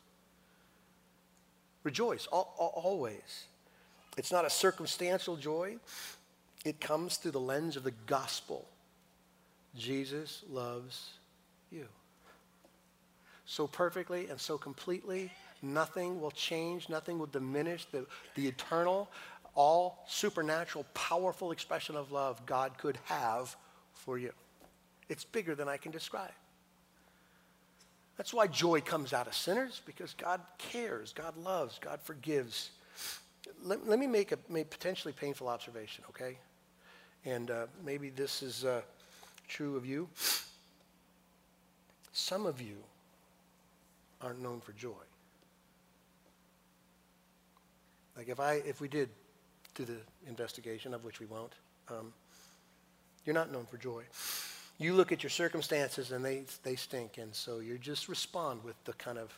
Rejoice, 1.84 2.26
always. 2.26 3.44
It's 4.16 4.32
not 4.32 4.44
a 4.44 4.50
circumstantial 4.50 5.36
joy, 5.36 5.76
it 6.64 6.80
comes 6.80 7.16
through 7.16 7.32
the 7.32 7.40
lens 7.40 7.76
of 7.76 7.84
the 7.84 7.92
gospel. 8.06 8.66
Jesus 9.76 10.42
loves 10.48 11.10
you. 11.70 11.86
So 13.44 13.66
perfectly 13.66 14.28
and 14.28 14.40
so 14.40 14.56
completely, 14.56 15.30
nothing 15.62 16.20
will 16.20 16.30
change, 16.30 16.88
nothing 16.88 17.18
will 17.18 17.26
diminish 17.26 17.84
the, 17.86 18.06
the 18.34 18.46
eternal, 18.46 19.10
all 19.54 20.04
supernatural, 20.08 20.86
powerful 20.94 21.52
expression 21.52 21.96
of 21.96 22.12
love 22.12 22.44
God 22.46 22.78
could 22.78 22.98
have 23.04 23.54
for 23.92 24.16
you. 24.16 24.32
It's 25.08 25.24
bigger 25.24 25.54
than 25.54 25.68
I 25.68 25.76
can 25.76 25.92
describe. 25.92 26.32
That's 28.16 28.32
why 28.32 28.46
joy 28.46 28.80
comes 28.80 29.12
out 29.12 29.26
of 29.26 29.34
sinners, 29.34 29.82
because 29.84 30.14
God 30.14 30.40
cares, 30.58 31.12
God 31.12 31.36
loves, 31.36 31.78
God 31.80 32.00
forgives. 32.00 32.70
Let, 33.62 33.86
let 33.88 33.98
me 33.98 34.06
make 34.06 34.32
a 34.32 34.38
may 34.48 34.64
potentially 34.64 35.12
painful 35.12 35.48
observation, 35.48 36.04
okay? 36.10 36.38
And 37.24 37.50
uh, 37.50 37.66
maybe 37.84 38.10
this 38.10 38.42
is 38.42 38.64
uh, 38.64 38.82
true 39.48 39.76
of 39.76 39.84
you. 39.84 40.08
Some 42.12 42.46
of 42.46 42.60
you 42.60 42.76
aren't 44.20 44.40
known 44.40 44.60
for 44.60 44.72
joy. 44.72 44.92
Like 48.16 48.28
if 48.28 48.38
I, 48.38 48.54
if 48.54 48.80
we 48.80 48.86
did 48.86 49.08
do 49.74 49.84
the 49.84 49.96
investigation, 50.28 50.94
of 50.94 51.04
which 51.04 51.18
we 51.18 51.26
won't, 51.26 51.52
um, 51.88 52.12
you're 53.26 53.34
not 53.34 53.50
known 53.50 53.66
for 53.66 53.76
joy. 53.76 54.04
You 54.78 54.94
look 54.94 55.12
at 55.12 55.22
your 55.22 55.30
circumstances 55.30 56.10
and 56.10 56.24
they, 56.24 56.44
they 56.62 56.76
stink, 56.76 57.18
and 57.18 57.34
so 57.34 57.60
you 57.60 57.78
just 57.78 58.08
respond 58.08 58.64
with 58.64 58.74
the 58.84 58.92
kind 58.94 59.18
of 59.18 59.32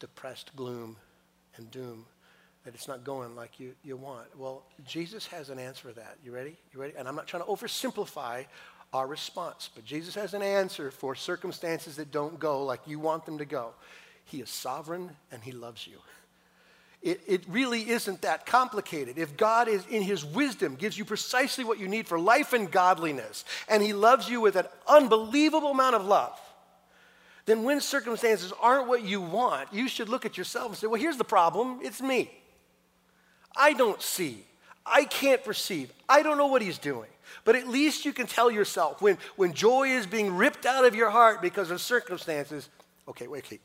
depressed 0.00 0.54
gloom 0.56 0.96
and 1.56 1.70
doom 1.70 2.04
that 2.64 2.74
it's 2.74 2.88
not 2.88 3.04
going 3.04 3.34
like 3.34 3.58
you, 3.58 3.74
you 3.82 3.96
want. 3.96 4.26
Well, 4.38 4.64
Jesus 4.86 5.26
has 5.28 5.50
an 5.50 5.58
answer 5.58 5.88
for 5.88 5.94
that. 5.94 6.16
You 6.24 6.32
ready? 6.32 6.56
You 6.72 6.80
ready? 6.80 6.94
And 6.96 7.08
I'm 7.08 7.16
not 7.16 7.26
trying 7.26 7.42
to 7.42 7.48
oversimplify 7.48 8.46
our 8.92 9.06
response. 9.06 9.68
But 9.74 9.84
Jesus 9.84 10.14
has 10.14 10.34
an 10.34 10.42
answer 10.42 10.90
for 10.90 11.14
circumstances 11.14 11.96
that 11.96 12.12
don't 12.12 12.38
go 12.38 12.64
like 12.64 12.80
you 12.86 12.98
want 12.98 13.26
them 13.26 13.38
to 13.38 13.44
go. 13.44 13.70
He 14.24 14.40
is 14.40 14.50
sovereign 14.50 15.10
and 15.32 15.42
he 15.42 15.52
loves 15.52 15.86
you. 15.86 15.98
It, 17.02 17.20
it 17.26 17.44
really 17.48 17.90
isn't 17.90 18.22
that 18.22 18.46
complicated. 18.46 19.18
If 19.18 19.36
God 19.36 19.66
is 19.66 19.84
in 19.86 20.02
his 20.02 20.24
wisdom 20.24 20.76
gives 20.76 20.96
you 20.96 21.04
precisely 21.04 21.64
what 21.64 21.80
you 21.80 21.88
need 21.88 22.06
for 22.06 22.18
life 22.18 22.52
and 22.52 22.70
godliness, 22.70 23.44
and 23.68 23.82
he 23.82 23.92
loves 23.92 24.28
you 24.28 24.40
with 24.40 24.54
an 24.54 24.66
unbelievable 24.86 25.72
amount 25.72 25.96
of 25.96 26.04
love, 26.04 26.38
then 27.44 27.64
when 27.64 27.80
circumstances 27.80 28.52
aren't 28.60 28.86
what 28.86 29.02
you 29.02 29.20
want, 29.20 29.72
you 29.72 29.88
should 29.88 30.08
look 30.08 30.24
at 30.24 30.38
yourself 30.38 30.68
and 30.68 30.76
say, 30.76 30.86
well, 30.86 31.00
here's 31.00 31.16
the 31.16 31.24
problem. 31.24 31.80
It's 31.82 32.00
me. 32.00 32.30
I 33.56 33.72
don't 33.72 34.00
see. 34.00 34.44
I 34.86 35.04
can't 35.04 35.42
perceive. 35.42 35.92
I 36.08 36.22
don't 36.22 36.38
know 36.38 36.46
what 36.46 36.62
he's 36.62 36.78
doing. 36.78 37.08
But 37.44 37.56
at 37.56 37.66
least 37.66 38.04
you 38.04 38.12
can 38.12 38.28
tell 38.28 38.50
yourself 38.50 39.02
when, 39.02 39.18
when 39.34 39.54
joy 39.54 39.88
is 39.88 40.06
being 40.06 40.36
ripped 40.36 40.66
out 40.66 40.84
of 40.84 40.94
your 40.94 41.10
heart 41.10 41.42
because 41.42 41.72
of 41.72 41.80
circumstances, 41.80 42.68
okay, 43.08 43.26
wait, 43.26 43.44
okay, 43.44 43.58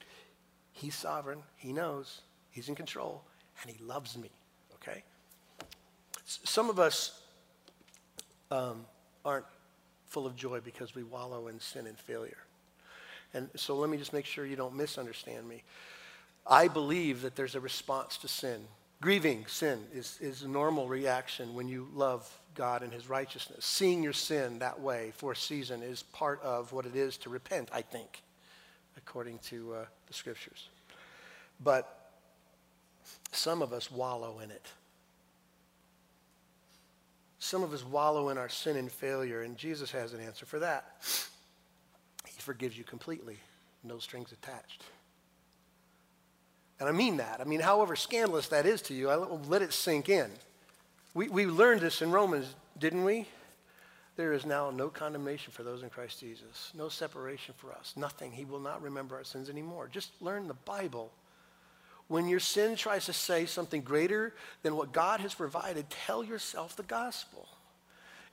he's 0.71 0.95
sovereign, 0.95 1.39
he 1.55 1.71
knows, 1.71 2.21
he's 2.57 2.69
in 2.69 2.75
control, 2.75 3.21
and 3.61 3.69
he 3.69 3.83
loves 3.83 4.17
me, 4.17 4.31
okay? 4.73 5.03
Some 6.25 6.71
of 6.71 6.79
us 6.79 7.21
um, 8.49 8.83
aren't 9.23 9.45
full 10.07 10.25
of 10.25 10.35
joy 10.35 10.59
because 10.59 10.95
we 10.95 11.03
wallow 11.03 11.49
in 11.49 11.59
sin 11.59 11.85
and 11.85 11.95
failure. 11.99 12.39
And 13.35 13.47
so 13.55 13.75
let 13.75 13.91
me 13.91 13.97
just 13.97 14.11
make 14.11 14.25
sure 14.25 14.43
you 14.43 14.55
don't 14.55 14.75
misunderstand 14.75 15.47
me. 15.47 15.61
I 16.47 16.67
believe 16.67 17.21
that 17.21 17.35
there's 17.35 17.53
a 17.53 17.59
response 17.59 18.17
to 18.17 18.27
sin. 18.27 18.61
Grieving 19.01 19.45
sin 19.47 19.83
is, 19.93 20.17
is 20.19 20.41
a 20.41 20.47
normal 20.47 20.87
reaction 20.87 21.53
when 21.53 21.67
you 21.67 21.87
love 21.93 22.27
God 22.55 22.81
and 22.81 22.91
his 22.91 23.07
righteousness. 23.07 23.63
Seeing 23.63 24.01
your 24.01 24.13
sin 24.13 24.57
that 24.59 24.79
way 24.79 25.11
for 25.15 25.33
a 25.33 25.35
season 25.35 25.83
is 25.83 26.01
part 26.01 26.41
of 26.41 26.73
what 26.73 26.87
it 26.87 26.95
is 26.95 27.17
to 27.17 27.29
repent, 27.29 27.69
I 27.71 27.83
think, 27.83 28.23
according 28.97 29.37
to 29.49 29.75
uh, 29.75 29.85
the 30.07 30.13
scriptures. 30.15 30.69
But 31.63 31.96
some 33.31 33.61
of 33.61 33.73
us 33.73 33.91
wallow 33.91 34.39
in 34.39 34.51
it. 34.51 34.67
Some 37.39 37.63
of 37.63 37.73
us 37.73 37.85
wallow 37.85 38.29
in 38.29 38.37
our 38.37 38.49
sin 38.49 38.77
and 38.77 38.91
failure, 38.91 39.43
and 39.43 39.57
Jesus 39.57 39.91
has 39.91 40.13
an 40.13 40.19
answer 40.19 40.45
for 40.45 40.59
that. 40.59 40.85
He 42.25 42.41
forgives 42.41 42.77
you 42.77 42.83
completely, 42.83 43.37
no 43.83 43.99
strings 43.99 44.31
attached. 44.31 44.83
And 46.79 46.89
I 46.89 46.91
mean 46.91 47.17
that. 47.17 47.39
I 47.39 47.43
mean, 47.43 47.59
however 47.59 47.95
scandalous 47.95 48.47
that 48.49 48.65
is 48.65 48.81
to 48.83 48.93
you, 48.93 49.09
I 49.09 49.15
let 49.15 49.61
it 49.61 49.73
sink 49.73 50.09
in. 50.09 50.29
We, 51.13 51.29
we 51.29 51.45
learned 51.45 51.81
this 51.81 52.01
in 52.01 52.11
Romans, 52.11 52.53
didn't 52.77 53.03
we? 53.03 53.27
There 54.15 54.33
is 54.33 54.45
now 54.45 54.71
no 54.71 54.89
condemnation 54.89 55.53
for 55.53 55.63
those 55.63 55.83
in 55.83 55.89
Christ 55.89 56.19
Jesus, 56.19 56.71
no 56.75 56.89
separation 56.89 57.53
for 57.57 57.71
us, 57.71 57.93
nothing. 57.95 58.31
He 58.31 58.45
will 58.45 58.59
not 58.59 58.81
remember 58.81 59.15
our 59.15 59.23
sins 59.23 59.47
anymore. 59.49 59.89
Just 59.91 60.11
learn 60.21 60.47
the 60.47 60.55
Bible. 60.55 61.11
When 62.07 62.27
your 62.27 62.39
sin 62.39 62.75
tries 62.75 63.05
to 63.05 63.13
say 63.13 63.45
something 63.45 63.81
greater 63.81 64.33
than 64.63 64.75
what 64.75 64.93
God 64.93 65.19
has 65.19 65.33
provided, 65.33 65.89
tell 65.89 66.23
yourself 66.23 66.75
the 66.75 66.83
gospel. 66.83 67.47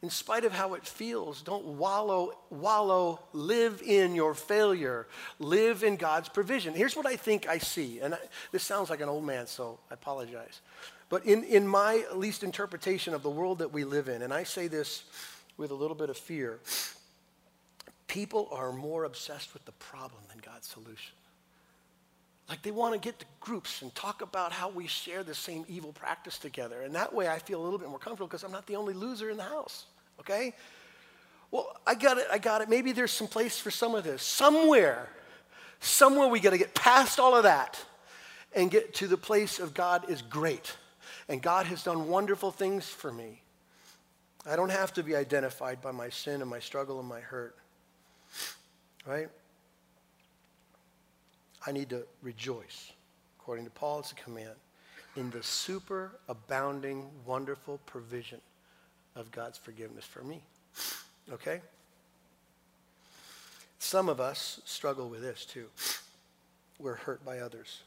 In 0.03 0.11
spite 0.11 0.45
of 0.45 0.53
how 0.53 0.75
it 0.75 0.87
feels, 0.87 1.41
don't 1.41 1.65
wallow, 1.65 2.37
wallow, 2.51 3.21
live 3.33 3.81
in 3.83 4.15
your 4.15 4.35
failure. 4.35 5.07
Live 5.39 5.83
in 5.83 5.97
God's 5.97 6.29
provision. 6.29 6.75
Here's 6.75 6.95
what 6.95 7.07
I 7.07 7.17
think 7.17 7.49
I 7.49 7.59
see, 7.59 8.01
and 8.01 8.15
I, 8.15 8.19
this 8.53 8.63
sounds 8.63 8.91
like 8.91 9.01
an 9.01 9.09
old 9.09 9.25
man, 9.25 9.47
so 9.47 9.79
I 9.91 9.95
apologize. 9.95 10.61
But 11.09 11.25
in, 11.25 11.43
in 11.45 11.67
my 11.67 12.05
least 12.15 12.43
interpretation 12.43 13.15
of 13.15 13.23
the 13.23 13.31
world 13.31 13.59
that 13.61 13.73
we 13.73 13.85
live 13.85 14.09
in, 14.09 14.23
and 14.23 14.33
I 14.33 14.45
say 14.45 14.69
this 14.69 15.05
with 15.57 15.71
a 15.71 15.75
little 15.75 15.97
bit 15.97 16.11
of 16.11 16.19
fear, 16.19 16.61
people 18.07 18.49
are 18.53 18.73
more 18.73 19.05
obsessed 19.05 19.55
with 19.55 19.65
the 19.65 19.73
problem 19.73 20.21
than 20.29 20.39
God's 20.45 20.67
solution. 20.67 21.15
Like 22.49 22.63
they 22.63 22.71
want 22.71 22.93
to 22.93 22.99
get 23.01 23.19
to 23.21 23.27
groups 23.41 23.83
and 23.83 23.95
talk 23.95 24.21
about 24.21 24.53
how 24.53 24.69
we 24.69 24.87
share 24.87 25.23
the 25.23 25.35
same 25.35 25.65
evil 25.69 25.93
practice 25.93 26.39
together. 26.39 26.83
And 26.83 26.95
that 26.95 27.15
way 27.15 27.29
I 27.29 27.39
feel 27.39 27.61
a 27.61 27.65
little 27.65 27.79
bit 27.79 27.89
more 27.89 27.99
comfortable 27.99 28.27
because 28.27 28.45
I'm 28.45 28.53
not 28.53 28.67
the 28.67 28.77
only 28.77 28.93
loser 28.93 29.31
in 29.31 29.37
the 29.37 29.45
house. 29.45 29.87
Okay? 30.21 30.55
Well, 31.51 31.75
I 31.87 31.95
got 31.95 32.19
it, 32.19 32.27
I 32.31 32.39
got 32.39 32.61
it. 32.61 32.69
Maybe 32.69 32.93
there's 32.93 33.13
some 33.13 33.29
place 33.29 33.59
for 33.59 33.71
some 33.71 33.95
of 33.95 34.05
this. 34.05 34.23
Somewhere, 34.23 35.09
somewhere 35.81 36.29
we 36.29 36.41
got 36.41 36.51
to 36.51 36.59
get 36.59 36.75
past 36.75 37.19
all 37.19 37.35
of 37.35 37.45
that 37.45 37.83
and 38.55 38.71
get 38.71 38.95
to 38.95 39.07
the 39.07 39.17
place 39.17 39.59
of 39.59 39.73
God 39.73 40.11
is 40.11 40.21
great. 40.21 40.77
And 41.29 41.41
God 41.41 41.67
has 41.67 41.83
done 41.83 42.09
wonderful 42.09 42.51
things 42.51 42.89
for 42.89 43.11
me. 43.11 43.41
I 44.47 44.57
don't 44.57 44.71
have 44.71 44.93
to 44.95 45.03
be 45.03 45.17
identified 45.17 45.81
by 45.81 45.93
my 45.93 46.11
sin 46.11 46.43
and 46.43 46.51
my 46.51 46.59
struggle 46.59 47.01
and 47.01 47.09
my 47.09 47.21
hurt. 47.21 47.57
Right? 49.07 49.29
I 51.67 51.73
need 51.73 51.91
to 51.91 52.05
rejoice. 52.23 52.93
According 53.41 53.65
to 53.65 53.71
Paul, 53.71 54.01
it's 54.01 54.13
a 54.13 54.17
command. 54.17 54.55
In 55.17 55.31
the 55.31 55.43
super 55.43 56.13
abounding, 56.29 57.07
wonderful 57.25 57.79
provision 57.87 58.41
of 59.17 59.31
God's 59.31 59.59
forgiveness 59.59 60.05
for 60.05 60.23
me. 60.23 60.43
Okay? 61.33 61.61
Some 63.79 64.09
of 64.09 64.21
us 64.21 64.61
struggle 64.65 65.09
with 65.09 65.21
this 65.21 65.45
too. 65.45 65.67
We're 66.79 66.97
hurt 66.97 67.25
by 67.25 67.39
others, 67.39 67.83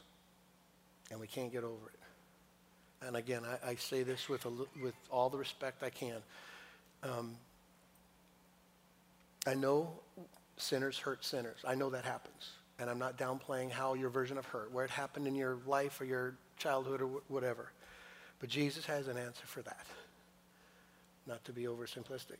and 1.10 1.20
we 1.20 1.26
can't 1.26 1.52
get 1.52 1.64
over 1.64 1.88
it. 1.92 3.06
And 3.06 3.16
again, 3.16 3.42
I, 3.44 3.70
I 3.70 3.74
say 3.74 4.02
this 4.02 4.28
with, 4.28 4.44
a, 4.46 4.50
with 4.82 4.94
all 5.10 5.28
the 5.28 5.38
respect 5.38 5.82
I 5.82 5.90
can. 5.90 6.16
Um, 7.02 7.36
I 9.46 9.54
know 9.54 9.92
sinners 10.56 10.98
hurt 10.98 11.24
sinners. 11.24 11.58
I 11.66 11.74
know 11.74 11.90
that 11.90 12.04
happens. 12.04 12.52
And 12.78 12.88
I'm 12.88 12.98
not 12.98 13.18
downplaying 13.18 13.70
how 13.70 13.94
your 13.94 14.08
version 14.08 14.38
of 14.38 14.46
hurt, 14.46 14.72
where 14.72 14.84
it 14.84 14.90
happened 14.90 15.26
in 15.26 15.34
your 15.34 15.58
life 15.66 16.00
or 16.00 16.04
your 16.04 16.34
childhood 16.58 17.02
or 17.02 17.06
whatever. 17.28 17.72
But 18.38 18.48
Jesus 18.48 18.86
has 18.86 19.08
an 19.08 19.16
answer 19.16 19.46
for 19.46 19.62
that. 19.62 19.86
Not 21.26 21.44
to 21.44 21.52
be 21.52 21.64
oversimplistic. 21.64 22.38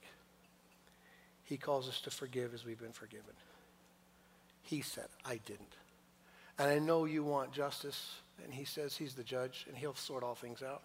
He 1.45 1.57
calls 1.57 1.89
us 1.89 2.01
to 2.03 2.11
forgive 2.11 2.55
as 2.55 2.65
we've 2.65 2.81
been 2.81 2.93
forgiven. 2.93 3.35
He 4.63 4.81
said, 4.81 5.07
I 5.25 5.41
didn't. 5.47 5.75
And 6.59 6.69
I 6.69 6.79
know 6.79 7.05
you 7.05 7.25
want 7.25 7.53
justice, 7.53 8.17
and 8.45 8.53
he 8.53 8.65
says 8.65 8.97
he's 8.97 9.15
the 9.15 9.25
judge, 9.25 9.65
and 9.69 9.77
he'll 9.77 9.95
sort 9.95 10.23
all 10.23 10.35
things 10.35 10.63
out. 10.63 10.83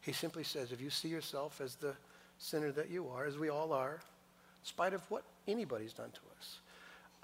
He 0.00 0.12
simply 0.12 0.44
says, 0.44 0.72
if 0.72 0.80
you 0.80 0.90
see 0.90 1.08
yourself 1.08 1.60
as 1.60 1.74
the 1.76 1.94
sinner 2.38 2.72
that 2.72 2.90
you 2.90 3.08
are, 3.08 3.26
as 3.26 3.36
we 3.36 3.50
all 3.50 3.72
are, 3.72 3.94
in 3.94 4.64
spite 4.64 4.94
of 4.94 5.02
what 5.10 5.24
anybody's 5.46 5.92
done 5.92 6.10
to 6.10 6.20
us, 6.38 6.60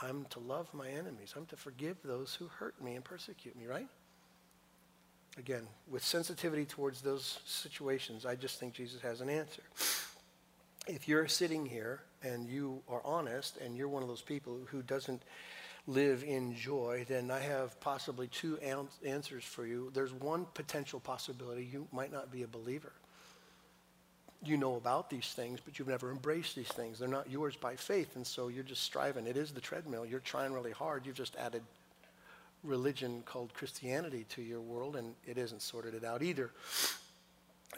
I'm 0.01 0.27
to 0.31 0.41
love 0.41 0.73
my 0.75 0.89
enemies. 0.89 1.35
I'm 1.37 1.47
to 1.47 1.57
forgive 1.57 1.97
those 2.05 2.35
who 2.35 2.49
hurt 2.49 2.83
me 2.83 2.95
and 2.95 3.05
persecute 3.05 3.57
me, 3.57 3.67
right? 3.67 3.89
Again, 5.39 5.67
with 5.89 6.03
sensitivity 6.03 6.65
towards 6.65 7.03
those 7.03 7.41
situations, 7.45 8.25
I 8.27 8.37
just 8.37 8.59
think 8.59 8.75
Jesus 8.75 9.01
has 9.03 9.21
an 9.21 9.29
answer. 9.29 9.63
If 10.87 11.09
you're 11.09 11.29
sitting 11.29 11.67
here 11.67 12.03
and 12.23 12.47
you 12.47 12.83
are 12.89 13.03
honest 13.05 13.57
and 13.59 13.77
you're 13.77 13.89
one 13.89 14.03
of 14.03 14.09
those 14.09 14.23
people 14.23 14.61
who 14.67 14.83
doesn't 14.83 15.23
live 15.87 16.25
in 16.25 16.55
joy, 16.55 17.05
then 17.09 17.31
I 17.31 17.41
have 17.41 17.79
possibly 17.81 18.29
two 18.29 18.59
answers 19.05 19.45
for 19.45 19.67
you. 19.67 19.91
There's 19.95 20.13
one 20.13 20.47
potential 20.55 21.01
possibility 21.01 21.65
you 21.65 21.87
might 21.93 22.13
not 22.13 22.31
be 22.31 22.43
a 22.43 22.49
believer 22.49 22.93
you 24.47 24.57
know 24.57 24.77
about 24.77 25.11
these 25.11 25.27
things, 25.27 25.61
but 25.65 25.79
you've 25.79 25.89
never 25.89 26.11
embraced 26.11 26.57
these 26.57 26.69
things. 26.69 26.99
They're 26.99 27.09
not 27.09 27.31
yours 27.31 27.57
by 27.57 27.77
faith, 27.77 28.17
and 28.17 28.27
so 28.27 28.49
you're 28.49 28.65
just 28.65 28.83
striving. 28.83 29.27
It 29.27 29.37
is 29.37 29.51
the 29.51 29.61
treadmill. 29.61 30.07
You're 30.07 30.21
trying 30.21 30.53
really 30.53 30.73
hard. 30.73 31.07
You've 31.07 31.17
just 31.17 31.37
added 31.37 31.63
religion 32.63 33.23
called 33.27 33.53
Christianity 33.55 34.27
to 34.31 34.43
your 34.43 34.61
world, 34.61 34.97
and 34.97 35.15
it 35.27 35.39
isn't 35.39 35.63
sorted 35.63 35.95
it 35.95 36.05
out 36.05 36.23
either. 36.23 36.51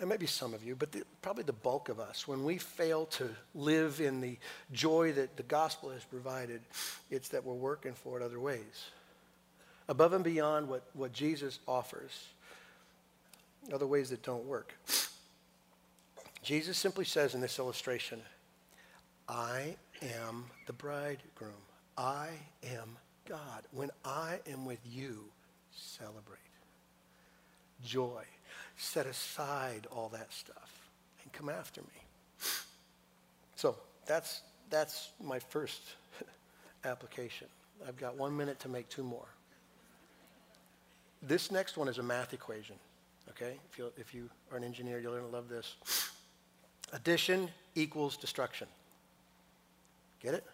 And 0.01 0.09
maybe 0.09 0.27
some 0.27 0.55
of 0.55 0.63
you, 0.63 0.77
but 0.77 0.93
the, 0.93 1.03
probably 1.23 1.43
the 1.43 1.53
bulk 1.53 1.89
of 1.89 1.99
us, 1.99 2.29
when 2.29 2.45
we 2.45 2.59
fail 2.59 3.07
to 3.07 3.29
live 3.55 4.01
in 4.01 4.21
the 4.21 4.37
joy 4.73 5.13
that 5.13 5.37
the 5.37 5.43
gospel 5.43 5.91
has 5.91 6.05
provided, 6.05 6.61
it's 7.11 7.31
that 7.31 7.45
we're 7.45 7.55
working 7.55 7.95
for 7.95 8.21
it 8.21 8.25
other 8.25 8.39
ways. 8.39 8.91
Above 9.89 10.13
and 10.13 10.23
beyond 10.23 10.69
what, 10.69 10.85
what 10.93 11.13
Jesus 11.13 11.59
offers, 11.67 12.29
other 13.73 13.87
ways 13.87 14.11
that 14.11 14.23
don't 14.23 14.45
work. 14.45 14.75
Jesus 16.43 16.79
simply 16.79 17.05
says 17.05 17.35
in 17.35 17.41
this 17.41 17.59
illustration, 17.59 18.21
I 19.29 19.77
am 20.03 20.47
the 20.67 20.73
bridegroom. 20.73 21.53
I 21.97 22.29
am 22.65 22.97
God. 23.29 23.65
When 23.73 23.91
I 24.05 24.39
am 24.51 24.65
with 24.65 24.81
you, 24.91 25.25
celebrate. 25.73 26.39
Joy. 27.85 28.23
Set 28.77 29.07
aside 29.07 29.87
all 29.91 30.09
that 30.11 30.33
stuff 30.33 30.91
and 31.23 31.33
come 31.33 31.49
after 31.49 31.81
me. 31.81 32.47
So 33.57 33.77
that's, 34.07 34.43
that's 34.71 35.11
my 35.23 35.39
first 35.39 35.81
application. 36.85 37.49
I've 37.87 37.99
got 37.99 38.17
one 38.17 38.37
minute 38.37 38.61
to 38.61 38.69
make 38.69 38.89
two 38.89 39.03
more. 39.03 39.27
This 41.23 41.51
next 41.51 41.77
one 41.77 41.89
is 41.89 41.99
a 41.99 42.03
math 42.03 42.33
equation, 42.33 42.77
okay? 43.31 43.57
If 43.71 43.79
you, 43.79 43.93
if 43.97 44.15
you 44.15 44.31
are 44.53 44.57
an 44.57 44.65
engineer, 44.65 45.01
you're 45.01 45.11
going 45.11 45.29
to 45.29 45.37
love 45.37 45.49
this. 45.49 45.75
Addition 46.93 47.49
equals 47.75 48.17
destruction. 48.17 48.69
Get 50.21 50.35
it? 50.35 50.45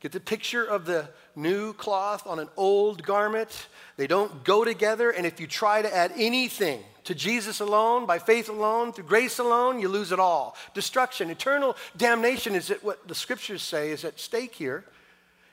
Get 0.00 0.12
the 0.12 0.20
picture 0.20 0.64
of 0.64 0.86
the 0.86 1.08
new 1.36 1.74
cloth 1.74 2.26
on 2.26 2.38
an 2.38 2.48
old 2.56 3.02
garment. 3.02 3.68
They 3.98 4.06
don't 4.06 4.44
go 4.44 4.64
together, 4.64 5.10
and 5.10 5.26
if 5.26 5.40
you 5.40 5.46
try 5.46 5.82
to 5.82 5.94
add 5.94 6.12
anything 6.16 6.82
to 7.04 7.14
Jesus 7.14 7.60
alone, 7.60 8.06
by 8.06 8.18
faith 8.18 8.48
alone, 8.48 8.92
through 8.92 9.04
grace 9.04 9.38
alone, 9.38 9.78
you 9.78 9.88
lose 9.88 10.10
it 10.10 10.18
all. 10.18 10.56
Destruction, 10.72 11.28
eternal 11.28 11.76
damnation 11.96 12.54
is 12.54 12.70
what 12.80 13.06
the 13.08 13.14
scriptures 13.14 13.62
say 13.62 13.90
is 13.90 14.04
at 14.04 14.18
stake 14.18 14.54
here. 14.54 14.84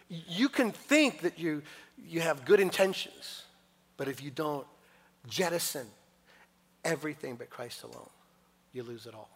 You 0.07 0.47
can 0.47 0.72
think 0.72 1.22
that 1.22 1.38
you, 1.38 1.61
you 2.07 2.22
have 2.22 2.45
good 2.45 2.61
intentions, 2.61 3.43
but 3.97 4.07
if 4.07 4.24
you 4.24 4.32
don't 4.32 4.65
jettison 5.28 5.88
everything 6.86 7.36
but 7.36 7.49
Christ 7.49 7.84
alone, 7.84 8.09
you 8.72 8.84
lose 8.84 9.05
it 9.05 9.13
all. 9.13 9.30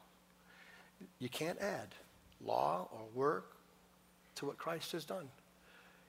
You 1.20 1.30
can't 1.30 1.60
add 1.60 1.88
law 2.44 2.88
or 2.92 3.02
work 3.14 3.52
to 4.36 4.46
what 4.46 4.58
Christ 4.58 4.92
has 4.94 5.06
done. 5.06 5.28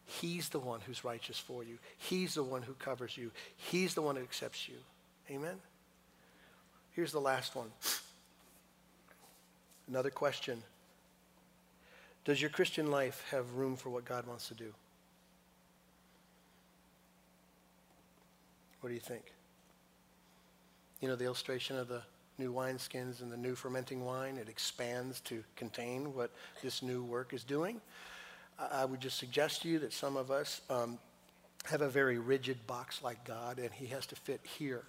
He's 0.04 0.48
the 0.48 0.58
one 0.58 0.80
who's 0.80 1.04
righteous 1.04 1.38
for 1.38 1.62
you. 1.62 1.78
He's 1.96 2.34
the 2.34 2.42
one 2.42 2.62
who 2.62 2.74
covers 2.74 3.16
you. 3.16 3.30
He's 3.56 3.94
the 3.94 4.02
one 4.02 4.16
who 4.16 4.22
accepts 4.22 4.68
you. 4.68 4.76
Amen? 5.30 5.56
Here's 6.92 7.12
the 7.12 7.20
last 7.20 7.54
one. 7.54 7.70
Another 9.88 10.10
question. 10.10 10.62
Does 12.24 12.40
your 12.40 12.50
Christian 12.50 12.90
life 12.90 13.24
have 13.30 13.54
room 13.54 13.76
for 13.76 13.90
what 13.90 14.04
God 14.04 14.26
wants 14.26 14.48
to 14.48 14.54
do? 14.54 14.72
What 18.80 18.88
do 18.88 18.94
you 18.94 19.00
think? 19.00 19.32
You 21.00 21.08
know 21.08 21.16
the 21.16 21.24
illustration 21.24 21.76
of 21.76 21.88
the 21.88 22.02
new 22.42 22.52
wineskins 22.52 23.22
and 23.22 23.30
the 23.30 23.36
new 23.36 23.54
fermenting 23.54 24.04
wine. 24.04 24.36
It 24.36 24.48
expands 24.48 25.20
to 25.20 25.44
contain 25.54 26.14
what 26.14 26.30
this 26.62 26.82
new 26.82 27.04
work 27.04 27.32
is 27.32 27.44
doing. 27.44 27.80
I 28.58 28.84
would 28.84 29.00
just 29.00 29.18
suggest 29.18 29.62
to 29.62 29.68
you 29.68 29.78
that 29.80 29.92
some 29.92 30.16
of 30.16 30.30
us 30.30 30.60
um, 30.68 30.98
have 31.64 31.82
a 31.82 31.88
very 31.88 32.18
rigid 32.18 32.66
box 32.66 33.02
like 33.02 33.24
God, 33.24 33.58
and 33.58 33.70
He 33.72 33.86
has 33.86 34.06
to 34.06 34.16
fit 34.16 34.40
here. 34.42 34.82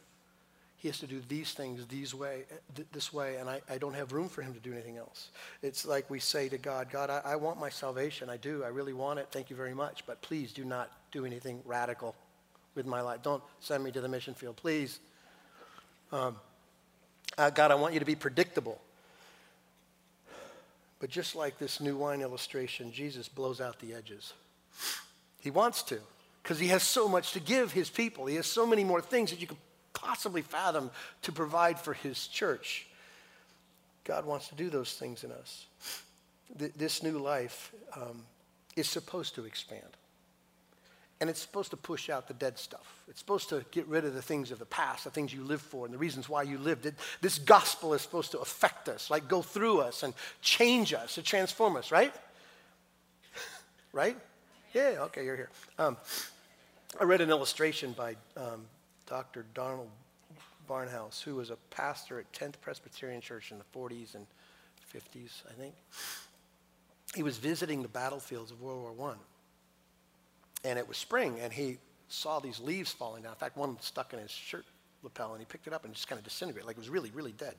He 0.78 0.90
has 0.90 1.00
to 1.00 1.08
do 1.08 1.22
these 1.30 1.54
things 1.54 1.86
these 1.88 2.14
way, 2.14 2.44
this 2.92 3.14
way, 3.14 3.38
and 3.38 3.50
I, 3.50 3.62
I 3.70 3.78
don't 3.78 3.94
have 3.94 4.12
room 4.12 4.28
for 4.28 4.42
him 4.42 4.54
to 4.54 4.60
do 4.60 4.74
anything 4.74 4.98
else. 4.98 5.30
It's 5.62 5.86
like 5.86 6.10
we 6.10 6.20
say 6.20 6.50
to 6.50 6.58
God, 6.58 6.90
God, 6.92 7.10
I, 7.10 7.22
I 7.24 7.36
want 7.38 7.58
my 7.58 7.70
salvation. 7.70 8.30
I 8.30 8.36
do. 8.36 8.66
I 8.66 8.68
really 8.68 8.92
want 8.92 9.18
it. 9.18 9.30
Thank 9.32 9.50
you 9.50 9.56
very 9.56 9.74
much. 9.74 10.06
But 10.06 10.22
please 10.22 10.52
do 10.52 10.66
not 10.66 10.92
do 11.14 11.26
anything 11.26 11.62
radical 11.64 12.16
with 12.76 12.86
my 12.86 13.00
life. 13.00 13.24
Don't 13.24 13.42
send 13.62 13.82
me 13.82 13.94
to 13.94 14.02
the 14.02 14.10
mission 14.10 14.34
field, 14.34 14.58
please. 14.58 15.00
Um, 16.12 16.36
uh, 17.38 17.50
God, 17.50 17.72
I 17.72 17.76
want 17.76 17.94
you 17.94 18.00
to 18.00 18.06
be 18.06 18.16
predictable. 18.16 18.80
But 21.00 21.10
just 21.10 21.36
like 21.36 21.58
this 21.58 21.82
new 21.82 21.98
wine 21.98 22.22
illustration, 22.22 22.92
Jesus 22.92 23.28
blows 23.28 23.60
out 23.60 23.80
the 23.80 23.94
edges. 23.94 24.34
He 25.40 25.52
wants 25.52 25.84
to, 25.84 26.00
because 26.42 26.60
he 26.60 26.68
has 26.70 26.84
so 26.84 27.10
much 27.10 27.34
to 27.34 27.42
give 27.42 27.74
his 27.74 27.90
people. 27.90 28.26
He 28.26 28.36
has 28.36 28.48
so 28.48 28.66
many 28.66 28.84
more 28.84 29.02
things 29.02 29.30
that 29.32 29.42
you 29.42 29.48
could 29.48 29.58
possibly 29.94 30.42
fathom 30.42 30.92
to 31.24 31.32
provide 31.32 31.80
for 31.80 31.94
his 31.94 32.28
church. 32.28 32.88
God 34.06 34.26
wants 34.26 34.48
to 34.50 34.56
do 34.56 34.70
those 34.70 34.94
things 34.94 35.24
in 35.24 35.32
us. 35.32 35.66
Th- 36.58 36.74
this 36.74 37.04
new 37.04 37.20
life 37.20 37.74
um, 37.96 38.24
is 38.76 38.88
supposed 38.88 39.36
to 39.36 39.46
expand. 39.46 39.98
And 41.24 41.30
it's 41.30 41.40
supposed 41.40 41.72
to 41.72 41.78
push 41.78 42.10
out 42.10 42.28
the 42.28 42.34
dead 42.34 42.60
stuff. 42.60 43.02
It's 43.08 43.20
supposed 43.20 43.48
to 43.48 43.64
get 43.72 43.88
rid 43.88 44.04
of 44.04 44.14
the 44.14 44.22
things 44.22 44.52
of 44.52 44.60
the 44.60 44.66
past, 44.66 45.06
the 45.06 45.10
things 45.10 45.34
you 45.34 45.42
lived 45.42 45.62
for, 45.62 45.86
and 45.86 45.94
the 45.94 45.98
reasons 45.98 46.28
why 46.28 46.44
you 46.44 46.58
lived. 46.58 46.86
It, 46.86 46.96
this 47.22 47.40
gospel 47.40 47.94
is 47.94 48.02
supposed 48.02 48.32
to 48.32 48.40
affect 48.40 48.90
us, 48.90 49.10
like 49.10 49.30
go 49.30 49.42
through 49.42 49.80
us 49.80 50.04
and 50.04 50.14
change 50.42 50.94
us, 50.94 51.16
to 51.16 51.22
transform 51.22 51.78
us, 51.78 51.94
right? 51.94 52.14
right? 53.94 54.18
Yeah, 54.74 54.96
okay, 55.00 55.24
you're 55.24 55.38
here. 55.38 55.50
Um, 55.80 55.96
I 57.00 57.06
read 57.06 57.22
an 57.22 57.30
illustration 57.30 57.94
by 57.94 58.18
um, 58.36 58.66
Dr. 59.08 59.46
Donald 59.54 59.88
Barnhouse, 60.70 61.24
who 61.24 61.36
was 61.36 61.52
a 61.52 61.58
pastor 61.70 62.20
at 62.20 62.30
10th 62.34 62.56
Presbyterian 62.60 63.22
Church 63.22 63.54
in 63.54 63.60
the 63.60 63.80
40s 63.80 64.16
and 64.16 64.28
50s, 64.94 65.44
I 65.50 65.54
think. 65.54 65.74
He 67.16 67.24
was 67.24 67.38
visiting 67.38 67.82
the 67.82 67.88
battlefields 67.88 68.52
of 68.52 68.62
World 68.62 68.98
War 68.98 69.12
I. 69.12 69.33
And 70.64 70.80
it 70.80 70.88
was 70.88 70.98
spring, 70.98 71.40
and 71.42 71.52
he 71.52 71.78
saw 72.08 72.40
these 72.40 72.60
leaves 72.60 72.92
falling 72.92 73.24
down. 73.24 73.32
In 73.32 73.38
fact, 73.38 73.58
one 73.58 73.78
stuck 73.82 74.14
in 74.14 74.20
his 74.20 74.32
shirt 74.32 74.66
lapel, 75.04 75.32
and 75.34 75.40
he 75.40 75.46
picked 75.46 75.68
it 75.68 75.74
up 75.74 75.86
and 75.86 75.94
just 75.94 76.08
kind 76.08 76.18
of 76.18 76.24
disintegrated, 76.24 76.66
like 76.66 76.78
it 76.78 76.80
was 76.80 76.90
really, 76.90 77.12
really 77.12 77.34
dead. 77.34 77.56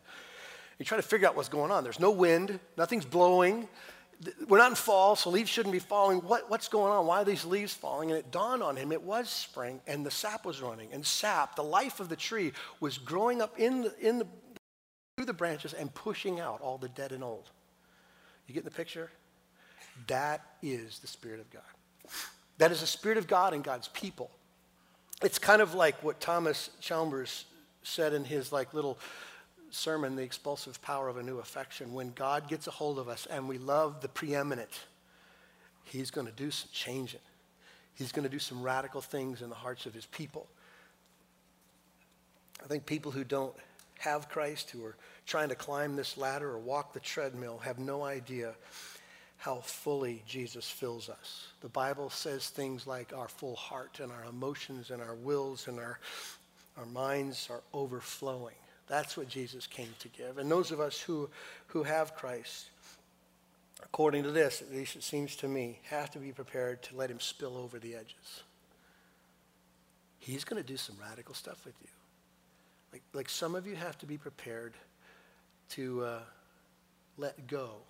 He 0.79 0.85
tried 0.85 0.99
to 0.99 1.03
figure 1.03 1.29
out 1.29 1.37
what's 1.37 1.49
going 1.49 1.71
on. 1.71 1.85
There's 1.85 2.01
no 2.01 2.11
wind, 2.11 2.59
nothing's 2.77 3.05
blowing. 3.05 3.69
We're 4.49 4.59
not 4.59 4.71
in 4.71 4.77
fall, 4.77 5.17
so 5.17 5.31
leaves 5.31 5.51
shouldn't 5.51 5.73
be 5.73 5.81
falling. 5.81 6.19
What, 6.19 6.49
what's 6.49 6.69
going 6.69 6.93
on? 6.93 7.07
Why 7.07 7.23
are 7.23 7.25
these 7.25 7.45
leaves 7.45 7.75
falling? 7.75 8.11
And 8.11 8.19
it 8.19 8.31
dawned 8.31 8.63
on 8.63 8.77
him 8.77 8.93
it 8.93 9.03
was 9.03 9.29
spring, 9.29 9.81
and 9.87 10.07
the 10.07 10.11
sap 10.11 10.45
was 10.45 10.61
running. 10.63 10.89
And 10.93 11.05
sap, 11.05 11.57
the 11.57 11.65
life 11.65 12.01
of 12.01 12.09
the 12.09 12.17
tree, 12.17 12.53
was 12.81 12.97
growing 12.97 13.43
up 13.43 13.59
in 13.59 13.83
the, 13.83 13.95
in 14.01 14.19
the, 14.19 14.27
through 15.17 15.27
the 15.27 15.33
branches 15.33 15.75
and 15.75 15.93
pushing 15.95 16.41
out 16.41 16.61
all 16.61 16.79
the 16.79 16.89
dead 16.89 17.13
and 17.13 17.23
old. 17.23 17.51
You 18.47 18.55
get 18.55 18.65
the 18.65 18.71
picture? 18.71 19.11
That 20.07 20.45
is 20.63 20.99
the 21.01 21.07
Spirit 21.07 21.41
of 21.41 21.51
God. 21.51 21.63
That 22.59 22.73
is 22.73 22.81
the 22.81 22.87
Spirit 22.87 23.19
of 23.19 23.27
God 23.27 23.53
and 23.53 23.65
God's 23.65 23.89
people. 23.89 24.31
It's 25.23 25.39
kind 25.39 25.63
of 25.63 25.75
like 25.75 26.03
what 26.03 26.21
Thomas 26.21 26.71
Chalmers 26.81 27.47
said 27.83 28.13
in 28.13 28.25
his 28.25 28.53
like 28.53 28.75
little 28.75 28.99
sermon, 29.71 30.17
The 30.17 30.23
Expulsive 30.23 30.81
Power 30.83 31.09
of 31.09 31.17
a 31.17 31.23
New 31.23 31.39
Affection. 31.39 31.93
When 31.93 32.13
God 32.13 32.49
gets 32.49 32.67
a 32.67 32.71
hold 32.71 32.99
of 32.99 33.09
us 33.09 33.27
and 33.27 33.49
we 33.49 33.59
love 33.59 34.01
the 34.01 34.09
preeminent, 34.09 34.71
He's 35.85 36.11
going 36.11 36.27
to 36.27 36.33
do 36.33 36.51
some 36.51 36.71
changing. 36.73 37.21
He's 37.95 38.11
going 38.11 38.23
to 38.25 38.31
do 38.31 38.39
some 38.39 38.63
radical 38.63 39.01
things 39.01 39.43
in 39.43 39.51
the 39.51 39.55
hearts 39.55 39.87
of 39.87 39.95
His 39.95 40.07
people. 40.07 40.47
I 42.63 42.67
think 42.67 42.87
people 42.87 43.13
who 43.13 43.25
don't 43.25 43.55
have 43.99 44.29
Christ, 44.29 44.71
who 44.71 44.85
are 44.85 44.97
trying 45.27 45.49
to 45.51 45.55
climb 45.55 45.97
this 45.97 46.17
ladder 46.17 46.51
or 46.51 46.59
walk 46.59 46.93
the 46.93 47.01
treadmill, 47.01 47.59
have 47.59 47.79
no 47.79 48.03
idea 48.03 48.55
how 49.45 49.57
fully 49.57 50.23
Jesus 50.27 50.71
fills 50.71 51.11
us. 51.11 51.49
The 51.61 51.69
Bible 51.69 52.09
says 52.09 52.49
things 52.49 52.87
like 52.87 53.13
our 53.15 53.29
full 53.29 53.57
heart 53.57 54.01
and 54.03 54.11
our 54.11 54.25
emotions 54.25 54.91
and 54.91 55.03
our 55.03 55.17
wills 55.17 55.69
and 55.69 55.79
our, 55.79 55.99
our 56.79 56.87
minds 56.87 57.49
are 57.51 57.61
overflowing. 57.75 58.55
That's 58.87 59.19
what 59.19 59.29
Jesus 59.29 59.67
came 59.67 59.91
to 59.99 60.09
give. 60.09 60.39
And 60.39 60.51
those 60.51 60.71
of 60.71 60.81
us 60.81 60.99
who, 60.99 61.29
who 61.67 61.83
have 61.83 62.17
Christ, 62.17 62.71
according 63.83 64.23
to 64.23 64.31
this, 64.31 64.63
at 64.63 64.73
least 64.73 64.97
it 64.97 65.03
seems 65.03 65.37
to 65.37 65.47
me, 65.47 65.79
have 65.91 66.11
to 66.13 66.19
be 66.19 66.33
prepared 66.33 66.83
to 66.85 66.97
let 66.97 67.11
him 67.11 67.21
spill 67.21 67.59
over 67.59 67.79
the 67.79 67.97
edges. 67.97 68.45
He's 70.21 70.45
going 70.45 70.63
to 70.63 70.67
do 70.67 70.79
some 70.79 70.97
radical 71.07 71.35
stuff 71.35 71.67
with 71.67 71.75
you. 71.83 71.91
Like, 72.95 73.03
like 73.13 73.29
some 73.29 73.55
of 73.55 73.67
you 73.67 73.77
have 73.77 73.99
to 73.99 74.07
be 74.07 74.17
prepared 74.17 74.73
to 75.73 76.03
uh, 76.03 76.19
let 77.19 77.47
go 77.47 77.83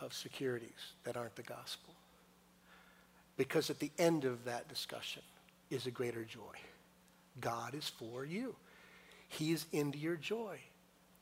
of 0.00 0.12
securities 0.12 0.92
that 1.04 1.16
aren't 1.16 1.36
the 1.36 1.42
gospel. 1.42 1.94
Because 3.36 3.70
at 3.70 3.78
the 3.78 3.90
end 3.98 4.24
of 4.24 4.44
that 4.44 4.68
discussion 4.68 5.22
is 5.70 5.86
a 5.86 5.90
greater 5.90 6.24
joy. 6.24 6.40
God 7.40 7.74
is 7.74 7.88
for 7.88 8.24
you. 8.24 8.56
He 9.28 9.52
is 9.52 9.66
into 9.72 9.98
your 9.98 10.16
joy. 10.16 10.58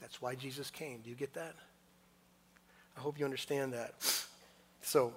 That's 0.00 0.22
why 0.22 0.34
Jesus 0.34 0.70
came. 0.70 1.00
Do 1.00 1.10
you 1.10 1.16
get 1.16 1.34
that? 1.34 1.54
I 2.96 3.00
hope 3.00 3.18
you 3.18 3.24
understand 3.24 3.72
that. 3.74 3.94
So 4.80 5.12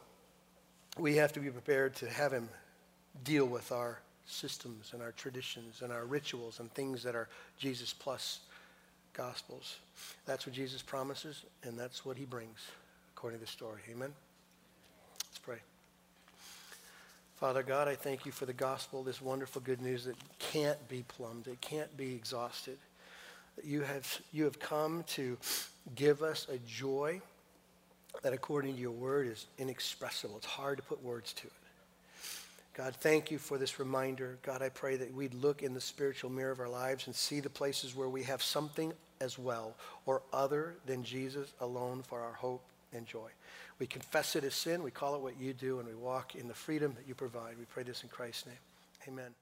we 0.97 1.15
have 1.15 1.31
to 1.33 1.39
be 1.39 1.49
prepared 1.49 1.95
to 1.97 2.09
have 2.09 2.31
him 2.31 2.49
deal 3.23 3.45
with 3.45 3.71
our 3.71 3.99
systems 4.25 4.91
and 4.93 5.01
our 5.01 5.11
traditions 5.11 5.81
and 5.81 5.91
our 5.91 6.05
rituals 6.05 6.59
and 6.59 6.71
things 6.73 7.03
that 7.03 7.15
are 7.15 7.29
Jesus 7.57 7.93
plus 7.93 8.39
gospels. 9.13 9.77
That's 10.25 10.45
what 10.45 10.55
Jesus 10.55 10.81
promises, 10.81 11.43
and 11.63 11.77
that's 11.77 12.05
what 12.05 12.17
he 12.17 12.25
brings 12.25 12.59
according 13.19 13.37
to 13.37 13.45
the 13.45 13.51
story. 13.51 13.81
Amen? 13.91 14.13
Let's 15.27 15.39
pray. 15.39 15.57
Father 17.35 17.63
God, 17.63 17.89
I 17.89 17.95
thank 17.95 18.25
you 18.25 18.31
for 18.31 18.45
the 18.45 18.53
gospel, 18.53 19.03
this 19.03 19.21
wonderful 19.21 19.61
good 19.61 19.81
news 19.81 20.05
that 20.05 20.15
can't 20.39 20.87
be 20.87 21.03
plumbed, 21.05 21.47
it 21.47 21.59
can't 21.59 21.97
be 21.97 22.15
exhausted. 22.15 22.77
You 23.61 23.81
have, 23.81 24.21
you 24.31 24.45
have 24.45 24.57
come 24.57 25.03
to 25.15 25.37
give 25.95 26.23
us 26.23 26.47
a 26.49 26.59
joy 26.59 27.19
that, 28.21 28.31
according 28.31 28.75
to 28.75 28.79
your 28.79 28.91
word, 28.91 29.27
is 29.27 29.47
inexpressible. 29.57 30.37
It's 30.37 30.45
hard 30.45 30.77
to 30.77 30.83
put 30.83 31.03
words 31.03 31.33
to 31.33 31.47
it. 31.47 31.53
God, 32.73 32.95
thank 32.95 33.31
you 33.31 33.37
for 33.37 33.57
this 33.57 33.79
reminder. 33.79 34.37
God, 34.43 34.61
I 34.61 34.69
pray 34.69 34.95
that 34.95 35.13
we'd 35.13 35.33
look 35.33 35.61
in 35.61 35.73
the 35.73 35.81
spiritual 35.81 36.29
mirror 36.29 36.51
of 36.51 36.61
our 36.61 36.69
lives 36.69 37.07
and 37.07 37.13
see 37.13 37.41
the 37.41 37.49
places 37.49 37.97
where 37.97 38.07
we 38.07 38.23
have 38.23 38.41
something 38.41 38.93
as 39.19 39.37
well 39.37 39.75
or 40.05 40.21
other 40.31 40.75
than 40.85 41.03
Jesus 41.03 41.51
alone 41.59 42.01
for 42.07 42.21
our 42.21 42.31
hope 42.31 42.63
and 42.93 43.05
joy. 43.05 43.29
We 43.79 43.87
confess 43.87 44.35
it 44.35 44.43
as 44.43 44.55
sin, 44.55 44.83
we 44.83 44.91
call 44.91 45.15
it 45.15 45.21
what 45.21 45.39
you 45.39 45.53
do, 45.53 45.79
and 45.79 45.87
we 45.87 45.95
walk 45.95 46.35
in 46.35 46.47
the 46.47 46.53
freedom 46.53 46.93
that 46.95 47.07
you 47.07 47.15
provide. 47.15 47.57
We 47.57 47.65
pray 47.65 47.83
this 47.83 48.03
in 48.03 48.09
Christ's 48.09 48.47
name. 48.47 48.55
Amen. 49.07 49.33